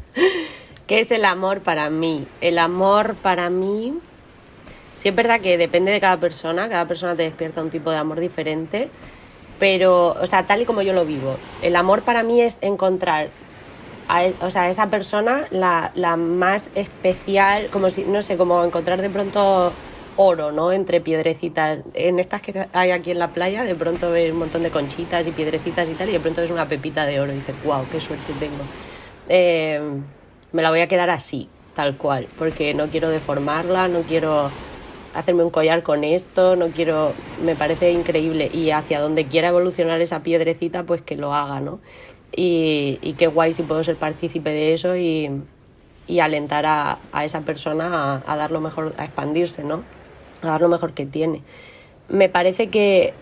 ¿Qué 0.87 1.01
es 1.01 1.11
el 1.11 1.25
amor 1.25 1.59
para 1.61 1.89
mí? 1.89 2.25
El 2.41 2.57
amor 2.57 3.15
para 3.15 3.49
mí, 3.49 3.99
sí 4.97 5.09
es 5.09 5.15
verdad 5.15 5.39
que 5.39 5.57
depende 5.57 5.91
de 5.91 5.99
cada 5.99 6.17
persona, 6.17 6.67
cada 6.69 6.87
persona 6.87 7.15
te 7.15 7.23
despierta 7.23 7.61
un 7.61 7.69
tipo 7.69 7.91
de 7.91 7.97
amor 7.97 8.19
diferente, 8.19 8.89
pero, 9.59 10.13
o 10.13 10.27
sea, 10.27 10.47
tal 10.47 10.61
y 10.63 10.65
como 10.65 10.81
yo 10.83 10.93
lo 10.93 11.05
vivo, 11.05 11.43
el 11.61 11.75
amor 11.77 12.05
para 12.05 12.23
mí 12.23 12.41
es 12.41 12.59
encontrar 12.63 13.35
a, 14.07 14.25
e- 14.25 14.37
o 14.41 14.51
sea, 14.51 14.69
esa 14.69 14.89
persona 14.89 15.47
la, 15.51 15.91
la 15.95 16.17
más 16.17 16.71
especial, 16.75 17.69
como 17.69 17.89
si, 17.89 18.05
no 18.05 18.21
sé, 18.21 18.37
como 18.37 18.63
encontrar 18.63 19.01
de 19.01 19.09
pronto 19.09 19.77
oro, 20.15 20.51
¿no? 20.51 20.71
Entre 20.73 21.01
piedrecitas. 21.01 21.83
En 21.93 22.19
estas 22.19 22.41
que 22.41 22.69
hay 22.73 22.91
aquí 22.91 23.11
en 23.11 23.19
la 23.19 23.33
playa, 23.33 23.63
de 23.63 23.75
pronto 23.75 24.11
ves 24.11 24.31
un 24.31 24.39
montón 24.39 24.63
de 24.63 24.71
conchitas 24.71 25.27
y 25.27 25.31
piedrecitas 25.33 25.89
y 25.89 25.95
tal, 25.95 26.09
y 26.09 26.13
de 26.13 26.19
pronto 26.19 26.41
ves 26.41 26.51
una 26.51 26.67
pepita 26.67 27.05
de 27.05 27.19
oro 27.21 27.33
y 27.33 27.37
dices, 27.37 27.59
wow, 27.61 27.89
qué 27.89 28.01
suerte 28.01 28.35
tengo. 28.35 28.69
Eh, 29.27 29.79
me 30.51 30.61
la 30.61 30.69
voy 30.71 30.81
a 30.81 30.87
quedar 30.87 31.09
así, 31.09 31.55
tal 31.73 31.97
cual, 31.97 32.31
porque 32.35 32.73
no 32.73 32.89
quiero 32.89 33.09
deformarla, 33.09 33.87
no 33.87 34.05
quiero 34.05 34.55
hacerme 35.13 35.43
un 35.43 35.49
collar 35.49 35.83
con 35.83 36.03
esto, 36.03 36.55
no 36.55 36.69
quiero, 36.69 37.13
me 37.43 37.55
parece 37.55 37.91
increíble 37.91 38.49
y 38.53 38.71
hacia 38.71 38.99
donde 38.99 39.25
quiera 39.25 39.49
evolucionar 39.49 40.01
esa 40.01 40.21
piedrecita, 40.23 40.83
pues 40.83 41.01
que 41.01 41.15
lo 41.15 41.33
haga, 41.33 41.59
¿no? 41.59 41.79
Y, 42.35 42.99
y 43.01 43.13
qué 43.13 43.27
guay 43.27 43.53
si 43.53 43.63
puedo 43.63 43.83
ser 43.83 43.95
partícipe 43.95 44.51
de 44.51 44.73
eso 44.73 44.95
y, 44.95 45.29
y 46.07 46.19
alentar 46.19 46.65
a, 46.65 46.99
a 47.11 47.25
esa 47.25 47.41
persona 47.41 48.15
a, 48.15 48.23
a 48.31 48.37
dar 48.37 48.51
lo 48.51 48.61
mejor, 48.61 48.93
a 48.97 49.05
expandirse, 49.05 49.63
¿no? 49.63 49.83
A 50.41 50.47
dar 50.47 50.61
lo 50.61 50.69
mejor 50.69 50.93
que 50.93 51.05
tiene. 51.05 51.41
Me 52.07 52.29
parece 52.29 52.69
que 52.69 53.13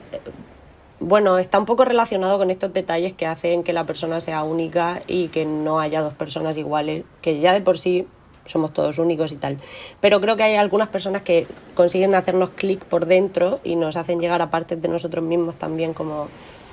bueno, 1.00 1.38
está 1.38 1.60
un 1.60 1.66
poco 1.66 1.86
relacionado 1.86 2.38
con 2.38 2.50
estos 2.50 2.74
detalles 2.74 3.14
que 3.14 3.28
hacen 3.28 3.64
que 3.64 3.72
la 3.72 3.86
persona 3.86 4.20
sea 4.20 4.44
única 4.44 5.02
y 5.06 5.28
que 5.28 5.46
no 5.46 5.80
haya 5.80 6.02
dos 6.02 6.14
personas 6.14 6.58
iguales, 6.58 7.06
que 7.22 7.40
ya 7.40 7.54
de 7.54 7.62
por 7.62 7.78
sí 7.78 8.08
somos 8.48 8.74
todos 8.74 8.98
únicos 8.98 9.32
y 9.32 9.36
tal. 9.36 9.58
Pero 10.02 10.20
creo 10.20 10.36
que 10.36 10.44
hay 10.44 10.56
algunas 10.56 10.88
personas 10.90 11.22
que 11.22 11.48
consiguen 11.76 12.16
hacernos 12.16 12.52
clic 12.52 12.84
por 12.84 13.06
dentro 13.06 13.60
y 13.64 13.76
nos 13.76 13.96
hacen 13.96 14.20
llegar 14.20 14.42
a 14.42 14.50
partes 14.50 14.82
de 14.82 14.88
nosotros 14.88 15.24
mismos 15.24 15.56
también 15.56 15.94
como 15.94 16.28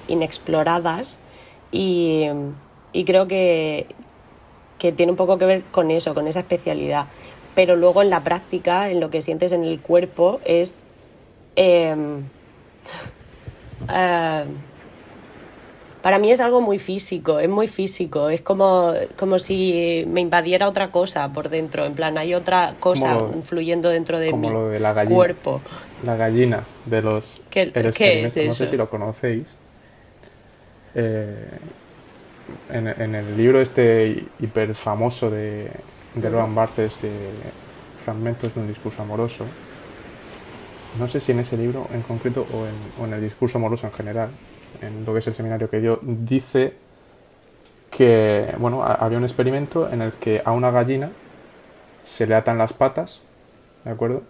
inexploradas 0.08 1.20
y, 1.70 2.26
y 2.92 3.04
creo 3.04 3.26
que, 3.26 3.86
que 4.78 4.92
tiene 4.92 5.12
un 5.12 5.16
poco 5.16 5.38
que 5.38 5.46
ver 5.46 5.62
con 5.70 5.90
eso, 5.90 6.14
con 6.14 6.26
esa 6.28 6.40
especialidad. 6.40 7.06
Pero 7.54 7.76
luego 7.76 8.02
en 8.02 8.10
la 8.10 8.24
práctica, 8.24 8.90
en 8.90 9.00
lo 9.00 9.10
que 9.10 9.22
sientes 9.22 9.52
en 9.52 9.64
el 9.64 9.80
cuerpo, 9.80 10.40
es... 10.44 10.84
em, 11.56 12.24
eh, 13.94 14.44
para 16.04 16.18
mí 16.18 16.30
es 16.30 16.40
algo 16.40 16.60
muy 16.60 16.78
físico, 16.78 17.38
es 17.38 17.48
muy 17.48 17.66
físico, 17.66 18.28
es 18.28 18.42
como, 18.42 18.92
como 19.18 19.38
si 19.38 20.04
me 20.06 20.20
invadiera 20.20 20.68
otra 20.68 20.90
cosa 20.90 21.32
por 21.32 21.48
dentro, 21.48 21.86
en 21.86 21.94
plan, 21.94 22.18
hay 22.18 22.34
otra 22.34 22.74
cosa 22.78 23.14
lo- 23.14 23.42
fluyendo 23.42 23.88
dentro 23.88 24.18
de 24.18 24.30
como 24.30 24.48
mi 24.48 24.54
lo 24.54 24.68
de 24.68 24.80
la 24.80 24.92
gallina. 24.92 25.16
cuerpo. 25.16 25.62
La 26.04 26.14
gallina 26.16 26.62
de 26.84 27.00
los 27.00 27.40
¿Qué- 27.48 27.62
es 27.62 27.74
experimento, 27.86 28.38
no 28.44 28.54
sé 28.54 28.64
eso? 28.64 28.70
si 28.72 28.76
lo 28.76 28.90
conocéis. 28.90 29.44
Eh, 30.94 31.48
en, 32.70 32.86
en 32.88 33.14
el 33.14 33.36
libro 33.38 33.62
este 33.62 34.24
hiper 34.40 34.74
famoso 34.74 35.30
de, 35.30 35.70
de 36.14 36.28
Roland 36.28 36.54
Barthes 36.54 36.92
de 37.00 37.10
Fragmentos 38.04 38.54
de 38.54 38.60
un 38.60 38.68
discurso 38.68 39.00
amoroso, 39.00 39.46
no 40.98 41.08
sé 41.08 41.18
si 41.20 41.32
en 41.32 41.40
ese 41.40 41.56
libro 41.56 41.88
en 41.94 42.02
concreto 42.02 42.46
o 42.52 42.66
en, 42.66 42.74
o 43.02 43.06
en 43.06 43.14
el 43.14 43.22
discurso 43.22 43.56
amoroso 43.56 43.86
en 43.86 43.92
general, 43.94 44.28
en 44.82 45.04
lo 45.04 45.12
que 45.12 45.18
es 45.20 45.26
el 45.26 45.34
seminario 45.34 45.70
que 45.70 45.80
dio, 45.80 45.98
dice 46.02 46.74
que 47.90 48.54
bueno, 48.58 48.82
ha- 48.82 48.94
había 48.94 49.18
un 49.18 49.24
experimento 49.24 49.88
en 49.90 50.02
el 50.02 50.12
que 50.12 50.42
a 50.44 50.52
una 50.52 50.70
gallina 50.70 51.10
se 52.02 52.26
le 52.26 52.34
atan 52.34 52.58
las 52.58 52.72
patas, 52.72 53.22
¿de 53.84 53.90
acuerdo? 53.92 54.22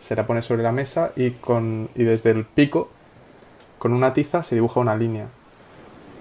Se 0.00 0.16
la 0.16 0.26
pone 0.26 0.42
sobre 0.42 0.62
la 0.62 0.72
mesa 0.72 1.12
y, 1.16 1.32
con, 1.32 1.90
y 1.94 2.04
desde 2.04 2.30
el 2.30 2.44
pico, 2.44 2.88
con 3.78 3.92
una 3.92 4.12
tiza, 4.12 4.42
se 4.42 4.54
dibuja 4.54 4.80
una 4.80 4.96
línea. 4.96 5.26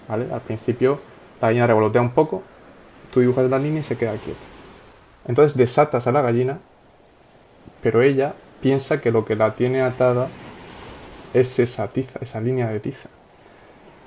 ¿Vale? 0.07 0.27
Al 0.33 0.41
principio 0.41 0.99
la 1.41 1.47
gallina 1.49 1.67
revolotea 1.67 2.01
un 2.01 2.11
poco, 2.11 2.43
tú 3.13 3.21
dibujas 3.21 3.49
la 3.49 3.59
línea 3.59 3.81
y 3.81 3.83
se 3.83 3.97
queda 3.97 4.13
quieta. 4.13 4.39
Entonces 5.27 5.57
desatas 5.57 6.07
a 6.07 6.11
la 6.11 6.21
gallina, 6.21 6.59
pero 7.81 8.01
ella 8.01 8.33
piensa 8.61 9.01
que 9.01 9.11
lo 9.11 9.25
que 9.25 9.35
la 9.35 9.55
tiene 9.55 9.81
atada 9.81 10.27
es 11.33 11.59
esa 11.59 11.87
tiza, 11.89 12.19
esa 12.21 12.41
línea 12.41 12.67
de 12.69 12.79
tiza. 12.79 13.09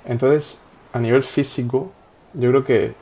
Entonces, 0.04 0.58
a 0.92 0.98
nivel 0.98 1.22
físico, 1.22 1.92
yo 2.34 2.50
creo 2.50 2.64
que 2.64 2.94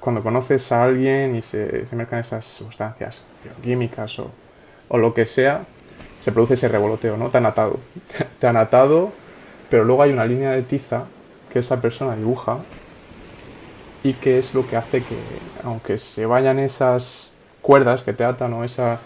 cuando 0.00 0.22
conoces 0.22 0.70
a 0.72 0.84
alguien 0.84 1.34
y 1.36 1.42
se, 1.42 1.86
se 1.86 1.96
mezclan 1.96 2.20
esas 2.20 2.44
sustancias 2.44 3.22
bioquímicas 3.42 4.18
o, 4.18 4.30
lo 4.98 5.14
que 5.14 5.26
sea, 5.26 5.64
se 6.20 6.30
produce 6.30 6.54
ese 6.54 6.68
revoloteo, 6.68 7.16
¿no? 7.16 7.30
Te 7.30 7.38
han 7.38 7.46
atado. 7.46 7.80
Te 8.38 8.46
han 8.46 8.56
atado, 8.56 9.12
pero 9.70 9.84
luego 9.84 10.02
hay 10.02 10.12
una 10.12 10.24
línea 10.24 10.50
de 10.50 10.62
tiza 10.62 11.04
que 11.52 11.60
esa 11.60 11.80
persona 11.80 12.14
dibuja 12.14 12.58
y 14.02 14.12
que 14.12 14.38
es 14.38 14.54
lo 14.54 14.66
que 14.68 14.76
hace 14.76 15.02
que, 15.02 15.16
aunque 15.64 15.98
se 15.98 16.26
vayan 16.26 16.58
esas 16.58 17.30
cuerdas 17.62 18.02
que 18.02 18.12
te 18.12 18.24
atan 18.24 18.52
o, 18.52 18.62
esa, 18.62 19.00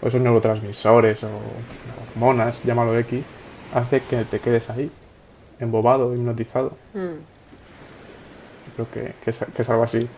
o 0.00 0.06
esos 0.06 0.20
neurotransmisores 0.20 1.24
o 1.24 1.28
hormonas, 2.14 2.62
llámalo 2.62 2.96
X, 3.00 3.26
hace 3.74 4.00
que 4.00 4.24
te 4.24 4.38
quedes 4.38 4.70
ahí, 4.70 4.90
embobado, 5.60 6.14
hipnotizado. 6.14 6.72
Mm. 6.94 7.20
Creo 8.74 8.90
que, 8.92 9.14
que 9.22 9.30
es, 9.30 9.44
que 9.54 9.62
es 9.62 9.70
algo 9.70 9.82
así. 9.82 10.08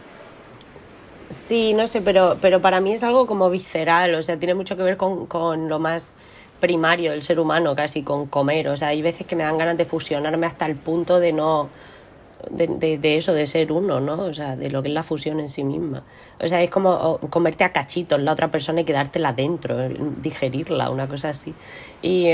Sí, 1.30 1.72
no 1.72 1.86
sé, 1.86 2.02
pero, 2.02 2.36
pero 2.40 2.60
para 2.60 2.80
mí 2.80 2.92
es 2.92 3.02
algo 3.02 3.26
como 3.26 3.48
visceral, 3.48 4.14
o 4.14 4.22
sea, 4.22 4.38
tiene 4.38 4.54
mucho 4.54 4.76
que 4.76 4.82
ver 4.82 4.98
con, 4.98 5.26
con 5.26 5.68
lo 5.68 5.78
más 5.78 6.14
primario 6.60 7.10
del 7.10 7.22
ser 7.22 7.40
humano, 7.40 7.74
casi 7.74 8.02
con 8.02 8.26
comer. 8.26 8.68
O 8.68 8.76
sea, 8.76 8.88
hay 8.88 9.02
veces 9.02 9.26
que 9.26 9.34
me 9.34 9.42
dan 9.42 9.58
ganas 9.58 9.76
de 9.76 9.84
fusionarme 9.84 10.46
hasta 10.46 10.66
el 10.66 10.76
punto 10.76 11.18
de 11.20 11.32
no. 11.32 11.68
De, 12.50 12.66
de, 12.66 12.98
de 12.98 13.16
eso, 13.16 13.32
de 13.32 13.46
ser 13.46 13.70
uno, 13.70 14.00
¿no? 14.00 14.14
O 14.24 14.34
sea, 14.34 14.56
de 14.56 14.68
lo 14.68 14.82
que 14.82 14.88
es 14.88 14.94
la 14.94 15.04
fusión 15.04 15.38
en 15.38 15.48
sí 15.48 15.62
misma. 15.62 16.02
O 16.40 16.48
sea, 16.48 16.60
es 16.60 16.70
como 16.70 17.18
comerte 17.30 17.62
a 17.62 17.72
cachitos 17.72 18.20
la 18.20 18.32
otra 18.32 18.50
persona 18.50 18.80
y 18.80 18.84
quedártela 18.84 19.32
dentro, 19.32 19.76
digerirla, 20.20 20.90
una 20.90 21.08
cosa 21.08 21.30
así. 21.30 21.54
Y. 22.02 22.32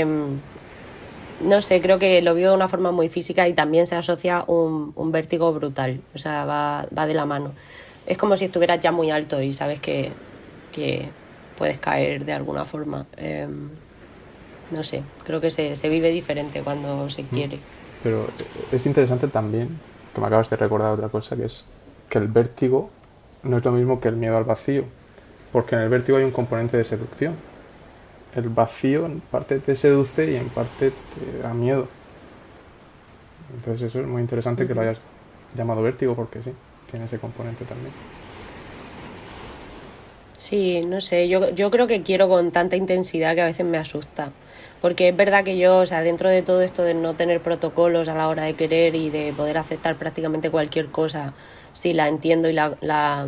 em, 1.39 1.49
no 1.49 1.61
sé, 1.61 1.81
creo 1.81 1.99
que 1.99 2.21
lo 2.21 2.35
veo 2.35 2.51
de 2.51 2.55
una 2.55 2.67
forma 2.67 2.91
muy 2.91 3.09
física 3.09 3.47
y 3.47 3.53
también 3.53 3.87
se 3.87 3.95
asocia 3.95 4.43
un, 4.47 4.93
un 4.95 5.11
vértigo 5.11 5.53
brutal, 5.53 6.01
o 6.13 6.17
sea, 6.17 6.45
va, 6.45 6.85
va 6.97 7.05
de 7.05 7.13
la 7.13 7.25
mano. 7.25 7.53
Es 8.05 8.17
como 8.17 8.35
si 8.35 8.45
estuvieras 8.45 8.79
ya 8.79 8.91
muy 8.91 9.11
alto 9.11 9.41
y 9.41 9.53
sabes 9.53 9.79
que, 9.79 10.11
que 10.71 11.09
puedes 11.57 11.79
caer 11.79 12.25
de 12.25 12.33
alguna 12.33 12.65
forma. 12.65 13.05
Eh, 13.17 13.47
no 14.71 14.83
sé, 14.83 15.03
creo 15.25 15.41
que 15.41 15.49
se, 15.49 15.75
se 15.75 15.89
vive 15.89 16.11
diferente 16.11 16.61
cuando 16.61 17.09
se 17.09 17.23
quiere. 17.23 17.59
Pero 18.03 18.27
es 18.71 18.85
interesante 18.85 19.27
también, 19.27 19.69
que 20.13 20.21
me 20.21 20.27
acabas 20.27 20.49
de 20.49 20.55
recordar 20.55 20.93
otra 20.93 21.09
cosa, 21.09 21.35
que 21.35 21.45
es 21.45 21.65
que 22.09 22.17
el 22.17 22.27
vértigo 22.27 22.89
no 23.43 23.57
es 23.57 23.65
lo 23.65 23.71
mismo 23.71 23.99
que 23.99 24.07
el 24.07 24.15
miedo 24.15 24.37
al 24.37 24.43
vacío, 24.43 24.83
porque 25.51 25.75
en 25.75 25.81
el 25.81 25.89
vértigo 25.89 26.17
hay 26.17 26.23
un 26.23 26.31
componente 26.31 26.77
de 26.77 26.83
seducción. 26.83 27.35
El 28.31 28.49
vacío 28.49 29.05
en 29.05 29.21
parte 29.21 29.59
te 29.59 29.75
seduce 29.75 30.31
y 30.31 30.35
en 30.35 30.49
parte 30.51 30.91
te 30.91 31.37
da 31.39 31.53
miedo. 31.53 31.89
Entonces 33.49 33.81
eso 33.89 33.99
es 34.01 34.07
muy 34.07 34.21
interesante 34.21 34.65
que 34.67 34.73
lo 34.73 34.81
hayas 34.81 35.01
llamado 35.53 35.81
vértigo 35.81 36.15
porque 36.15 36.41
sí, 36.43 36.53
tiene 36.85 37.05
ese 37.05 37.19
componente 37.19 37.65
también. 37.65 37.93
Sí, 40.37 40.81
no 40.85 41.01
sé, 41.01 41.27
yo, 41.27 41.49
yo 41.49 41.69
creo 41.69 41.85
que 41.87 42.01
quiero 42.03 42.29
con 42.29 42.51
tanta 42.53 42.77
intensidad 42.77 43.35
que 43.35 43.41
a 43.41 43.45
veces 43.45 43.65
me 43.65 43.77
asusta. 43.77 44.33
Porque 44.79 45.09
es 45.09 45.15
verdad 45.15 45.43
que 45.43 45.57
yo, 45.57 45.79
o 45.79 45.85
sea, 45.85 46.01
dentro 46.01 46.29
de 46.29 46.43
todo 46.43 46.61
esto 46.61 46.83
de 46.83 46.93
no 46.93 47.15
tener 47.17 47.41
protocolos 47.43 48.07
a 48.07 48.15
la 48.15 48.27
hora 48.29 48.43
de 48.43 48.55
querer 48.55 48.95
y 48.95 49.09
de 49.09 49.33
poder 49.33 49.57
aceptar 49.57 49.97
prácticamente 49.97 50.49
cualquier 50.49 50.91
cosa 50.91 51.35
si 51.73 51.91
la 51.93 52.07
entiendo 52.07 52.47
y 52.49 52.53
la, 52.53 52.77
la- 52.81 53.27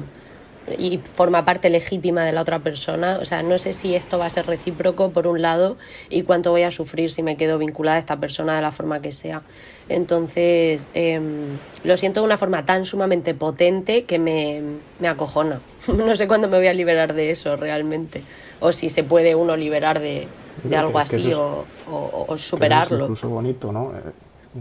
y 0.78 0.98
forma 1.00 1.44
parte 1.44 1.70
legítima 1.70 2.24
de 2.24 2.32
la 2.32 2.42
otra 2.42 2.60
persona. 2.60 3.18
O 3.22 3.26
sea, 3.26 3.42
no 3.44 3.58
sé 3.58 3.74
si 3.74 3.96
esto 3.96 4.18
va 4.20 4.28
a 4.28 4.30
ser 4.30 4.46
recíproco 4.46 5.10
por 5.12 5.28
un 5.28 5.42
lado 5.42 5.78
y 6.10 6.22
cuánto 6.24 6.52
voy 6.52 6.64
a 6.64 6.72
sufrir 6.72 7.12
si 7.12 7.24
me 7.24 7.36
quedo 7.38 7.58
vinculada 7.58 7.98
a 7.98 8.00
esta 8.00 8.18
persona 8.18 8.56
de 8.56 8.62
la 8.62 8.72
forma 8.72 9.02
que 9.02 9.12
sea. 9.12 9.42
Entonces, 9.90 10.88
em, 10.94 11.58
lo 11.84 11.98
siento 11.98 12.22
de 12.22 12.26
una 12.26 12.38
forma 12.38 12.66
tan 12.66 12.86
sumamente 12.86 13.34
potente 13.34 14.04
que 14.06 14.20
me, 14.20 14.62
me 15.00 15.08
acojona. 15.08 15.60
No 15.88 16.16
sé 16.16 16.28
cuándo 16.28 16.48
me 16.48 16.58
voy 16.58 16.68
a 16.68 16.74
liberar 16.74 17.14
de 17.14 17.32
eso 17.32 17.56
realmente. 17.58 18.22
O 18.60 18.72
si 18.72 18.90
se 18.90 19.04
puede 19.04 19.34
uno 19.36 19.56
liberar 19.58 20.00
de, 20.00 20.28
de 20.64 20.76
algo 20.78 20.94
que- 20.94 21.00
así 21.00 21.30
es- 21.32 21.36
o, 21.36 21.66
o- 21.90 21.96
o 21.96 22.26
Que 22.28 22.34
eso 22.34 22.36
es 22.36 22.42
superarlo. 22.44 23.04
incluso 23.06 23.30
bonito, 23.30 23.72
¿no? 23.72 23.92
Eh, 23.98 24.12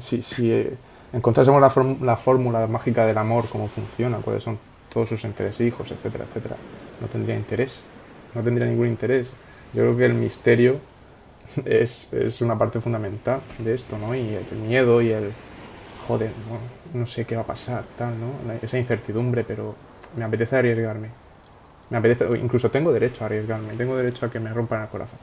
Si, 0.00 0.22
si 0.22 0.50
eh, 0.52 0.74
encontrásemos 1.12 1.60
la 1.60 2.16
fórmula 2.16 2.66
mágica 2.66 3.04
del 3.06 3.18
amor, 3.18 3.46
cómo 3.50 3.66
funciona, 3.68 4.18
cuáles 4.18 4.42
son 4.44 4.58
todos 4.92 5.08
sus 5.08 5.24
entresijos, 5.24 5.90
etcétera, 5.90 6.24
etcétera, 6.24 6.56
no 7.00 7.06
tendría 7.08 7.36
interés, 7.36 7.82
no 8.34 8.42
tendría 8.42 8.66
ningún 8.66 8.88
interés. 8.88 9.28
Yo 9.72 9.82
creo 9.82 9.96
que 9.96 10.04
el 10.06 10.14
misterio 10.14 10.80
es, 11.64 12.12
es 12.12 12.40
una 12.40 12.58
parte 12.58 12.80
fundamental 12.80 13.40
de 13.58 13.74
esto, 13.74 13.98
¿no? 13.98 14.14
Y 14.14 14.34
el 14.34 14.58
miedo 14.58 15.00
y 15.00 15.10
el, 15.10 15.32
joder, 16.06 16.30
no, 16.48 17.00
no 17.00 17.06
sé 17.06 17.24
qué 17.24 17.36
va 17.36 17.42
a 17.42 17.46
pasar, 17.46 17.84
tal, 17.96 18.14
¿no? 18.18 18.32
Esa 18.62 18.78
incertidumbre, 18.78 19.44
pero 19.44 19.74
me 20.16 20.24
apetece 20.24 20.56
arriesgarme. 20.56 21.08
Me 21.88 21.98
apetece, 21.98 22.26
incluso 22.38 22.70
tengo 22.70 22.92
derecho 22.92 23.24
a 23.24 23.26
arriesgarme, 23.26 23.74
tengo 23.74 23.96
derecho 23.96 24.26
a 24.26 24.30
que 24.30 24.40
me 24.40 24.52
rompan 24.52 24.82
el 24.82 24.88
corazón. 24.88 25.18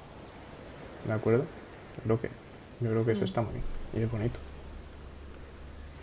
¿De 1.05 1.13
acuerdo? 1.13 1.45
Creo 2.03 2.19
que, 2.19 2.29
yo 2.81 2.89
creo 2.89 3.05
que 3.05 3.11
eso 3.13 3.25
está 3.25 3.41
muy 3.41 3.53
bien 3.53 3.63
y 3.93 4.01
es 4.01 4.11
bonito. 4.11 4.39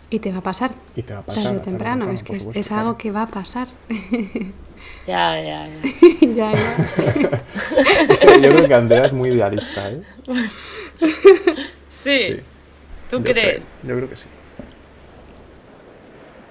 Y 0.09 0.19
te 0.19 0.31
va 0.31 0.37
a 0.37 0.41
pasar. 0.41 0.71
Y 0.95 1.01
te 1.03 1.13
va 1.13 1.19
a 1.19 1.23
pasar. 1.23 1.43
Tarde 1.43 1.57
o 1.57 1.61
temprano, 1.61 2.11
es 2.11 2.23
que 2.23 2.33
es, 2.35 2.43
supuesto, 2.43 2.59
es 2.59 2.67
claro. 2.67 2.81
algo 2.81 2.97
que 2.97 3.11
va 3.11 3.23
a 3.23 3.27
pasar. 3.27 3.67
Ya, 5.07 5.39
ya, 5.39 5.67
ya. 5.67 5.81
ya, 6.33 6.51
ya. 6.51 8.37
Yo 8.41 8.55
creo 8.55 8.67
que 8.67 8.73
Andrea 8.73 9.05
es 9.05 9.13
muy 9.13 9.29
idealista, 9.29 9.89
¿eh? 9.91 10.01
Sí. 11.89 12.19
Sí. 12.19 12.39
¿Tú 13.09 13.17
Yo 13.19 13.23
crees? 13.23 13.65
creo- 13.65 13.65
yo 13.83 13.95
creo 13.97 14.09
que 14.09 14.15
sí. 14.15 14.27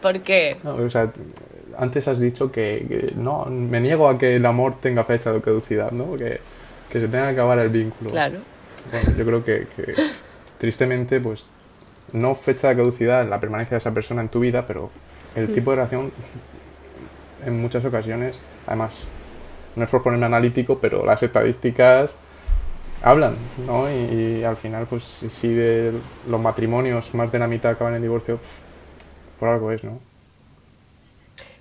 ¿Por 0.00 0.20
qué? 0.20 0.56
No, 0.62 0.74
o 0.76 0.90
sea, 0.90 1.10
antes 1.78 2.06
has 2.08 2.18
dicho 2.20 2.52
que, 2.52 2.84
que 2.88 3.12
no, 3.16 3.46
me 3.46 3.80
niego 3.80 4.08
a 4.08 4.18
que 4.18 4.36
el 4.36 4.46
amor 4.46 4.78
tenga 4.80 5.04
fecha 5.04 5.32
de 5.32 5.40
caducidad, 5.40 5.90
¿no? 5.92 6.16
Que, 6.16 6.40
que 6.90 7.00
se 7.00 7.08
tenga 7.08 7.26
que 7.26 7.32
acabar 7.32 7.58
el 7.58 7.70
vínculo. 7.70 8.10
Claro. 8.10 8.38
Bueno, 8.90 9.16
yo 9.16 9.24
creo 9.24 9.44
que, 9.44 9.66
que, 9.74 9.94
tristemente, 10.58 11.20
pues, 11.20 11.44
no 12.12 12.34
fecha 12.34 12.68
de 12.68 12.76
caducidad 12.76 13.26
la 13.28 13.40
permanencia 13.40 13.74
de 13.74 13.78
esa 13.78 13.92
persona 13.92 14.20
en 14.22 14.28
tu 14.28 14.40
vida, 14.40 14.66
pero 14.66 14.90
el 15.34 15.52
tipo 15.52 15.70
de 15.70 15.76
relación, 15.76 16.12
en 17.44 17.60
muchas 17.60 17.84
ocasiones, 17.84 18.38
además, 18.66 19.04
no 19.76 19.84
es 19.84 19.90
por 19.90 20.02
ponerme 20.02 20.26
analítico, 20.26 20.78
pero 20.78 21.04
las 21.04 21.22
estadísticas 21.22 22.16
hablan, 23.02 23.36
¿no? 23.66 23.90
Y, 23.90 24.38
y 24.40 24.44
al 24.44 24.56
final, 24.56 24.86
pues, 24.86 25.02
si- 25.28 25.52
de 25.52 25.92
los 26.28 26.40
matrimonios 26.40 27.12
más 27.14 27.32
de 27.32 27.38
la 27.38 27.46
mitad 27.48 27.72
acaban 27.72 27.94
en 27.94 28.02
divorcio, 28.02 28.38
por 29.40 29.48
algo 29.48 29.72
es, 29.72 29.82
¿no? 29.84 29.98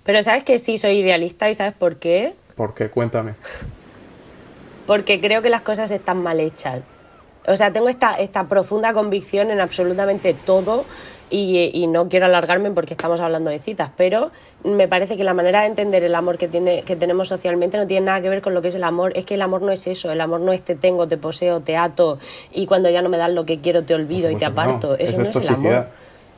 Pero 0.04 0.22
sabes 0.22 0.44
que 0.44 0.60
sí 0.60 0.78
soy 0.78 1.00
idealista 1.00 1.50
y 1.50 1.54
sabes 1.56 1.74
por 1.74 1.96
qué? 1.98 2.34
Porque, 2.56 2.90
cuéntame. 2.90 3.34
Porque 4.86 5.20
creo 5.22 5.42
que 5.42 5.50
las 5.50 5.62
cosas 5.62 5.92
están 5.92 6.22
mal 6.22 6.40
hechas. 6.40 6.82
O 7.48 7.56
sea, 7.56 7.72
tengo 7.74 7.90
esta, 7.90 8.16
esta 8.16 8.48
profunda 8.48 8.94
convicción 8.94 9.52
en 9.52 9.60
absolutamente 9.60 10.34
todo 10.34 10.86
y, 11.30 11.72
y 11.74 11.88
no 11.88 12.10
quiero 12.10 12.28
alargarme 12.28 12.72
porque 12.72 12.94
estamos 12.94 13.20
hablando 13.20 13.50
de 13.50 13.60
citas, 13.60 13.90
pero 13.98 14.32
me 14.64 14.88
parece 14.88 15.18
que 15.18 15.24
la 15.24 15.34
manera 15.34 15.62
de 15.62 15.68
entender 15.68 16.04
el 16.04 16.16
amor 16.16 16.38
que, 16.38 16.48
tiene, 16.48 16.84
que 16.84 16.96
tenemos 16.96 17.28
socialmente 17.28 17.78
no 17.78 17.88
tiene 17.88 18.06
nada 18.06 18.22
que 18.22 18.30
ver 18.30 18.42
con 18.42 18.54
lo 18.54 18.62
que 18.62 18.68
es 18.70 18.76
el 18.76 18.84
amor. 18.84 19.12
Es 19.16 19.26
que 19.26 19.34
el 19.34 19.42
amor 19.42 19.62
no 19.62 19.72
es 19.72 19.86
eso, 19.88 20.12
el 20.12 20.22
amor 20.22 20.42
no 20.42 20.54
es 20.54 20.62
te 20.62 20.76
tengo, 20.76 21.08
te 21.08 21.18
poseo, 21.18 21.62
te 21.62 21.76
ato 21.76 22.20
y 22.54 22.66
cuando 22.66 22.90
ya 22.90 23.02
no 23.02 23.10
me 23.10 23.18
das 23.18 23.32
lo 23.32 23.46
que 23.46 23.60
quiero 23.60 23.84
te 23.84 23.94
olvido 23.96 24.30
y 24.30 24.36
te 24.36 24.46
no. 24.46 24.52
aparto. 24.52 24.96
Eso, 24.96 25.04
Eso 25.04 25.18
no 25.18 25.24
es 25.24 25.36
es 25.36 25.50
el 25.50 25.56
amor. 25.56 25.88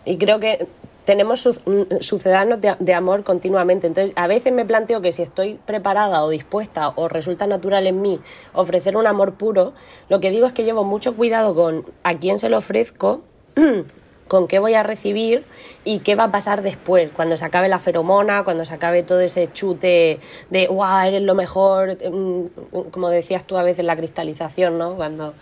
Y 0.05 0.17
creo 0.17 0.39
que 0.39 0.67
tenemos 1.05 1.45
mm, 1.65 2.01
sucedáneos 2.01 2.59
de, 2.61 2.75
de 2.79 2.93
amor 2.93 3.23
continuamente. 3.23 3.87
Entonces, 3.87 4.13
a 4.15 4.27
veces 4.27 4.51
me 4.53 4.65
planteo 4.65 5.01
que 5.01 5.11
si 5.11 5.21
estoy 5.21 5.59
preparada 5.65 6.23
o 6.23 6.29
dispuesta 6.29 6.89
o 6.95 7.07
resulta 7.07 7.47
natural 7.47 7.87
en 7.87 8.01
mí 8.01 8.19
ofrecer 8.53 8.97
un 8.97 9.07
amor 9.07 9.35
puro, 9.35 9.73
lo 10.09 10.19
que 10.19 10.31
digo 10.31 10.47
es 10.47 10.53
que 10.53 10.63
llevo 10.63 10.83
mucho 10.83 11.15
cuidado 11.15 11.55
con 11.55 11.85
a 12.03 12.17
quién 12.17 12.39
se 12.39 12.49
lo 12.49 12.57
ofrezco. 12.57 13.23
con 14.27 14.47
qué 14.47 14.59
voy 14.59 14.73
a 14.73 14.83
recibir 14.83 15.43
y 15.83 15.99
qué 15.99 16.15
va 16.15 16.25
a 16.25 16.31
pasar 16.31 16.61
después, 16.61 17.11
cuando 17.11 17.37
se 17.37 17.45
acabe 17.45 17.67
la 17.67 17.79
feromona, 17.79 18.43
cuando 18.43 18.65
se 18.65 18.73
acabe 18.73 19.03
todo 19.03 19.19
ese 19.19 19.51
chute 19.51 20.19
de, 20.49 20.67
wow, 20.67 21.05
eres 21.05 21.21
lo 21.21 21.35
mejor, 21.35 21.97
mm, 22.11 22.89
como 22.91 23.09
decías 23.09 23.45
tú 23.45 23.57
a 23.57 23.63
veces, 23.63 23.85
la 23.85 23.95
cristalización, 23.95 24.77
¿no? 24.77 24.95
Cuando, 24.95 25.33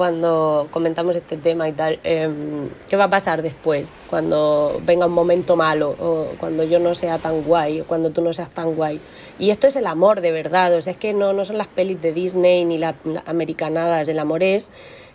cuando 0.00 0.66
comentamos 0.70 1.14
este 1.14 1.36
tema 1.36 1.68
y 1.68 1.72
tal, 1.72 2.00
em, 2.04 2.70
¿qué 2.88 2.96
va 2.96 3.04
a 3.04 3.10
pasar 3.10 3.42
después? 3.42 3.84
Cuando 4.08 4.80
venga 4.82 5.04
un 5.04 5.12
momento 5.12 5.56
malo, 5.56 5.94
o 6.00 6.28
cuando 6.38 6.64
yo 6.64 6.78
no 6.78 6.94
sea 6.94 7.18
tan 7.18 7.42
guay, 7.42 7.82
o 7.82 7.84
cuando 7.84 8.08
tú 8.08 8.22
no 8.22 8.32
seas 8.32 8.48
tan 8.48 8.74
guay. 8.76 8.98
Y 9.38 9.50
esto 9.50 9.66
es 9.66 9.76
el 9.76 9.86
amor 9.86 10.22
de 10.22 10.32
verdad, 10.32 10.72
o 10.74 10.80
sea, 10.80 10.94
es 10.94 10.98
que 10.98 11.12
no, 11.12 11.34
no 11.34 11.44
son 11.44 11.58
las 11.58 11.66
pelis 11.66 12.00
de 12.00 12.14
Disney 12.14 12.64
ni 12.64 12.78
las 12.78 12.94
americanadas, 13.26 14.08
el 14.08 14.18
amor 14.18 14.42
es 14.42 14.70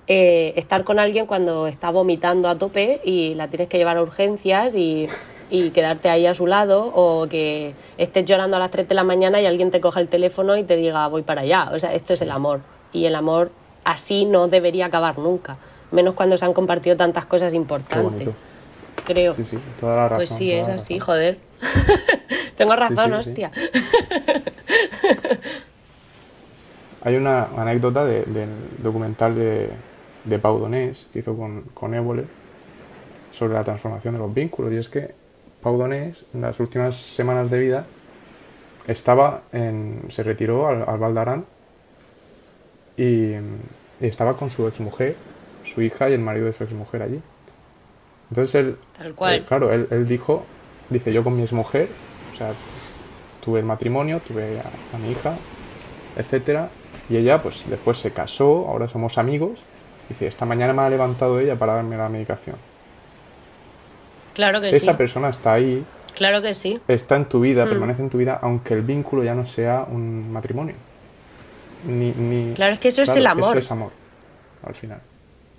eh, 0.05 0.53
estar 0.55 0.83
con 0.83 0.99
alguien 0.99 1.25
cuando 1.25 1.65
está 1.65 1.89
vomitando 1.89 2.47
a 2.47 2.55
tope 2.55 3.01
y 3.03 3.33
la 3.33 3.47
tienes 3.47 3.69
que 3.69 3.79
llevar 3.79 3.97
a 3.97 4.03
urgencias 4.03 4.75
y, 4.75 5.07
y 5.49 5.71
quedarte 5.71 6.09
ahí 6.09 6.27
a 6.27 6.35
su 6.35 6.45
lado, 6.45 6.91
o 6.93 7.27
que 7.27 7.73
estés 7.97 8.23
llorando 8.23 8.57
a 8.57 8.59
las 8.59 8.69
3 8.69 8.87
de 8.87 8.93
la 8.93 9.03
mañana 9.03 9.41
y 9.41 9.47
alguien 9.47 9.71
te 9.71 9.81
coja 9.81 9.99
el 9.99 10.09
teléfono 10.09 10.55
y 10.57 10.63
te 10.63 10.75
diga 10.75 11.07
voy 11.07 11.23
para 11.23 11.41
allá. 11.41 11.71
O 11.73 11.79
sea, 11.79 11.91
esto 11.95 12.13
es 12.13 12.21
el 12.21 12.29
amor. 12.29 12.61
Y 12.93 13.07
el 13.07 13.15
amor 13.15 13.49
así 13.85 14.25
no 14.25 14.47
debería 14.49 14.87
acabar 14.87 15.17
nunca, 15.17 15.55
menos 15.91 16.13
cuando 16.15 16.37
se 16.37 16.43
han 16.45 16.53
compartido 16.53 16.97
tantas 16.97 17.25
cosas 17.25 17.53
importantes. 17.53 18.29
Creo. 19.05 19.33
Sí, 19.35 19.45
sí, 19.45 19.57
toda 19.79 19.95
la 19.95 20.03
razón. 20.09 20.17
pues 20.17 20.29
sí, 20.29 20.51
es 20.51 20.67
así, 20.67 20.95
razón. 20.99 21.05
joder. 21.15 21.37
Tengo 22.57 22.75
razón, 22.75 22.97
sí, 22.97 23.23
sí. 23.23 23.29
hostia. 23.29 23.51
Hay 27.03 27.15
una 27.15 27.43
anécdota 27.55 28.03
de- 28.05 28.23
del 28.23 28.49
documental 28.81 29.35
de, 29.35 29.69
de 30.23 30.39
Pau 30.39 30.57
Donés 30.57 31.05
que 31.13 31.19
hizo 31.19 31.35
con, 31.37 31.61
con 31.73 31.93
Évole 31.93 32.25
sobre 33.31 33.53
la 33.53 33.63
transformación 33.63 34.15
de 34.15 34.19
los 34.21 34.33
vínculos. 34.33 34.73
Y 34.73 34.77
es 34.77 34.89
que 34.89 35.13
Pau 35.61 35.77
Donés, 35.77 36.25
en 36.33 36.41
las 36.41 36.59
últimas 36.59 36.95
semanas 36.95 37.51
de 37.51 37.59
vida, 37.59 37.85
estaba 38.87 39.41
en, 39.51 40.01
se 40.09 40.23
retiró 40.23 40.67
al, 40.67 40.83
al 40.87 40.97
Val 40.97 41.13
d'Aran 41.13 41.45
y, 42.97 43.33
y 43.33 44.07
estaba 44.07 44.35
con 44.37 44.49
su 44.49 44.67
exmujer, 44.67 45.15
su 45.63 45.81
hija 45.81 46.09
y 46.09 46.13
el 46.13 46.19
marido 46.19 46.45
de 46.47 46.53
su 46.53 46.63
exmujer 46.63 47.01
allí. 47.01 47.19
Entonces 48.29 48.55
él, 48.55 48.77
Tal 48.97 49.13
cual. 49.13 49.35
eh, 49.35 49.43
claro, 49.47 49.71
él, 49.71 49.87
él 49.91 50.07
dijo, 50.07 50.45
dice 50.89 51.13
yo 51.13 51.23
con 51.23 51.35
mi 51.35 51.43
exmujer, 51.43 51.89
o 52.33 52.37
sea, 52.37 52.53
tuve 53.43 53.59
el 53.59 53.65
matrimonio, 53.65 54.19
tuve 54.27 54.59
a, 54.59 54.95
a 54.95 54.99
mi 54.99 55.11
hija, 55.11 55.33
etcétera, 56.17 56.69
y 57.09 57.17
ella 57.17 57.41
pues 57.41 57.63
después 57.69 57.97
se 57.99 58.11
casó, 58.11 58.67
ahora 58.67 58.87
somos 58.87 59.17
amigos, 59.17 59.59
dice, 60.09 60.25
esta 60.27 60.45
mañana 60.45 60.73
me 60.73 60.81
ha 60.81 60.89
levantado 60.89 61.39
ella 61.39 61.55
para 61.55 61.73
darme 61.75 61.97
la 61.97 62.09
medicación. 62.09 62.55
Claro 64.33 64.59
que 64.59 64.69
Esa 64.69 64.91
sí. 64.91 64.97
persona 64.97 65.29
está 65.29 65.53
ahí, 65.53 65.83
Claro 66.15 66.41
que 66.41 66.53
sí. 66.53 66.79
está 66.87 67.15
en 67.17 67.25
tu 67.25 67.41
vida, 67.41 67.65
Hmm. 67.65 67.69
permanece 67.69 68.01
en 68.01 68.09
tu 68.09 68.17
vida, 68.17 68.39
aunque 68.41 68.73
el 68.73 68.81
vínculo 68.81 69.23
ya 69.23 69.35
no 69.35 69.45
sea 69.45 69.85
un 69.89 70.31
matrimonio. 70.31 70.75
Ni, 71.85 72.11
ni- 72.11 72.53
Claro, 72.53 72.73
es 72.73 72.79
que 72.79 72.87
eso 72.89 73.01
es 73.01 73.15
el 73.15 73.27
amor. 73.27 73.57
Eso 73.57 73.59
es 73.65 73.71
amor, 73.71 73.91
al 74.63 74.75
final. 74.75 74.99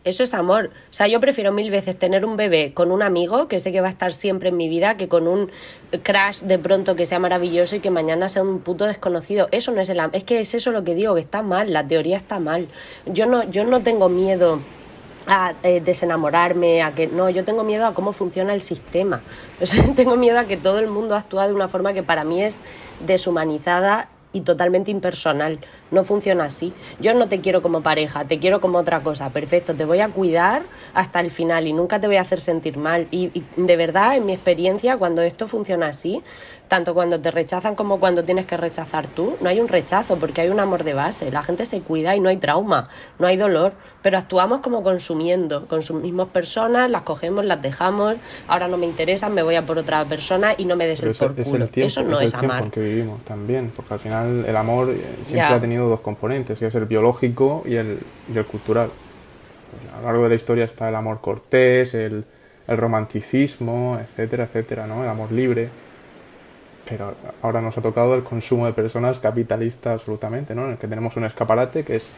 Eso 0.04 0.22
es 0.22 0.34
amor. 0.34 0.70
O 0.88 0.92
sea, 0.92 1.08
yo 1.08 1.18
prefiero 1.18 1.50
mil 1.50 1.68
veces 1.68 1.98
tener 1.98 2.24
un 2.24 2.36
bebé 2.36 2.72
con 2.72 2.92
un 2.92 3.02
amigo 3.02 3.48
que 3.48 3.58
sé 3.58 3.72
que 3.72 3.80
va 3.80 3.88
a 3.88 3.90
estar 3.90 4.12
siempre 4.12 4.50
en 4.50 4.56
mi 4.56 4.68
vida 4.68 4.96
que 4.96 5.08
con 5.08 5.26
un 5.26 5.50
crash 6.04 6.42
de 6.42 6.60
pronto 6.60 6.94
que 6.94 7.06
sea 7.06 7.18
maravilloso 7.18 7.74
y 7.74 7.80
que 7.80 7.90
mañana 7.90 8.28
sea 8.28 8.42
un 8.44 8.60
puto 8.60 8.84
desconocido. 8.84 9.48
Eso 9.50 9.72
no 9.72 9.80
es 9.80 9.88
el 9.88 9.98
amor. 9.98 10.14
Es 10.14 10.22
que 10.22 10.38
es 10.38 10.54
eso 10.54 10.70
lo 10.70 10.84
que 10.84 10.94
digo, 10.94 11.16
que 11.16 11.20
está 11.22 11.42
mal, 11.42 11.72
la 11.72 11.84
teoría 11.88 12.16
está 12.16 12.38
mal. 12.38 12.68
Yo 13.04 13.26
no, 13.26 13.42
yo 13.50 13.64
no 13.64 13.82
tengo 13.82 14.08
miedo 14.08 14.60
a 15.26 15.54
eh, 15.64 15.80
desenamorarme, 15.80 16.82
a 16.84 16.94
que 16.94 17.08
no, 17.08 17.28
yo 17.28 17.42
tengo 17.44 17.64
miedo 17.64 17.84
a 17.84 17.92
cómo 17.92 18.12
funciona 18.12 18.54
el 18.54 18.62
sistema. 18.62 19.22
O 19.60 19.66
sea, 19.66 19.92
tengo 19.96 20.14
miedo 20.16 20.38
a 20.38 20.44
que 20.44 20.56
todo 20.56 20.78
el 20.78 20.86
mundo 20.86 21.16
actúa 21.16 21.48
de 21.48 21.52
una 21.52 21.66
forma 21.68 21.94
que 21.94 22.04
para 22.04 22.22
mí 22.22 22.44
es 22.44 22.60
deshumanizada 23.04 24.08
y 24.36 24.42
totalmente 24.42 24.90
impersonal. 24.90 25.58
No 25.90 26.04
funciona 26.04 26.44
así. 26.44 26.74
Yo 27.00 27.14
no 27.14 27.26
te 27.26 27.40
quiero 27.40 27.62
como 27.62 27.80
pareja, 27.80 28.26
te 28.26 28.38
quiero 28.38 28.60
como 28.60 28.76
otra 28.76 29.00
cosa. 29.00 29.30
Perfecto, 29.30 29.74
te 29.74 29.86
voy 29.86 30.00
a 30.00 30.08
cuidar 30.08 30.62
hasta 30.92 31.20
el 31.20 31.30
final 31.30 31.66
y 31.66 31.72
nunca 31.72 31.98
te 32.00 32.06
voy 32.06 32.16
a 32.16 32.20
hacer 32.20 32.38
sentir 32.38 32.76
mal. 32.76 33.08
Y, 33.10 33.42
de 33.56 33.76
verdad, 33.76 34.14
en 34.14 34.26
mi 34.26 34.34
experiencia, 34.34 34.98
cuando 34.98 35.22
esto 35.22 35.48
funciona 35.48 35.86
así, 35.86 36.22
tanto 36.68 36.94
cuando 36.94 37.20
te 37.20 37.30
rechazan 37.30 37.74
como 37.76 38.00
cuando 38.00 38.24
tienes 38.24 38.46
que 38.46 38.56
rechazar 38.56 39.06
tú, 39.06 39.36
no 39.40 39.48
hay 39.48 39.60
un 39.60 39.68
rechazo 39.68 40.16
porque 40.16 40.40
hay 40.40 40.48
un 40.48 40.58
amor 40.60 40.82
de 40.84 40.94
base. 40.94 41.30
La 41.30 41.42
gente 41.42 41.64
se 41.64 41.80
cuida 41.80 42.16
y 42.16 42.20
no 42.20 42.28
hay 42.28 42.36
trauma, 42.38 42.88
no 43.18 43.26
hay 43.26 43.36
dolor, 43.36 43.72
pero 44.02 44.18
actuamos 44.18 44.60
como 44.60 44.82
consumiendo. 44.82 45.66
Consumimos 45.66 46.28
personas, 46.28 46.90
las 46.90 47.02
cogemos, 47.02 47.44
las 47.44 47.62
dejamos, 47.62 48.16
ahora 48.48 48.66
no 48.68 48.76
me 48.76 48.86
interesan, 48.86 49.32
me 49.34 49.42
voy 49.42 49.54
a 49.54 49.62
por 49.62 49.78
otra 49.78 50.04
persona 50.04 50.54
y 50.58 50.64
no 50.64 50.74
me 50.76 50.86
des 50.86 51.02
el 51.02 51.10
eso, 51.10 51.28
por 51.28 51.40
es 51.40 51.46
culo. 51.48 51.64
el 51.64 51.70
tiempo, 51.70 51.86
Eso 51.86 52.02
no 52.02 52.18
es 52.20 52.26
es, 52.32 52.34
el 52.34 52.40
amar. 52.40 52.64
en 52.64 52.70
que 52.70 52.80
vivimos 52.80 53.22
también, 53.24 53.72
porque 53.74 53.94
al 53.94 54.00
final 54.00 54.44
el 54.46 54.56
amor 54.56 54.86
siempre 55.22 55.34
Ya. 55.36 55.54
ha 55.54 55.60
tenido 55.60 55.88
dos 55.88 56.00
componentes, 56.00 56.58
que 56.58 56.66
es 56.66 56.74
el 56.74 56.86
biológico 56.86 57.62
y 57.66 57.76
el, 57.76 57.98
y 58.32 58.36
el 58.36 58.44
cultural. 58.44 58.88
Pues 59.70 59.92
a 59.94 59.98
lo 60.00 60.06
largo 60.06 60.22
de 60.24 60.28
la 60.30 60.34
historia 60.34 60.64
está 60.64 60.88
el 60.88 60.94
amor 60.96 61.20
cortés, 61.20 61.94
el, 61.94 62.24
el 62.66 62.76
romanticismo, 62.76 63.98
etcétera, 64.00 64.44
etcétera, 64.44 64.86
¿no? 64.86 65.02
El 65.04 65.08
amor 65.10 65.30
libre. 65.32 65.68
Pero 66.88 67.14
ahora 67.42 67.60
nos 67.60 67.76
ha 67.76 67.82
tocado 67.82 68.14
el 68.14 68.22
consumo 68.22 68.66
de 68.66 68.72
personas 68.72 69.18
capitalista 69.18 69.92
absolutamente, 69.94 70.54
¿no? 70.54 70.66
En 70.66 70.72
el 70.72 70.78
que 70.78 70.86
tenemos 70.88 71.16
un 71.16 71.24
escaparate 71.24 71.84
que 71.84 71.96
es 71.96 72.14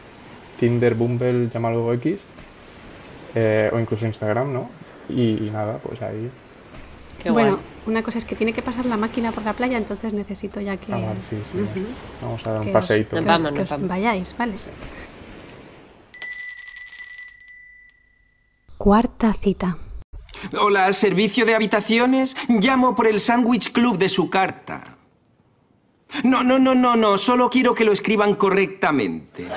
Tinder, 0.59 0.93
Bumble, 0.93 1.49
llámalo 1.49 1.91
X, 1.93 2.19
eh, 3.35 3.69
o 3.73 3.79
incluso 3.79 4.05
Instagram, 4.05 4.53
¿no? 4.53 4.69
Y, 5.09 5.47
y 5.47 5.49
nada, 5.51 5.77
pues 5.81 6.01
ahí... 6.01 6.29
Qué 7.23 7.31
bueno, 7.31 7.53
guay. 7.53 7.61
una 7.87 8.03
cosa 8.03 8.17
es 8.19 8.25
que 8.25 8.35
tiene 8.35 8.53
que 8.53 8.61
pasar 8.61 8.85
la 8.85 8.95
máquina 8.95 9.31
por 9.31 9.43
la 9.43 9.53
playa, 9.53 9.77
entonces 9.77 10.13
necesito 10.13 10.61
ya 10.61 10.77
que, 10.77 10.93
Ah, 10.93 10.97
vale, 10.97 11.21
sí, 11.21 11.37
sí. 11.51 11.57
Vamos 12.21 12.45
a 12.47 12.51
dar 12.53 12.61
que 12.61 12.69
un 12.69 12.75
os- 12.75 12.81
paseíto. 12.81 13.09
que- 13.09 13.15
Nos 13.17 13.25
vamos, 13.25 13.51
que 13.53 13.59
nos 13.59 13.63
os 13.65 13.69
vamos. 13.71 13.89
vayáis, 13.89 14.35
¿vale? 14.37 14.53
Cuarta 18.77 19.33
cita. 19.33 19.77
Hola, 20.59 20.91
servicio 20.93 21.45
de 21.45 21.55
habitaciones. 21.55 22.35
Llamo 22.47 22.95
por 22.95 23.07
el 23.07 23.19
Sandwich 23.19 23.71
Club 23.71 23.97
de 23.97 24.09
su 24.09 24.29
carta. 24.29 24.97
No, 26.23 26.43
no, 26.43 26.59
no, 26.59 26.75
no, 26.75 26.95
no. 26.95 27.17
Solo 27.17 27.49
quiero 27.49 27.73
que 27.73 27.83
lo 27.83 27.91
escriban 27.91 28.35
correctamente. 28.35 29.47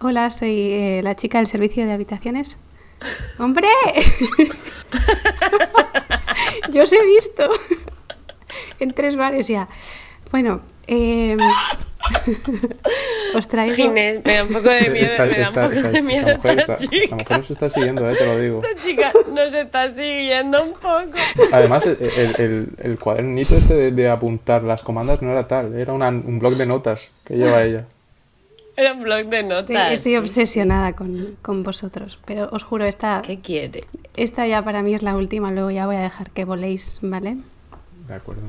Hola, 0.00 0.30
soy 0.30 0.72
eh, 0.72 1.00
la 1.02 1.16
chica 1.16 1.38
del 1.38 1.46
servicio 1.46 1.86
de 1.86 1.92
habitaciones. 1.92 2.58
¡Hombre! 3.38 3.68
Yo 6.70 6.82
os 6.82 6.92
he 6.92 7.04
visto 7.04 7.50
en 8.78 8.92
tres 8.92 9.16
bares 9.16 9.48
ya. 9.48 9.68
Bueno, 10.30 10.60
eh, 10.86 11.36
os 13.34 13.48
traigo... 13.48 13.74
Ginés, 13.74 14.24
me 14.24 14.34
da 14.36 14.42
un 14.44 14.48
poco 14.52 14.68
de 14.68 14.88
miedo, 14.90 15.06
Esta- 15.06 15.24
me 15.26 15.38
da 15.38 15.48
esta- 15.48 15.48
un 15.48 15.54
poco 15.68 15.72
esta- 15.76 15.88
de 15.90 15.98
esta 15.98 16.02
miedo 16.02 16.36
mujer 16.36 16.58
esta 16.58 16.76
chica. 16.76 17.16
mujer 17.16 17.38
nos 17.38 17.50
está 17.50 17.70
siguiendo, 17.70 18.10
eh, 18.10 18.14
te 18.16 18.26
lo 18.26 18.38
digo. 18.38 18.62
Esta 18.62 18.82
chica 18.82 19.12
nos 19.32 19.54
está 19.54 19.94
siguiendo 19.94 20.62
un 20.62 20.72
poco. 20.72 21.12
Además, 21.52 21.86
el, 21.86 21.96
el- 22.00 22.34
el- 22.40 22.68
el 22.78 22.98
cuadernito 22.98 23.56
este 23.56 23.74
de, 23.74 23.90
de 23.90 24.08
apuntar 24.08 24.62
las 24.62 24.82
comandas 24.82 25.22
no 25.22 25.30
era 25.30 25.46
tal, 25.48 25.74
era 25.74 25.92
una- 25.92 26.08
un 26.08 26.38
blog 26.38 26.54
de 26.56 26.66
notas 26.66 27.10
que 27.24 27.36
lleva 27.36 27.62
ella. 27.62 27.84
Era 28.76 28.92
un 28.92 29.04
blog 29.04 29.26
de 29.28 29.42
notas. 29.44 29.70
Estoy, 29.70 29.94
estoy 29.94 30.16
obsesionada 30.16 30.94
con, 30.94 31.36
con 31.42 31.62
vosotros, 31.62 32.18
pero 32.26 32.48
os 32.50 32.64
juro, 32.64 32.84
esta, 32.84 33.22
¿Qué 33.24 33.38
quiere? 33.40 33.84
esta 34.16 34.46
ya 34.48 34.62
para 34.62 34.82
mí 34.82 34.94
es 34.94 35.02
la 35.02 35.16
última, 35.16 35.52
luego 35.52 35.70
ya 35.70 35.86
voy 35.86 35.94
a 35.96 36.00
dejar 36.00 36.30
que 36.30 36.44
voléis, 36.44 36.98
¿vale? 37.00 37.36
De 38.08 38.14
acuerdo. 38.14 38.42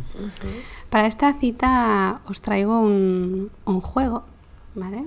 Para 0.95 1.07
esta 1.11 1.33
cita 1.33 2.21
os 2.23 2.39
traigo 2.39 2.79
un, 2.79 3.51
un 3.65 3.81
juego, 3.81 4.23
¿vale? 4.75 5.03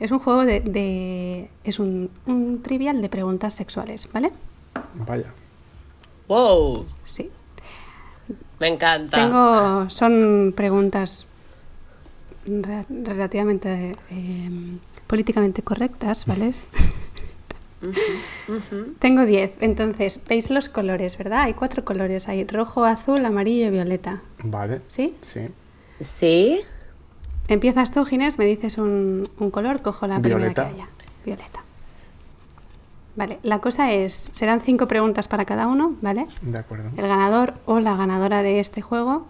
Es 0.00 0.10
un 0.12 0.18
juego 0.18 0.46
de... 0.46 0.60
de- 0.60 1.50
es 1.62 1.78
un, 1.78 2.08
un 2.24 2.62
trivial 2.62 3.02
de 3.02 3.10
preguntas 3.10 3.52
sexuales, 3.52 4.08
¿vale? 4.14 4.32
Vaya. 5.06 5.30
Wow, 6.26 6.86
Sí. 7.04 7.28
me 8.60 8.68
encanta. 8.68 9.18
Tengo... 9.18 9.90
Son 9.90 10.54
preguntas 10.56 11.26
re- 12.46 12.86
relativamente 12.88 13.98
eh, 14.08 14.50
políticamente 15.06 15.60
correctas, 15.62 16.24
¿vale? 16.24 16.54
Tengo 18.98 19.24
10, 19.24 19.54
entonces, 19.60 20.20
veis 20.28 20.50
los 20.50 20.68
colores, 20.68 21.16
¿verdad? 21.16 21.42
Hay 21.42 21.54
cuatro 21.54 21.84
colores, 21.84 22.28
hay 22.28 22.44
rojo, 22.44 22.84
azul, 22.84 23.24
amarillo 23.24 23.66
y 23.66 23.70
violeta. 23.70 24.20
Vale. 24.42 24.82
¿Sí? 24.88 25.14
Sí. 25.20 25.48
¿Sí? 26.00 26.60
Empiezas 27.48 27.90
tú, 27.92 28.04
Ginés, 28.04 28.38
me 28.38 28.44
dices 28.44 28.78
un, 28.78 29.28
un 29.38 29.50
color, 29.50 29.82
cojo 29.82 30.06
la 30.06 30.18
Violeta. 30.18 30.66
primera 30.66 30.70
que 30.70 30.82
haya. 30.82 30.88
Violeta. 31.24 31.60
Vale, 33.16 33.38
la 33.42 33.58
cosa 33.58 33.92
es, 33.92 34.30
serán 34.32 34.60
cinco 34.60 34.86
preguntas 34.86 35.26
para 35.28 35.44
cada 35.44 35.66
uno, 35.66 35.94
¿vale? 36.00 36.26
De 36.42 36.58
acuerdo. 36.58 36.90
El 36.96 37.06
ganador 37.08 37.54
o 37.66 37.80
la 37.80 37.96
ganadora 37.96 38.42
de 38.42 38.60
este 38.60 38.82
juego, 38.82 39.26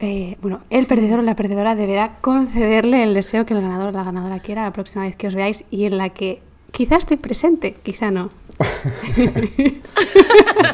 eh, 0.00 0.36
bueno, 0.40 0.60
el 0.70 0.86
perdedor 0.86 1.20
o 1.20 1.22
la 1.22 1.36
perdedora 1.36 1.74
deberá 1.76 2.16
concederle 2.20 3.04
el 3.04 3.14
deseo 3.14 3.44
que 3.46 3.54
el 3.54 3.60
ganador 3.60 3.88
o 3.88 3.92
la 3.92 4.02
ganadora 4.02 4.40
quiera 4.40 4.62
la 4.62 4.72
próxima 4.72 5.04
vez 5.04 5.14
que 5.14 5.28
os 5.28 5.34
veáis 5.34 5.64
y 5.70 5.84
en 5.84 5.98
la 5.98 6.08
que 6.08 6.42
quizá 6.72 6.96
estoy 6.96 7.16
presente, 7.18 7.74
quizá 7.82 8.10
no. 8.10 8.28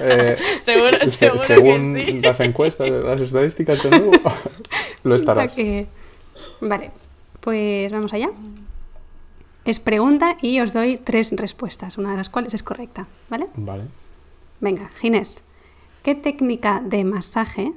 Eh, 0.00 0.36
Seguro, 0.64 0.98
se- 1.00 1.10
seguro 1.10 1.44
según 1.46 1.94
que 1.94 2.06
sí. 2.06 2.20
las 2.20 2.40
encuestas, 2.40 2.90
las 2.90 3.20
estadísticas 3.20 3.82
de 3.82 3.90
nuevo, 3.90 4.12
lo 5.02 5.14
estarás. 5.14 5.52
Que- 5.52 5.86
Vale, 6.60 6.90
pues 7.40 7.90
vamos 7.92 8.12
allá. 8.12 8.30
Es 9.64 9.80
pregunta 9.80 10.36
y 10.40 10.60
os 10.60 10.72
doy 10.72 10.96
tres 10.96 11.32
respuestas, 11.36 11.98
una 11.98 12.12
de 12.12 12.16
las 12.16 12.30
cuales 12.30 12.54
es 12.54 12.62
correcta, 12.62 13.06
¿vale? 13.28 13.46
Vale. 13.54 13.84
Venga, 14.60 14.88
Ginés, 15.00 15.42
¿qué 16.02 16.14
técnica 16.14 16.80
de 16.84 17.04
masaje 17.04 17.72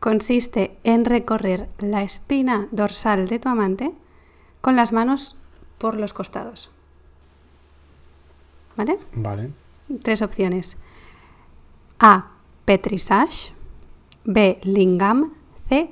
consiste 0.00 0.76
en 0.84 1.04
recorrer 1.04 1.68
la 1.78 2.02
espina 2.02 2.68
dorsal 2.70 3.26
de 3.28 3.38
tu 3.38 3.48
amante 3.48 3.90
con 4.60 4.76
las 4.76 4.92
manos 4.92 5.36
por 5.78 5.96
los 5.96 6.12
costados? 6.12 6.70
¿Vale? 8.76 8.98
Vale. 9.14 9.50
Tres 10.02 10.22
opciones. 10.22 10.78
A. 11.98 12.30
Petrisage. 12.64 13.52
B. 14.24 14.58
Lingam. 14.62 15.32
C. 15.68 15.90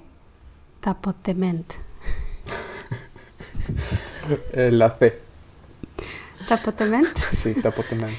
Tapotement. 0.81 1.75
Eh, 4.53 4.71
la 4.71 4.91
C. 4.91 5.21
Tapotement. 6.49 7.17
Sí, 7.33 7.55
tapotement. 7.55 8.19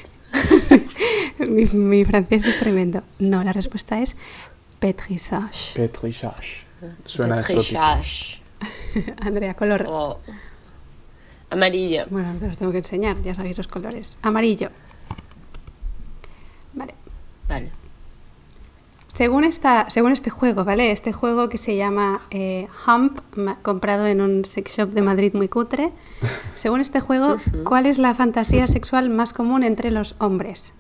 mi, 1.39 1.65
mi 1.65 2.05
francés 2.05 2.45
es 2.45 2.59
tremendo. 2.59 3.03
No, 3.19 3.43
la 3.43 3.53
respuesta 3.53 4.01
es 4.01 4.15
Petrisage. 4.79 5.73
Petrisage. 5.75 6.63
Suena 7.05 7.35
exótico. 7.35 7.61
Petrishage. 7.61 8.41
Andrea, 9.21 9.53
color. 9.53 9.85
Oh. 9.87 10.19
Amarillo. 11.53 12.05
Bueno, 12.09 12.33
te 12.39 12.47
los 12.47 12.57
tengo 12.57 12.71
que 12.71 12.79
enseñar, 12.79 13.21
ya 13.21 13.35
sabéis 13.35 13.57
los 13.57 13.67
colores. 13.67 14.17
Amarillo. 14.23 14.69
Vale. 16.73 16.95
Vale. 17.47 17.71
Según, 19.13 19.43
esta, 19.43 19.91
según 19.91 20.11
este 20.11 20.31
juego, 20.31 20.65
¿vale? 20.65 20.91
Este 20.91 21.13
juego 21.13 21.47
que 21.47 21.59
se 21.59 21.75
llama 21.75 22.21
eh, 22.31 22.67
Hump, 22.87 23.19
comprado 23.61 24.07
en 24.07 24.21
un 24.21 24.43
sex 24.43 24.77
shop 24.77 24.89
de 24.89 25.03
Madrid 25.03 25.35
muy 25.35 25.47
cutre. 25.47 25.91
Según 26.55 26.81
este 26.81 26.99
juego, 26.99 27.37
¿cuál 27.63 27.85
es 27.85 27.99
la 27.99 28.15
fantasía 28.15 28.67
sexual 28.67 29.11
más 29.11 29.31
común 29.31 29.61
entre 29.61 29.91
los 29.91 30.15
hombres? 30.17 30.73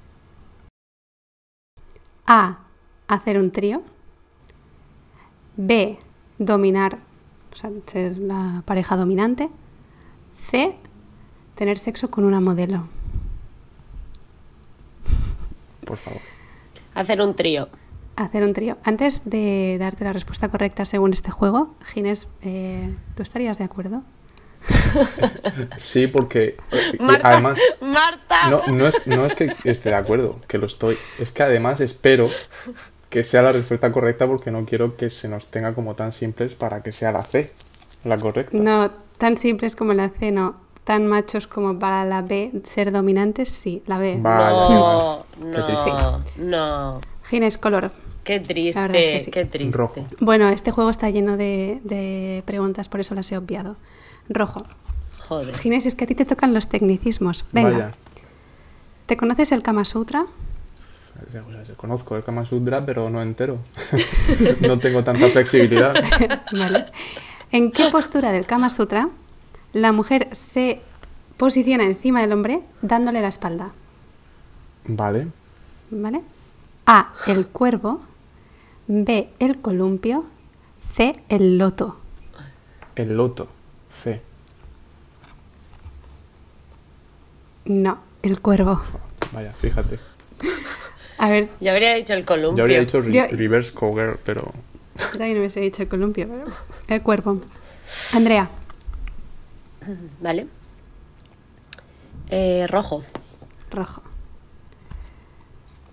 A. 2.25 2.57
Hacer 3.07 3.37
un 3.37 3.51
trío. 3.51 3.83
B. 5.55 5.99
Dominar, 6.39 6.97
o 7.51 7.55
sea, 7.55 7.69
ser 7.85 8.17
la 8.17 8.63
pareja 8.65 8.97
dominante. 8.97 9.49
C. 10.49 10.75
Tener 11.55 11.77
sexo 11.79 12.09
con 12.09 12.23
una 12.25 12.39
modelo. 12.39 12.87
Por 15.85 15.97
favor. 15.97 16.21
Hacer 16.95 17.21
un 17.21 17.35
trío. 17.35 17.69
Hacer 18.15 18.43
un 18.43 18.53
trío. 18.53 18.77
Antes 18.83 19.21
de 19.25 19.77
darte 19.79 20.03
la 20.03 20.13
respuesta 20.13 20.49
correcta 20.49 20.85
según 20.85 21.13
este 21.13 21.31
juego, 21.31 21.75
Ginés, 21.83 22.27
eh, 22.43 22.93
¿tú 23.15 23.23
estarías 23.23 23.57
de 23.57 23.63
acuerdo? 23.65 24.03
Sí, 25.77 26.07
porque 26.07 26.55
eh, 26.71 26.97
Marta. 26.99 27.27
además 27.29 27.59
Marta. 27.81 28.49
no, 28.49 28.65
no, 28.67 28.87
es, 28.87 29.05
no 29.07 29.25
es 29.25 29.35
que 29.35 29.53
esté 29.65 29.89
de 29.89 29.95
acuerdo, 29.95 30.39
que 30.47 30.57
lo 30.57 30.67
estoy. 30.67 30.97
Es 31.19 31.31
que 31.31 31.43
además 31.43 31.81
espero 31.81 32.29
que 33.09 33.23
sea 33.23 33.41
la 33.41 33.51
respuesta 33.51 33.91
correcta 33.91 34.25
porque 34.25 34.51
no 34.51 34.65
quiero 34.65 34.95
que 34.95 35.09
se 35.09 35.27
nos 35.27 35.47
tenga 35.47 35.73
como 35.73 35.95
tan 35.95 36.13
simples 36.13 36.53
para 36.53 36.81
que 36.81 36.93
sea 36.93 37.11
la 37.11 37.23
C, 37.23 37.51
la 38.05 38.17
correcta. 38.17 38.57
No, 38.57 38.89
tan 39.23 39.37
simples 39.37 39.77
como 39.77 39.93
la 39.93 40.09
C, 40.09 40.33
no. 40.33 40.57
Tan 40.83 41.07
machos 41.07 41.47
como 41.47 41.79
para 41.79 42.03
la 42.03 42.21
B 42.21 42.51
ser 42.65 42.91
dominantes, 42.91 43.47
sí, 43.47 43.81
la 43.85 43.97
B. 43.97 44.17
No. 44.17 45.25
Qué 45.39 45.45
no, 45.45 45.65
triste. 45.65 45.91
no. 46.39 46.97
Ginés, 47.29 47.57
color. 47.57 47.93
Qué 48.25 48.41
triste, 48.41 48.73
La 48.73 48.81
verdad 48.87 48.99
es 48.99 49.07
que 49.07 49.21
sí. 49.21 49.31
qué 49.31 49.45
triste. 49.45 49.77
Rojo. 49.77 50.05
Bueno, 50.19 50.49
este 50.49 50.71
juego 50.71 50.89
está 50.89 51.09
lleno 51.09 51.37
de, 51.37 51.79
de 51.85 52.43
preguntas, 52.45 52.89
por 52.89 52.99
eso 52.99 53.15
las 53.15 53.31
he 53.31 53.37
obviado. 53.37 53.77
Rojo. 54.27 54.63
Joder. 55.19 55.55
Ginés, 55.55 55.85
es 55.85 55.95
que 55.95 56.03
a 56.03 56.07
ti 56.07 56.15
te 56.15 56.25
tocan 56.25 56.53
los 56.53 56.67
tecnicismos. 56.67 57.45
Venga, 57.53 57.69
Vaya. 57.69 57.93
¿te 59.05 59.15
conoces 59.15 59.53
el 59.53 59.63
Kama 59.63 59.85
Sutra? 59.85 60.23
O 60.25 61.31
sea, 61.31 61.43
conozco 61.77 62.17
el 62.17 62.25
Kama 62.25 62.45
Sutra, 62.45 62.83
pero 62.85 63.09
no 63.09 63.21
entero. 63.21 63.57
no 64.59 64.79
tengo 64.79 65.01
tanta 65.01 65.29
flexibilidad. 65.29 65.93
Vale. 66.51 66.87
¿En 67.53 67.71
qué 67.71 67.89
postura 67.91 68.31
del 68.31 68.45
Kama 68.47 68.69
Sutra 68.69 69.09
la 69.73 69.91
mujer 69.91 70.27
se 70.35 70.81
posiciona 71.37 71.83
encima 71.83 72.19
del 72.21 72.33
hombre 72.33 72.61
dándole 72.81 73.21
la 73.21 73.27
espalda? 73.27 73.71
Vale. 74.85 75.27
¿Vale? 75.91 76.21
A. 76.87 77.13
El 77.27 77.47
cuervo. 77.47 78.01
B. 78.87 79.29
El 79.39 79.61
columpio. 79.61 80.25
C. 80.91 81.15
El 81.29 81.57
loto. 81.57 81.97
El 82.95 83.15
loto. 83.15 83.47
C. 83.89 84.21
No, 87.65 87.99
el 88.23 88.41
cuervo. 88.41 88.81
Vaya, 89.31 89.53
fíjate. 89.53 89.99
A 91.19 91.29
ver, 91.29 91.47
Yo 91.61 91.71
habría 91.71 91.93
dicho 91.93 92.13
el 92.15 92.25
columpio. 92.25 92.57
Yo 92.57 92.63
habría 92.63 92.79
dicho 92.81 92.99
re- 92.99 93.13
Yo- 93.13 93.27
reverse 93.29 93.73
cowgirl, 93.73 94.17
pero 94.25 94.51
también 94.95 95.37
hubiese 95.37 95.59
dicho 95.59 95.81
el 95.83 95.89
columpio, 95.89 96.27
pero 96.27 96.45
el 96.87 97.01
cuervo. 97.01 97.41
Andrea, 98.13 98.49
Vale. 100.21 100.47
Eh, 102.29 102.65
rojo. 102.67 103.03
rojo. 103.69 104.01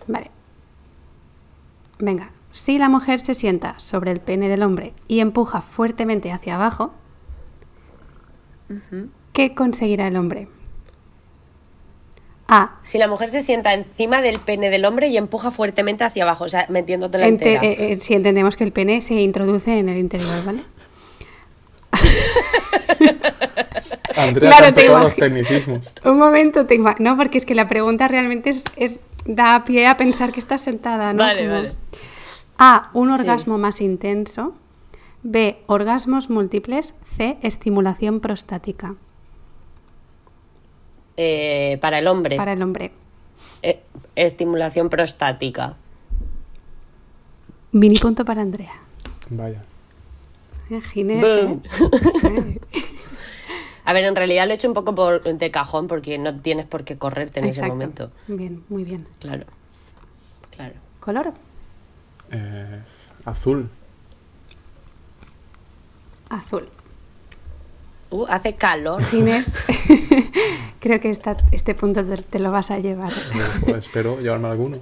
Vale. 0.06 0.30
Venga, 1.98 2.30
si 2.50 2.78
la 2.78 2.88
mujer 2.88 3.20
se 3.20 3.34
sienta 3.34 3.78
sobre 3.78 4.10
el 4.10 4.20
pene 4.20 4.48
del 4.48 4.62
hombre 4.62 4.94
y 5.08 5.20
empuja 5.20 5.60
fuertemente 5.60 6.32
hacia 6.32 6.54
abajo, 6.54 6.92
¿qué 9.32 9.54
conseguirá 9.54 10.08
el 10.08 10.16
hombre? 10.16 10.48
A. 12.52 12.78
Si 12.82 12.98
la 12.98 13.06
mujer 13.06 13.28
se 13.28 13.42
sienta 13.42 13.72
encima 13.74 14.20
del 14.22 14.40
pene 14.40 14.70
del 14.70 14.84
hombre 14.84 15.06
y 15.08 15.16
empuja 15.16 15.50
fuertemente 15.52 16.02
hacia 16.04 16.24
abajo, 16.24 16.44
o 16.44 16.48
sea, 16.48 16.66
metiéndote 16.68 17.18
la 17.18 17.28
ente- 17.28 17.52
entera. 17.54 17.64
eh, 17.64 17.92
eh, 17.92 18.00
si 18.00 18.14
entendemos 18.14 18.56
que 18.56 18.64
el 18.64 18.72
pene 18.72 19.00
se 19.02 19.14
introduce 19.20 19.78
en 19.78 19.88
el 19.88 19.98
interior, 19.98 20.44
¿vale? 20.44 20.62
Andrea 24.16 24.50
Claro, 24.50 24.74
te 24.74 24.88
los 24.88 25.14
tecnicismos. 25.16 25.92
Un 26.04 26.18
momento, 26.18 26.66
te 26.66 26.78
no, 26.98 27.16
porque 27.16 27.38
es 27.38 27.46
que 27.46 27.54
la 27.54 27.68
pregunta 27.68 28.08
realmente 28.08 28.50
es, 28.50 28.64
es- 28.76 29.04
da 29.26 29.64
pie 29.64 29.86
a 29.86 29.96
pensar 29.96 30.32
que 30.32 30.40
estás 30.40 30.60
sentada, 30.62 31.12
¿no? 31.12 31.22
Vale, 31.22 31.42
Como- 31.42 31.52
vale. 31.54 31.72
A, 32.58 32.90
un 32.92 33.08
Sí. 33.08 33.14
orgasmo 33.20 33.58
más 33.58 33.80
intenso. 33.80 34.54
B, 35.22 35.58
orgasmos 35.66 36.28
múltiples. 36.30 36.94
C, 37.16 37.38
estimulación 37.42 38.20
prostática 38.20 38.96
Eh, 41.22 41.76
para 41.82 41.98
el 41.98 42.06
hombre. 42.06 42.36
para 42.38 42.54
el 42.54 42.62
hombre. 42.62 42.92
Eh, 43.60 43.82
estimulación 44.16 44.88
prostática. 44.88 45.76
Mini 47.72 47.98
punto 47.98 48.24
para 48.24 48.40
Andrea. 48.40 48.72
Vaya. 49.28 49.62
Ginés. 50.92 51.22
¿eh? 51.22 52.60
A 53.84 53.92
ver, 53.92 54.04
en 54.04 54.16
realidad 54.16 54.46
lo 54.46 54.52
he 54.52 54.54
hecho 54.54 54.68
un 54.68 54.72
poco 54.72 54.94
por, 54.94 55.22
de 55.22 55.50
cajón 55.50 55.88
porque 55.88 56.16
no 56.16 56.40
tienes 56.40 56.64
por 56.64 56.84
qué 56.84 56.96
correrte 56.96 57.40
en 57.40 57.46
ese 57.46 57.66
momento. 57.66 58.10
Bien, 58.26 58.64
muy 58.70 58.84
bien. 58.84 59.06
Claro. 59.18 59.44
Claro. 60.56 60.74
¿Color? 61.00 61.34
Eh, 62.30 62.80
azul. 63.26 63.68
Azul. 66.30 66.66
Uh, 68.10 68.26
hace 68.28 68.54
calor. 68.56 69.02
Ginés, 69.04 69.56
creo 70.80 71.00
que 71.00 71.10
esta- 71.10 71.36
este 71.52 71.74
punto 71.74 72.04
te, 72.04 72.16
te 72.18 72.38
lo 72.40 72.50
vas 72.50 72.70
a 72.70 72.78
llevar. 72.78 73.12
Pues 73.64 73.76
espero 73.86 74.20
llevarme 74.20 74.48
alguno. 74.48 74.78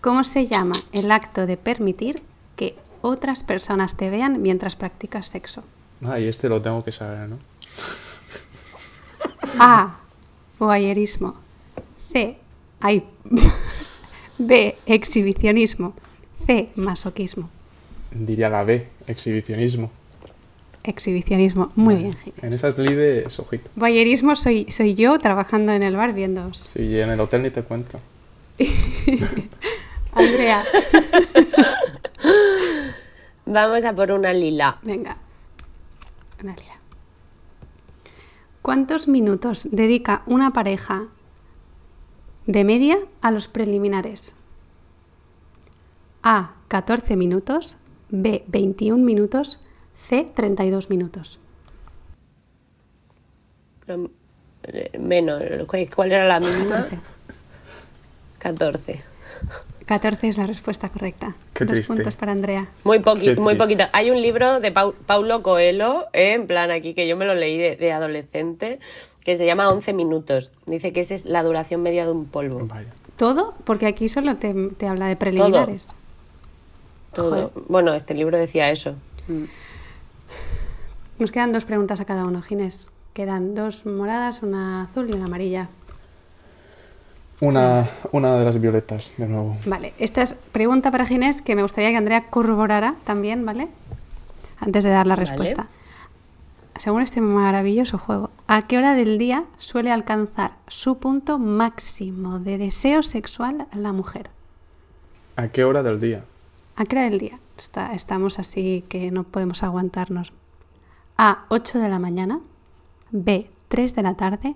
¿Cómo 0.00 0.22
se 0.24 0.46
llama 0.46 0.74
el 0.92 1.10
acto 1.10 1.46
de 1.46 1.56
permitir 1.56 2.22
que 2.56 2.76
otras 3.00 3.42
personas 3.42 3.96
te 3.96 4.10
vean 4.10 4.42
mientras 4.42 4.76
practicas 4.76 5.28
sexo? 5.28 5.62
Ah, 6.04 6.20
y 6.20 6.28
este 6.28 6.48
lo 6.50 6.60
tengo 6.60 6.84
que 6.84 6.92
saber, 6.92 7.28
¿no? 7.28 7.38
A. 9.58 9.96
Voyerismo. 10.58 11.36
C. 12.12 12.36
Ay. 12.80 13.04
B. 14.38 14.76
Exhibicionismo. 14.84 15.94
C. 16.46 16.68
Masoquismo. 16.76 17.48
Diría 18.10 18.48
la 18.50 18.62
B, 18.62 18.88
exhibicionismo. 19.06 19.90
Exhibicionismo. 20.84 21.70
Muy 21.76 21.94
bien, 21.94 22.12
Gina. 22.12 22.36
En 22.42 22.52
esas 22.52 22.78
lides, 22.78 23.38
ojito. 23.38 23.70
Voyerismo 23.74 24.36
soy, 24.36 24.70
soy 24.70 24.94
yo 24.94 25.18
trabajando 25.18 25.72
en 25.72 25.82
el 25.82 25.96
bar 25.96 26.12
viéndoos. 26.12 26.70
Sí, 26.74 26.82
y 26.82 27.00
en 27.00 27.08
el 27.08 27.20
hotel 27.20 27.42
ni 27.42 27.50
te 27.50 27.62
cuento. 27.62 27.96
Andrea. 30.12 30.62
Vamos 33.46 33.84
a 33.84 33.94
por 33.94 34.12
una 34.12 34.34
lila. 34.34 34.78
Venga. 34.82 35.16
Una 36.42 36.54
lila. 36.54 36.76
¿Cuántos 38.60 39.08
minutos 39.08 39.68
dedica 39.70 40.22
una 40.26 40.52
pareja 40.52 41.04
de 42.46 42.64
media 42.64 42.98
a 43.22 43.30
los 43.30 43.48
preliminares? 43.48 44.34
A. 46.22 46.52
14 46.68 47.16
minutos. 47.16 47.78
B. 48.10 48.44
21 48.48 49.02
minutos. 49.02 49.60
C. 49.96 50.26
32 50.34 50.90
minutos. 50.90 51.38
Lo- 53.86 54.10
eh, 54.64 54.98
Menos. 54.98 55.42
¿cu- 55.66 55.76
¿Cuál 55.94 56.12
era 56.12 56.26
la 56.26 56.40
mínima? 56.40 56.86
14. 56.86 56.98
14. 58.38 59.02
14 59.86 60.28
es 60.28 60.38
la 60.38 60.46
respuesta 60.46 60.88
correcta. 60.88 61.34
Qué 61.52 61.64
Dos 61.66 61.74
triste. 61.74 61.92
puntos 61.94 62.16
para 62.16 62.32
Andrea. 62.32 62.68
Muy, 62.84 63.00
poqui- 63.00 63.36
muy 63.38 63.54
poquito. 63.56 63.84
Hay 63.92 64.10
un 64.10 64.20
libro 64.20 64.60
de 64.60 64.72
Pau- 64.72 64.94
Paulo 65.06 65.42
Coelho, 65.42 66.06
eh, 66.14 66.32
en 66.32 66.46
plan 66.46 66.70
aquí, 66.70 66.94
que 66.94 67.06
yo 67.06 67.16
me 67.18 67.26
lo 67.26 67.34
leí 67.34 67.58
de, 67.58 67.76
de 67.76 67.92
adolescente, 67.92 68.80
que 69.22 69.36
se 69.36 69.44
llama 69.44 69.68
11 69.68 69.92
minutos. 69.92 70.50
Dice 70.64 70.92
que 70.94 71.00
esa 71.00 71.14
es 71.14 71.26
la 71.26 71.42
duración 71.42 71.82
media 71.82 72.06
de 72.06 72.12
un 72.12 72.24
polvo. 72.26 72.66
Vaya. 72.66 72.88
¿Todo? 73.16 73.54
Porque 73.64 73.86
aquí 73.86 74.08
solo 74.08 74.36
te, 74.36 74.54
te 74.70 74.86
habla 74.88 75.06
de 75.06 75.16
preliminares. 75.16 75.94
Todo. 77.12 77.30
Joder. 77.50 77.64
Bueno, 77.68 77.92
este 77.94 78.14
libro 78.14 78.38
decía 78.38 78.70
eso. 78.70 78.94
Mm. 79.28 79.44
Nos 81.18 81.30
quedan 81.32 81.52
dos 81.52 81.64
preguntas 81.64 82.00
a 82.00 82.04
cada 82.04 82.24
uno, 82.24 82.42
Ginés. 82.42 82.90
Quedan 83.12 83.54
dos 83.54 83.86
moradas, 83.86 84.42
una 84.42 84.82
azul 84.82 85.08
y 85.10 85.14
una 85.14 85.26
amarilla. 85.26 85.68
Una, 87.40 87.88
una 88.12 88.36
de 88.38 88.44
las 88.44 88.60
violetas, 88.60 89.14
de 89.16 89.28
nuevo. 89.28 89.56
Vale, 89.66 89.92
esta 89.98 90.22
es 90.22 90.34
pregunta 90.34 90.90
para 90.90 91.06
Ginés 91.06 91.42
que 91.42 91.54
me 91.54 91.62
gustaría 91.62 91.90
que 91.90 91.96
Andrea 91.96 92.28
corroborara 92.30 92.94
también, 93.04 93.44
¿vale? 93.44 93.68
Antes 94.60 94.84
de 94.84 94.90
dar 94.90 95.06
la 95.06 95.14
Vale. 95.16 95.26
respuesta. 95.28 95.66
Según 96.78 97.02
este 97.02 97.20
maravilloso 97.20 97.98
juego, 97.98 98.30
¿a 98.48 98.62
qué 98.62 98.78
hora 98.78 98.94
del 98.94 99.16
día 99.18 99.44
suele 99.58 99.92
alcanzar 99.92 100.52
su 100.66 100.98
punto 100.98 101.38
máximo 101.38 102.40
de 102.40 102.58
deseo 102.58 103.04
sexual 103.04 103.66
la 103.72 103.92
mujer? 103.92 104.30
¿A 105.36 105.48
qué 105.48 105.64
hora 105.64 105.84
del 105.84 106.00
día? 106.00 106.24
¿A 106.76 106.84
qué 106.84 106.96
hora 106.96 107.04
del 107.04 107.18
día? 107.20 107.38
Está- 107.56 107.94
estamos 107.94 108.40
así 108.40 108.84
que 108.88 109.12
no 109.12 109.22
podemos 109.22 109.62
aguantarnos. 109.62 110.32
A, 111.16 111.44
8 111.48 111.78
de 111.78 111.88
la 111.88 111.98
mañana. 111.98 112.40
B, 113.10 113.48
3 113.68 113.94
de 113.94 114.02
la 114.02 114.14
tarde. 114.14 114.54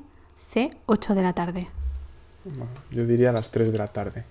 C, 0.51 0.71
8 0.87 1.15
de 1.15 1.23
la 1.23 1.33
tarde. 1.33 1.69
Yo 2.91 3.05
diría 3.05 3.31
a 3.31 3.33
las 3.33 3.51
3 3.51 3.73
de 3.73 3.79
la 3.79 3.89
tarde. 3.89 4.25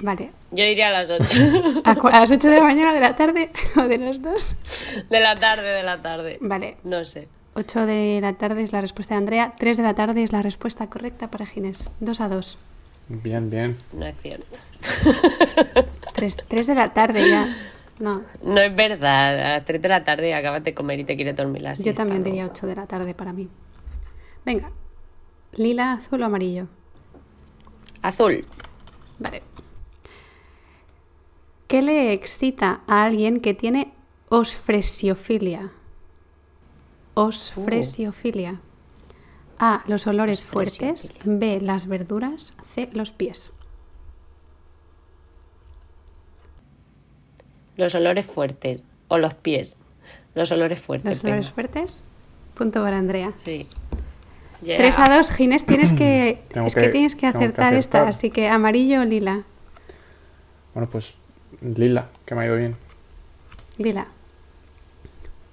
Vale. 0.00 0.32
Yo 0.50 0.64
diría 0.64 0.88
a 0.88 0.90
las 0.90 1.10
8. 1.10 1.82
¿A, 1.84 1.90
a 1.90 2.20
las 2.20 2.30
8 2.30 2.50
de 2.50 2.56
la 2.56 2.62
mañana, 2.64 2.92
de 2.92 3.00
la 3.00 3.14
tarde 3.14 3.50
o 3.76 3.82
de 3.82 3.98
las 3.98 4.20
2? 4.20 4.54
de 5.08 5.20
la 5.20 5.38
tarde, 5.38 5.68
de 5.68 5.82
la 5.82 6.02
tarde. 6.02 6.38
Vale. 6.40 6.78
No 6.82 7.04
sé. 7.04 7.28
8 7.54 7.86
de 7.86 8.18
la 8.20 8.32
tarde 8.32 8.62
es 8.62 8.72
la 8.72 8.80
respuesta 8.80 9.14
de 9.14 9.18
Andrea. 9.18 9.52
3 9.58 9.76
de 9.76 9.82
la 9.82 9.94
tarde 9.94 10.22
es 10.22 10.32
la 10.32 10.42
respuesta 10.42 10.88
correcta 10.88 11.30
para 11.30 11.46
Ginés. 11.46 11.90
2 12.00 12.20
a 12.20 12.28
2. 12.28 12.58
Bien, 13.08 13.50
bien. 13.50 13.76
No 13.92 14.06
es 14.06 14.16
cierto. 14.20 14.58
3, 16.14 16.66
de 16.66 16.74
la 16.74 16.92
tarde 16.92 17.28
ya. 17.28 17.46
No, 17.98 18.22
No 18.42 18.60
es 18.60 18.74
verdad. 18.74 19.38
A 19.38 19.48
las 19.58 19.64
3 19.64 19.80
de 19.80 19.88
la 19.88 20.02
tarde 20.04 20.34
acabas 20.34 20.64
de 20.64 20.74
comer 20.74 21.00
y 21.00 21.04
te 21.04 21.14
quieres 21.16 21.36
dormir 21.36 21.62
la 21.62 21.74
yo 21.74 21.82
siesta, 21.82 22.02
también 22.02 22.22
¿no? 22.22 22.24
diría 22.26 22.46
8 22.46 22.66
de 22.66 22.74
la 22.74 22.86
tarde 22.86 23.14
para 23.14 23.32
mí. 23.32 23.48
Venga. 24.44 24.70
Lila, 25.52 25.92
azul 25.92 26.22
o 26.22 26.26
amarillo. 26.26 26.66
Azul. 28.00 28.44
Vale. 29.18 29.42
¿Qué 31.68 31.82
le 31.82 32.12
excita 32.12 32.80
a 32.86 33.04
alguien 33.04 33.40
que 33.40 33.54
tiene 33.54 33.92
osfresiofilia? 34.28 35.70
Osfresiofilia. 37.14 38.60
A. 39.58 39.82
Los 39.86 40.06
olores 40.06 40.44
fuertes. 40.44 41.12
B. 41.24 41.60
Las 41.60 41.86
verduras. 41.86 42.54
C. 42.74 42.88
Los 42.92 43.12
pies. 43.12 43.52
Los 47.76 47.94
olores 47.94 48.26
fuertes. 48.26 48.80
O 49.08 49.18
los 49.18 49.34
pies. 49.34 49.74
Los 50.34 50.50
olores 50.52 50.80
fuertes. 50.80 51.10
Los 51.10 51.24
olores 51.24 51.50
fuertes. 51.50 52.04
Punto 52.54 52.82
para 52.82 52.98
Andrea. 52.98 53.32
Sí. 53.36 53.66
3 54.64 54.98
a 54.98 55.16
2, 55.16 55.30
Ginés, 55.32 55.66
tienes 55.66 55.92
que, 55.92 56.42
es 56.66 56.74
que, 56.74 56.82
que- 56.82 56.88
tienes 56.90 57.16
que 57.16 57.26
acertar 57.26 57.74
esta, 57.74 58.06
así 58.06 58.30
que 58.30 58.48
amarillo 58.48 59.00
o 59.00 59.04
lila. 59.04 59.42
Bueno, 60.72 60.88
pues 60.88 61.14
lila, 61.60 62.08
que 62.24 62.34
me 62.34 62.42
ha 62.42 62.46
ido 62.46 62.56
bien. 62.56 62.76
Lila. 63.78 64.06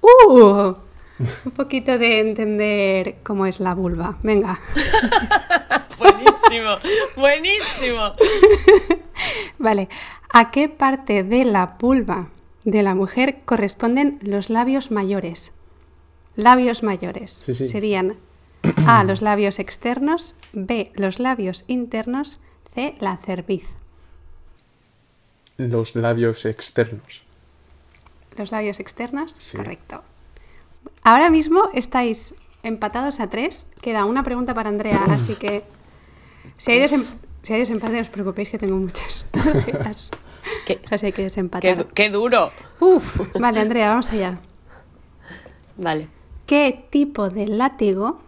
¡Uh! 0.01 0.74
Un 1.45 1.51
poquito 1.55 1.97
de 1.97 2.20
entender 2.20 3.15
cómo 3.24 3.45
es 3.45 3.59
la 3.59 3.74
vulva. 3.74 4.17
Venga. 4.24 4.59
Buenísimo. 6.00 6.78
Buenísimo. 7.16 8.14
Vale. 9.58 9.89
¿A 10.34 10.52
qué 10.52 10.70
parte 10.70 11.24
de 11.24 11.45
la 11.45 11.76
vulva 11.80 12.30
de 12.64 12.84
la 12.84 12.95
mujer 12.95 13.39
corresponden 13.45 14.20
los 14.22 14.50
labios 14.50 14.91
mayores? 14.91 15.52
Labios 16.36 16.84
mayores. 16.84 17.32
Sí, 17.45 17.54
sí. 17.54 17.66
Serían 17.66 18.16
A, 18.86 19.04
los 19.04 19.22
labios 19.22 19.60
externos, 19.60 20.36
B, 20.54 20.91
los 20.95 21.20
labios 21.20 21.66
internos, 21.68 22.39
C, 22.74 22.95
la 23.00 23.18
cerviz. 23.18 23.76
Los 25.58 25.95
labios 25.95 26.45
externos. 26.45 27.24
Los 28.38 28.52
labios 28.52 28.80
externos, 28.80 29.36
Sí. 29.39 29.58
correcto. 29.58 30.04
Ahora 31.04 31.30
mismo 31.30 31.70
estáis 31.74 32.36
empatados 32.64 33.20
a 33.20 33.30
tres. 33.30 33.66
Queda 33.82 34.06
una 34.06 34.24
pregunta 34.24 34.54
para 34.54 34.70
Andrea, 34.70 35.04
así 35.08 35.36
que 35.36 35.64
si 36.60 36.72
hay, 36.72 36.80
desem- 36.82 37.16
si 37.41 37.53
hay 37.53 37.60
desempate, 37.62 37.93
no 37.93 38.01
os 38.01 38.10
preocupéis 38.10 38.49
que 38.49 38.57
tengo 38.60 38.76
muchas. 38.78 39.28
tarjetas. 39.32 40.12
Qué- 40.66 40.80
O 40.86 40.88
sea, 40.89 40.97
si 40.97 41.05
hay 41.07 41.12
que 41.14 41.24
desempatar. 41.24 41.88
qué 41.88 42.10
duro. 42.10 42.51
Uf, 42.80 43.20
vale, 43.39 43.60
Andrea, 43.62 43.89
vamos 43.89 44.12
allá. 44.12 44.39
Vale. 45.78 46.07
¿Qué 46.45 46.88
tipo 46.89 47.30
de 47.30 47.47
látigo 47.47 48.22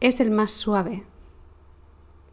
es 0.00 0.20
el 0.20 0.30
más 0.30 0.50
suave? 0.50 1.04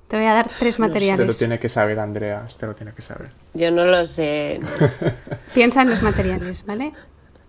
Te 0.08 0.18
voy 0.18 0.26
a 0.28 0.34
dar 0.34 0.48
tres 0.48 0.76
Este 0.76 0.82
lo 0.82 0.88
materiales. 0.88 1.38
tiene 1.38 1.60
que 1.60 1.70
saber, 1.70 2.00
Andrea. 2.00 2.46
Este 2.48 2.66
lo 2.68 2.76
tiene 2.76 2.94
que 2.94 3.02
saber. 3.02 3.32
Yo 3.56 3.72
no 3.72 3.86
lo 3.86 4.06
sé. 4.06 4.60
no 4.62 4.70
lo 4.80 4.88
sé. 4.90 5.14
Piensa 5.56 5.82
en 5.82 5.90
los 5.90 6.04
materiales, 6.04 6.66
¿vale? 6.66 6.94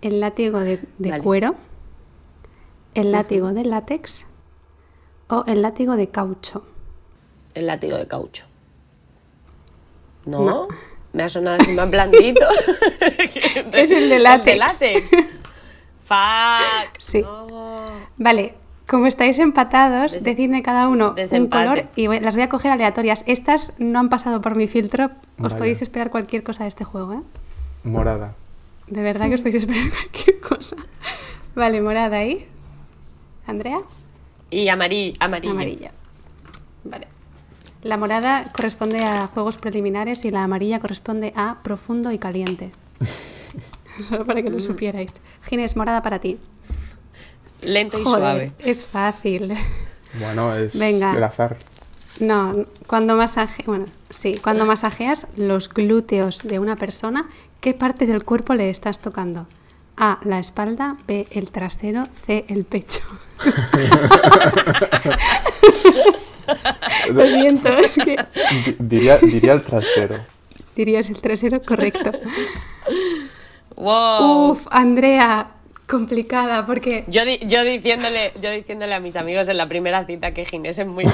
El 0.01 0.21
látigo 0.21 0.61
de, 0.61 0.81
de 0.99 1.11
Vale. 1.11 1.23
cuero, 1.23 1.55
el 2.95 3.13
látigo 3.13 3.53
de 3.53 3.65
látex 3.65 4.27
o 5.29 5.45
el 5.47 5.61
látigo 5.63 5.97
de 5.97 6.09
caucho. 6.09 6.67
El 7.55 7.67
látigo 7.67 7.97
de 7.97 8.07
caucho. 8.09 8.45
¿No? 10.27 10.41
No. 10.45 10.69
Me 11.13 11.23
ha 11.23 11.29
sonado 11.29 11.59
así 11.61 11.73
más 11.73 11.91
blandito. 11.91 12.45
Es 13.73 13.91
el 13.93 14.09
de 14.09 14.19
látex. 14.19 14.59
látex. 14.59 15.11
Fuck. 16.05 16.99
Sí. 16.99 17.23
No. 17.23 17.85
Vale, 18.17 18.55
como 18.89 19.07
estáis 19.07 19.39
empatados, 19.39 20.13
Des- 20.13 20.25
decidme 20.25 20.63
cada 20.63 20.89
uno 20.89 21.15
un 21.31 21.47
color 21.49 21.85
y 21.97 22.09
voy- 22.09 22.21
las 22.21 22.35
voy 22.35 22.43
a 22.43 22.49
coger 22.49 22.73
aleatorias. 22.73 23.23
Estas 23.27 23.73
no 23.79 23.99
han 24.01 24.09
pasado 24.09 24.41
por 24.41 24.57
mi 24.57 24.67
filtro. 24.67 25.07
Os 25.07 25.13
Vaya. 25.39 25.57
podéis 25.59 25.83
esperar 25.83 26.11
cualquier 26.11 26.43
cosa 26.43 26.65
de 26.65 26.69
este 26.69 26.85
juego, 26.85 27.13
¿eh? 27.15 27.21
Morada. 27.85 28.35
De 28.89 29.03
verdad 29.03 29.29
que 29.29 29.35
os 29.35 29.41
podéis 29.41 29.57
esperar 29.57 29.89
cualquier 29.91 30.41
cosa. 30.41 30.77
Vale, 31.55 31.81
morada 31.81 32.17
ahí. 32.19 32.49
Andrea, 33.47 33.79
Y. 34.51 34.69
Amarillo. 34.69 35.17
amarilla. 35.21 35.91
Vale. 36.83 37.07
La 37.85 37.97
morada 37.97 38.51
corresponde 38.53 39.05
a 39.05 39.27
juegos 39.29 39.57
preliminares 39.59 40.25
y 40.25 40.31
la 40.31 40.43
amarilla 40.43 40.81
corresponde 40.81 41.33
a 41.37 41.59
profundo 41.63 42.11
y 42.13 42.19
caliente. 42.19 42.71
Solo 44.09 44.25
para 44.27 44.43
que 44.43 44.51
Mm. 44.51 44.55
lo 44.55 44.61
supierais. 44.61 45.13
Ginés, 45.43 45.77
morada 45.77 46.03
para 46.03 46.19
ti. 46.19 46.39
Lento 47.61 47.99
y 47.99 48.05
Joder, 48.05 48.21
suave. 48.21 48.53
es 48.59 48.85
fácil. 48.85 49.55
Bueno, 50.19 50.55
es 50.57 50.77
Venga. 50.79 51.15
el 51.15 51.23
azar. 51.23 51.57
No, 52.21 52.65
cuando 52.87 53.17
masaje, 53.17 53.65
bueno, 53.67 53.87
sí, 54.11 54.39
cuando 54.43 54.65
masajeas 54.67 55.27
los 55.37 55.69
glúteos 55.69 56.43
de 56.45 56.59
una 56.61 56.77
persona, 56.77 57.29
¿qué 57.61 57.75
parte 57.75 58.07
del 58.07 58.25
cuerpo 58.25 58.55
le 58.55 58.71
estás 58.71 59.01
tocando? 59.01 59.47
A, 59.97 60.19
la 60.25 60.39
espalda, 60.39 60.97
B, 61.07 61.27
el 61.33 61.51
trasero, 61.51 62.07
C, 62.27 62.45
el 62.49 62.65
pecho. 62.65 63.01
Lo 67.13 67.25
siento, 67.27 67.69
es 67.79 67.95
que 67.97 68.17
Di- 68.17 68.77
Diría, 68.79 69.19
diría 69.19 69.53
el 69.55 69.63
trasero. 69.63 70.17
dirías 70.77 71.09
el 71.11 71.21
trasero 71.21 71.63
correcto. 71.63 72.11
Wow. 73.77 74.51
Uf, 74.51 74.67
Andrea, 74.71 75.49
complicada 75.89 76.65
porque 76.67 77.05
Yo, 77.09 77.25
di- 77.25 77.41
yo 77.47 77.63
diciéndole, 77.65 78.33
yo 78.41 78.51
diciéndole 78.51 78.95
a 78.95 79.01
mis 79.01 79.17
amigos 79.17 79.49
en 79.49 79.57
la 79.57 79.69
primera 79.69 80.05
cita 80.07 80.33
que 80.33 80.45
Ginés 80.45 80.79
es 80.79 80.87
muy 80.87 81.05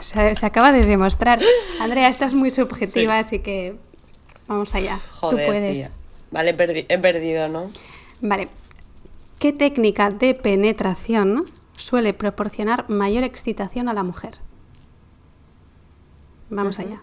se, 0.00 0.34
se 0.34 0.46
acaba 0.46 0.72
de 0.72 0.84
demostrar. 0.84 1.38
Andrea, 1.80 2.08
esta 2.08 2.26
es 2.26 2.34
muy 2.34 2.50
subjetiva, 2.50 3.18
así 3.18 3.38
que 3.38 3.74
vamos 4.46 4.74
allá. 4.74 4.98
Joder, 5.12 5.46
Tú 5.46 5.52
puedes. 5.52 5.74
tía. 5.74 5.90
Vale, 6.30 6.56
perdi- 6.56 6.86
he 6.88 6.98
perdido, 6.98 7.48
¿no? 7.48 7.70
Vale. 8.20 8.48
¿Qué 9.38 9.52
técnica 9.52 10.10
de 10.10 10.34
penetración 10.34 11.44
suele 11.74 12.12
proporcionar 12.14 12.88
mayor 12.88 13.24
excitación 13.24 13.88
a 13.88 13.92
la 13.94 14.02
mujer? 14.02 14.38
Vamos 16.50 16.78
allá. 16.78 17.02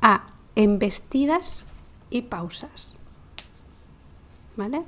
A. 0.00 0.26
Embestidas 0.56 1.64
y 2.10 2.22
pausas. 2.22 2.96
¿Vale? 4.56 4.82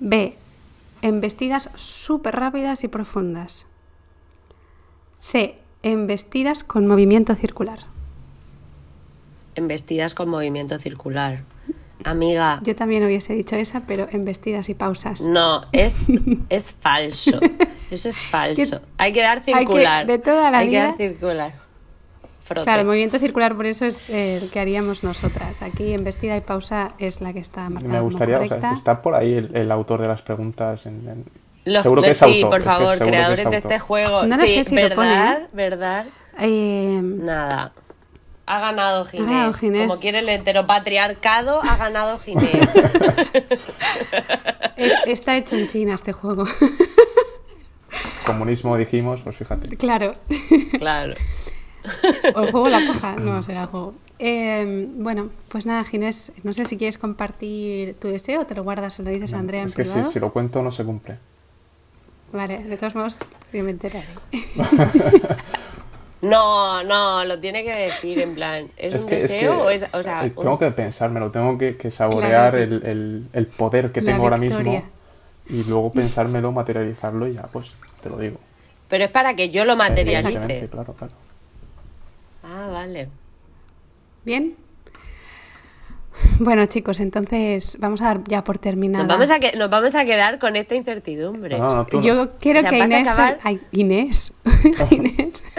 B. 0.00 0.36
Embestidas 1.02 1.70
súper 1.74 2.36
rápidas 2.36 2.84
y 2.84 2.88
profundas. 2.88 3.66
C. 5.18 5.56
Embestidas 5.82 6.64
con 6.64 6.86
movimiento 6.86 7.34
circular. 7.34 7.80
Embestidas 9.54 10.14
con 10.14 10.28
movimiento 10.28 10.78
circular. 10.78 11.42
Amiga, 12.04 12.60
Yo 12.62 12.74
también 12.74 13.04
hubiese 13.04 13.34
dicho 13.34 13.56
esa, 13.56 13.86
pero 13.86 14.08
embestidas 14.10 14.68
y 14.68 14.74
pausas. 14.74 15.20
no, 15.22 15.62
es, 15.72 16.06
es 16.48 16.72
falso. 16.72 17.38
Eso 17.94 18.08
es 18.08 18.18
falso. 18.18 18.80
Que- 18.80 18.86
Hay 18.98 19.12
que 19.12 19.22
dar 19.22 19.38
hay 19.38 19.44
que- 19.44 19.58
circular. 19.58 20.06
de 20.06 20.18
toda 20.18 20.50
la 20.50 20.58
Hay 20.58 20.66
que 20.66 20.70
vida- 20.72 20.84
dar 20.88 20.96
circular. 20.96 21.52
Frote. 22.42 22.64
Claro, 22.64 22.80
el 22.82 22.86
movimiento 22.86 23.18
circular 23.18 23.54
por 23.56 23.64
eso 23.64 23.86
es 23.86 24.10
eh, 24.10 24.36
el 24.36 24.50
que 24.50 24.60
haríamos 24.60 25.02
nosotras. 25.02 25.62
Aquí 25.62 25.94
embestida 25.94 26.36
y 26.36 26.42
pausa 26.42 26.88
es 26.98 27.22
la 27.22 27.32
que 27.32 27.38
está 27.40 27.70
marcada 27.70 27.94
Me 27.94 28.00
gustaría, 28.00 28.36
como 28.38 28.54
o 28.54 28.60
sea, 28.60 28.72
está 28.72 29.00
por 29.00 29.14
ahí 29.14 29.32
el, 29.32 29.56
el 29.56 29.72
autor 29.72 30.02
de 30.02 30.08
las 30.08 30.20
preguntas. 30.20 30.84
En, 30.84 31.08
en- 31.08 31.24
Los- 31.64 31.82
seguro 31.82 32.02
que 32.02 32.10
es 32.10 32.18
sí, 32.18 32.42
autor. 32.42 32.50
por 32.50 32.58
es 32.58 32.64
que 32.64 32.70
favor, 32.70 32.86
que 32.88 32.92
es 32.94 33.00
creadores 33.08 33.50
de 33.50 33.56
este 33.56 33.78
juego. 33.78 34.24
No 34.26 34.36
lo 34.36 34.42
sí, 34.42 34.48
sé 34.48 34.64
si 34.64 34.74
lo 34.74 34.82
¿verdad? 34.82 34.96
pone, 34.96 35.32
¿eh? 35.32 35.48
¿Verdad? 35.54 36.04
Eh, 36.40 37.00
Nada. 37.02 37.72
Ha 38.46 38.60
ganado 38.60 39.06
Ginés. 39.06 39.26
ganado 39.30 39.52
Ginés. 39.54 39.88
Como 39.88 39.98
quiere 39.98 40.18
el 40.18 40.28
heteropatriarcado, 40.28 41.62
ha 41.62 41.78
ganado 41.78 42.18
Ginés. 42.26 42.68
es- 44.76 44.92
está 45.06 45.34
hecho 45.38 45.56
en 45.56 45.66
China 45.68 45.94
este 45.94 46.12
juego. 46.12 46.44
Comunismo 48.26 48.76
dijimos, 48.76 49.20
pues 49.22 49.36
fíjate. 49.36 49.76
claro. 49.76 50.14
claro. 50.78 51.14
O 52.34 52.40
el 52.44 52.50
juego 52.50 52.68
la 52.70 52.86
coja. 52.86 53.16
No, 53.16 53.42
será 53.42 53.62
el 53.62 53.66
juego. 53.68 53.92
Eh, 54.18 54.88
bueno, 54.96 55.28
pues 55.48 55.66
nada, 55.66 55.84
Ginés, 55.84 56.32
no 56.42 56.54
sé 56.54 56.64
si 56.64 56.78
quieres 56.78 56.96
compartir 56.96 57.94
tu 57.96 58.08
deseo 58.08 58.40
o 58.40 58.46
te 58.46 58.54
lo 58.54 58.64
guardas 58.64 58.98
o 59.00 59.02
lo 59.02 59.10
dices 59.10 59.34
a 59.34 59.38
Andrea 59.38 59.60
en 59.60 59.66
es 59.66 59.74
que 59.74 59.84
si, 59.84 59.90
privado. 59.92 60.10
si 60.10 60.18
lo 60.20 60.32
cuento 60.32 60.62
no 60.62 60.70
se 60.70 60.82
cumple. 60.84 61.18
Vale, 62.32 62.64
de 62.64 62.76
todos 62.78 62.94
modos, 62.94 63.18
yo 63.52 63.62
me 63.64 63.70
enteraré. 63.72 64.06
No, 66.22 66.82
no, 66.84 67.22
lo 67.26 67.38
tiene 67.38 67.64
que 67.64 67.72
decir 67.74 68.18
en 68.18 68.34
plan. 68.34 68.68
¿Es, 68.78 68.94
un 69.02 69.08
que, 69.10 69.16
deseo 69.16 69.64
o 69.64 69.68
es.? 69.68 69.84
O 69.92 70.02
sea, 70.02 70.24
eh, 70.24 70.32
un- 70.34 70.42
tengo 70.42 70.58
que 70.58 70.70
pensármelo, 70.70 71.30
tengo 71.30 71.58
que, 71.58 71.76
que 71.76 71.90
saborear 71.90 72.52
Claro. 72.52 72.58
el, 72.58 72.72
el- 72.86 73.26
el 73.34 73.46
poder 73.46 73.92
que 73.92 74.00
La 74.00 74.12
tengo 74.12 74.24
ahora 74.24 74.38
mismo 74.38 74.82
y 75.48 75.62
luego 75.64 75.92
pensármelo, 75.92 76.52
materializarlo 76.52 77.26
y 77.28 77.34
ya, 77.34 77.42
pues 77.42 77.72
te 78.02 78.08
lo 78.10 78.16
digo. 78.16 78.38
Pero 78.88 79.04
es 79.04 79.10
para 79.10 79.34
que 79.34 79.50
yo 79.50 79.64
lo 79.64 79.76
materialice. 79.76 80.68
claro, 80.70 80.92
claro. 80.94 81.12
Ah, 82.42 82.68
vale. 82.70 83.08
¿Bien? 84.24 84.56
Bueno, 86.38 86.64
chicos, 86.66 87.00
entonces 87.00 87.76
vamos 87.80 88.00
a 88.00 88.04
dar 88.06 88.20
ya 88.28 88.44
por 88.44 88.58
terminada. 88.58 89.04
Nos 89.04 89.12
vamos, 89.16 89.30
a 89.30 89.40
que- 89.40 89.56
nos 89.56 89.68
vamos 89.68 89.94
a 89.96 90.04
quedar 90.04 90.38
con 90.38 90.54
esta 90.54 90.76
incertidumbre. 90.76 91.58
No, 91.58 91.68
no, 91.68 91.86
tú 91.86 91.96
no. 91.98 92.02
Yo 92.04 92.38
quiero 92.38 92.60
O 92.60 92.62
sea, 92.62 92.70
que 92.70 92.78
Inés. 92.78 93.08
acabar- 93.08 93.38
Ay, 93.42 93.60
Inés. 93.72 94.32
Inés. 94.90 95.42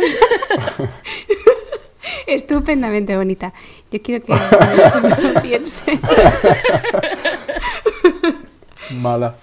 Estupendamente 2.28 3.18
bonita. 3.18 3.54
Yo 3.92 4.02
quiero 4.02 4.24
que 4.26 4.32
Inés 4.32 5.04
no 5.04 5.34
lo 5.34 5.42
piense. 5.42 6.00
Mala. 9.02 9.36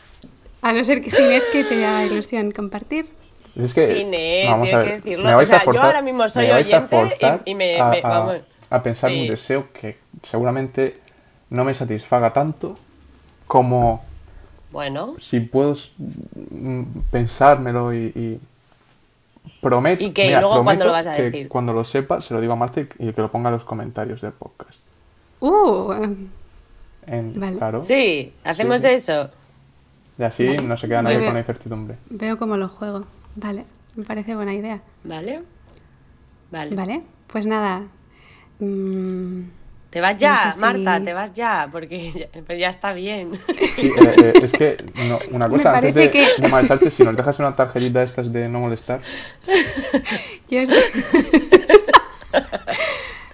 A 0.63 0.73
no 0.73 0.85
ser 0.85 1.01
que 1.03 1.11
Inés 1.11 1.45
que 1.53 1.65
te 1.65 1.85
haga 1.85 2.05
ilusión 2.07 2.51
compartir. 2.53 3.09
Es 3.57 3.75
que, 3.75 3.95
Ginés, 3.95 4.49
vamos 4.49 4.73
a 4.73 4.79
ver, 4.79 4.87
que 4.87 4.95
decirlo. 4.95 5.25
me 5.27 5.35
vais 5.35 5.49
O 5.49 5.51
sea, 5.51 5.59
a 5.59 5.61
forzar, 5.61 5.83
yo 5.83 5.87
ahora 5.87 6.03
mismo 6.03 6.27
soy 6.29 6.47
me 6.47 6.53
vais 6.55 6.73
a 6.73 6.77
oyente 6.79 6.97
y- 6.97 6.99
forzar 6.99 7.43
y 7.45 7.55
me- 7.55 7.79
a, 7.81 7.89
me- 7.91 8.01
vamos. 8.01 8.41
a 8.71 8.83
pensar 8.83 9.11
Sí. 9.11 9.21
un 9.21 9.27
deseo 9.27 9.67
que 9.75 9.99
seguramente 10.23 10.99
no 11.51 11.65
me 11.65 11.75
satisfaga 11.75 12.33
tanto 12.33 12.79
como 13.47 14.03
Bueno, 14.71 15.17
si 15.19 15.41
puedo 15.41 15.75
mm, 16.51 16.83
pensármelo 17.11 17.93
y, 17.93 18.07
y 18.17 18.41
prometo. 19.61 20.03
¿Y 20.03 20.13
mira, 20.17 20.41
luego 20.41 20.55
prometo 20.55 20.87
lo 20.87 20.93
vas 20.93 21.07
a 21.07 21.17
que 21.17 21.23
decir? 21.25 21.49
Cuando 21.49 21.73
lo 21.75 21.85
sepa, 21.85 22.21
se 22.23 22.33
lo 22.33 22.41
digo 22.41 22.55
a 22.55 22.57
Marta 22.57 22.81
y 22.81 22.89
y 22.99 23.13
que 23.13 23.21
lo 23.21 23.31
ponga 23.31 23.49
en 23.51 23.55
los 23.55 23.65
comentarios 23.65 24.21
del 24.23 24.33
podcast. 24.33 24.81
Uh, 25.41 25.93
En- 27.07 27.33
Vale. 27.35 27.57
Claro. 27.59 27.81
sí, 27.81 28.33
hacemos 28.45 28.81
sí. 28.81 28.87
eso. 28.89 29.29
Y 30.19 30.23
así 30.25 30.47
no 30.65 30.77
se 30.77 30.89
queda 30.89 31.03
nadie 31.03 31.25
con 31.25 31.35
la 31.35 31.41
incertidumbre. 31.41 31.97
veo 32.11 32.39
cómo 32.39 32.57
lo 32.57 32.69
juego. 32.69 33.07
Vale, 33.37 33.65
me 33.97 34.05
parece 34.05 34.35
buena 34.35 34.53
idea. 34.55 34.81
¿Vale? 35.05 35.43
Vale. 36.51 36.75
Vale, 36.77 37.03
pues 37.29 37.47
nada. 37.47 37.85
mm, 38.59 39.41
Te 39.91 40.01
vas 40.01 40.17
ya, 40.19 40.45
No 40.47 40.53
sé 40.53 40.59
si- 40.59 40.61
Marta, 40.61 41.03
te 41.05 41.13
vas 41.15 41.33
ya, 41.35 41.69
porque 41.73 42.13
ya, 42.33 42.41
pero 42.47 42.59
ya 42.59 42.69
está 42.69 42.93
bien. 42.93 43.31
Sí, 43.75 43.87
eh, 44.01 44.15
eh, 44.19 44.33
es 44.43 44.53
que 44.53 44.77
no, 45.09 45.19
una 45.33 45.49
cosa, 45.51 45.73
Me 45.73 45.79
antes 45.79 45.95
de, 45.95 46.11
que- 46.11 46.29
de 46.39 46.49
marcharte, 46.49 46.91
si 46.91 47.03
nos 47.05 47.17
dejas 47.17 47.39
una 47.39 47.57
tarjetita 47.57 47.99
de 48.01 48.05
estas 48.05 48.33
de 48.33 48.49
no 48.49 48.61
molestar, 48.61 49.01
yo 50.51 50.61
estoy- 50.61 50.79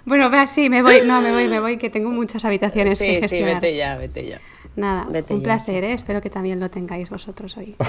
bueno, 0.05 0.29
vea, 0.29 0.47
sí, 0.47 0.69
me 0.69 0.81
voy, 0.81 1.01
no, 1.05 1.21
me 1.21 1.31
voy, 1.31 1.47
me 1.47 1.59
voy, 1.59 1.77
que 1.77 1.89
tengo 1.89 2.09
muchas 2.09 2.43
habitaciones 2.43 2.97
que 2.99 3.05
sí, 3.05 3.15
sí, 3.15 3.21
gestionar. 3.21 3.55
vete 3.61 3.75
ya, 3.77 3.95
vete 3.97 4.27
ya. 4.27 4.41
Nada, 4.79 5.05
Vete 5.09 5.33
un 5.33 5.41
ya, 5.41 5.43
placer, 5.43 5.83
¿eh? 5.83 5.93
espero 5.93 6.21
que 6.21 6.29
también 6.29 6.59
lo 6.59 6.69
tengáis 6.69 7.09
vosotros 7.09 7.57
hoy. 7.57 7.75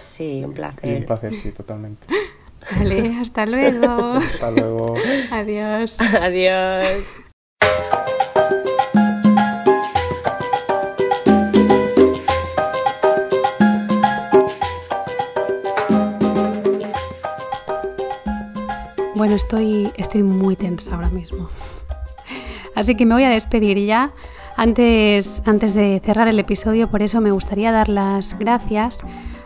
Sí, 0.00 0.34
un 0.36 0.40
y 0.40 0.44
un 0.44 0.52
placer. 0.52 1.06
placer, 1.06 1.34
sí, 1.34 1.50
totalmente. 1.52 2.06
Vale, 2.76 3.16
hasta 3.20 3.46
luego. 3.46 3.88
Hasta 4.18 4.50
luego. 4.52 4.94
Adiós. 5.32 5.98
Adiós. 6.00 7.02
Bueno, 19.14 19.34
estoy, 19.36 19.92
estoy 19.96 20.22
muy 20.22 20.56
tensa 20.56 20.94
ahora 20.94 21.08
mismo. 21.08 21.48
Así 22.74 22.94
que 22.94 23.06
me 23.06 23.14
voy 23.14 23.24
a 23.24 23.30
despedir 23.30 23.78
ya. 23.78 24.12
Antes, 24.56 25.42
antes 25.46 25.74
de 25.74 26.00
cerrar 26.04 26.28
el 26.28 26.38
episodio, 26.38 26.88
por 26.90 27.02
eso 27.02 27.20
me 27.20 27.30
gustaría 27.30 27.72
dar 27.72 27.88
las 27.88 28.38
gracias 28.38 28.98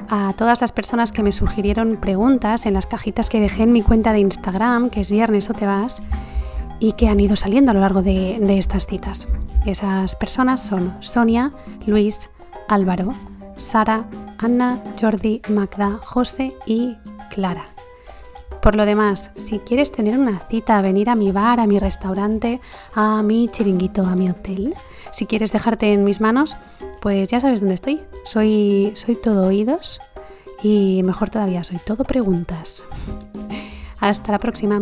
a 0.09 0.35
todas 0.37 0.61
las 0.61 0.73
personas 0.73 1.13
que 1.13 1.23
me 1.23 1.33
sugirieron 1.33 1.97
preguntas 1.97 2.67
en 2.67 2.75
las 2.75 2.87
cajitas 2.87 3.29
que 3.29 3.41
dejé 3.41 3.65
en 3.65 3.73
mi 3.73 3.83
cuenta 3.83 4.13
de 4.13 4.21
Instagram, 4.21 4.91
que 4.91 5.01
es 5.01 5.11
Viernes 5.11 5.49
o 5.51 5.55
Te 5.55 5.67
Vas, 5.67 6.03
y 6.81 6.93
que 6.93 7.09
han 7.09 7.21
ido 7.21 7.37
saliendo 7.37 7.71
a 7.71 7.75
lo 7.75 7.81
largo 7.81 8.03
de, 8.03 8.39
de 8.41 8.59
estas 8.59 8.87
citas. 8.87 9.27
Esas 9.65 10.15
personas 10.17 10.65
son 10.65 10.95
Sonia, 11.01 11.53
Luis, 11.87 12.31
Álvaro, 12.69 13.15
Sara, 13.57 14.05
Ana, 14.39 14.83
Jordi, 15.01 15.41
Magda, 15.49 15.99
José 16.05 16.55
y 16.67 16.97
Clara. 17.31 17.65
Por 18.61 18.75
lo 18.75 18.85
demás, 18.85 19.31
si 19.37 19.61
quieres 19.61 19.93
tener 19.93 20.19
una 20.19 20.41
cita, 20.51 20.83
venir 20.83 21.09
a 21.09 21.15
mi 21.15 21.31
bar, 21.33 21.61
a 21.61 21.67
mi 21.67 21.79
restaurante, 21.79 22.61
a 22.95 23.23
mi 23.23 23.49
chiringuito, 23.49 24.05
a 24.05 24.17
mi 24.17 24.29
hotel, 24.29 24.75
si 25.13 25.27
quieres 25.27 25.53
dejarte 25.53 25.93
en 25.93 26.05
mis 26.05 26.21
manos, 26.21 26.57
pues 27.01 27.29
ya 27.29 27.41
sabes 27.41 27.61
dónde 27.61 27.75
estoy. 27.75 28.03
Soy, 28.25 28.93
soy 28.95 29.17
todo 29.17 29.47
oídos 29.47 30.01
y 30.63 31.03
mejor 31.05 31.31
todavía, 31.31 31.65
soy 31.65 31.79
todo 31.79 32.05
preguntas. 32.05 32.85
Hasta 34.01 34.33
la 34.33 34.39
próxima. 34.39 34.81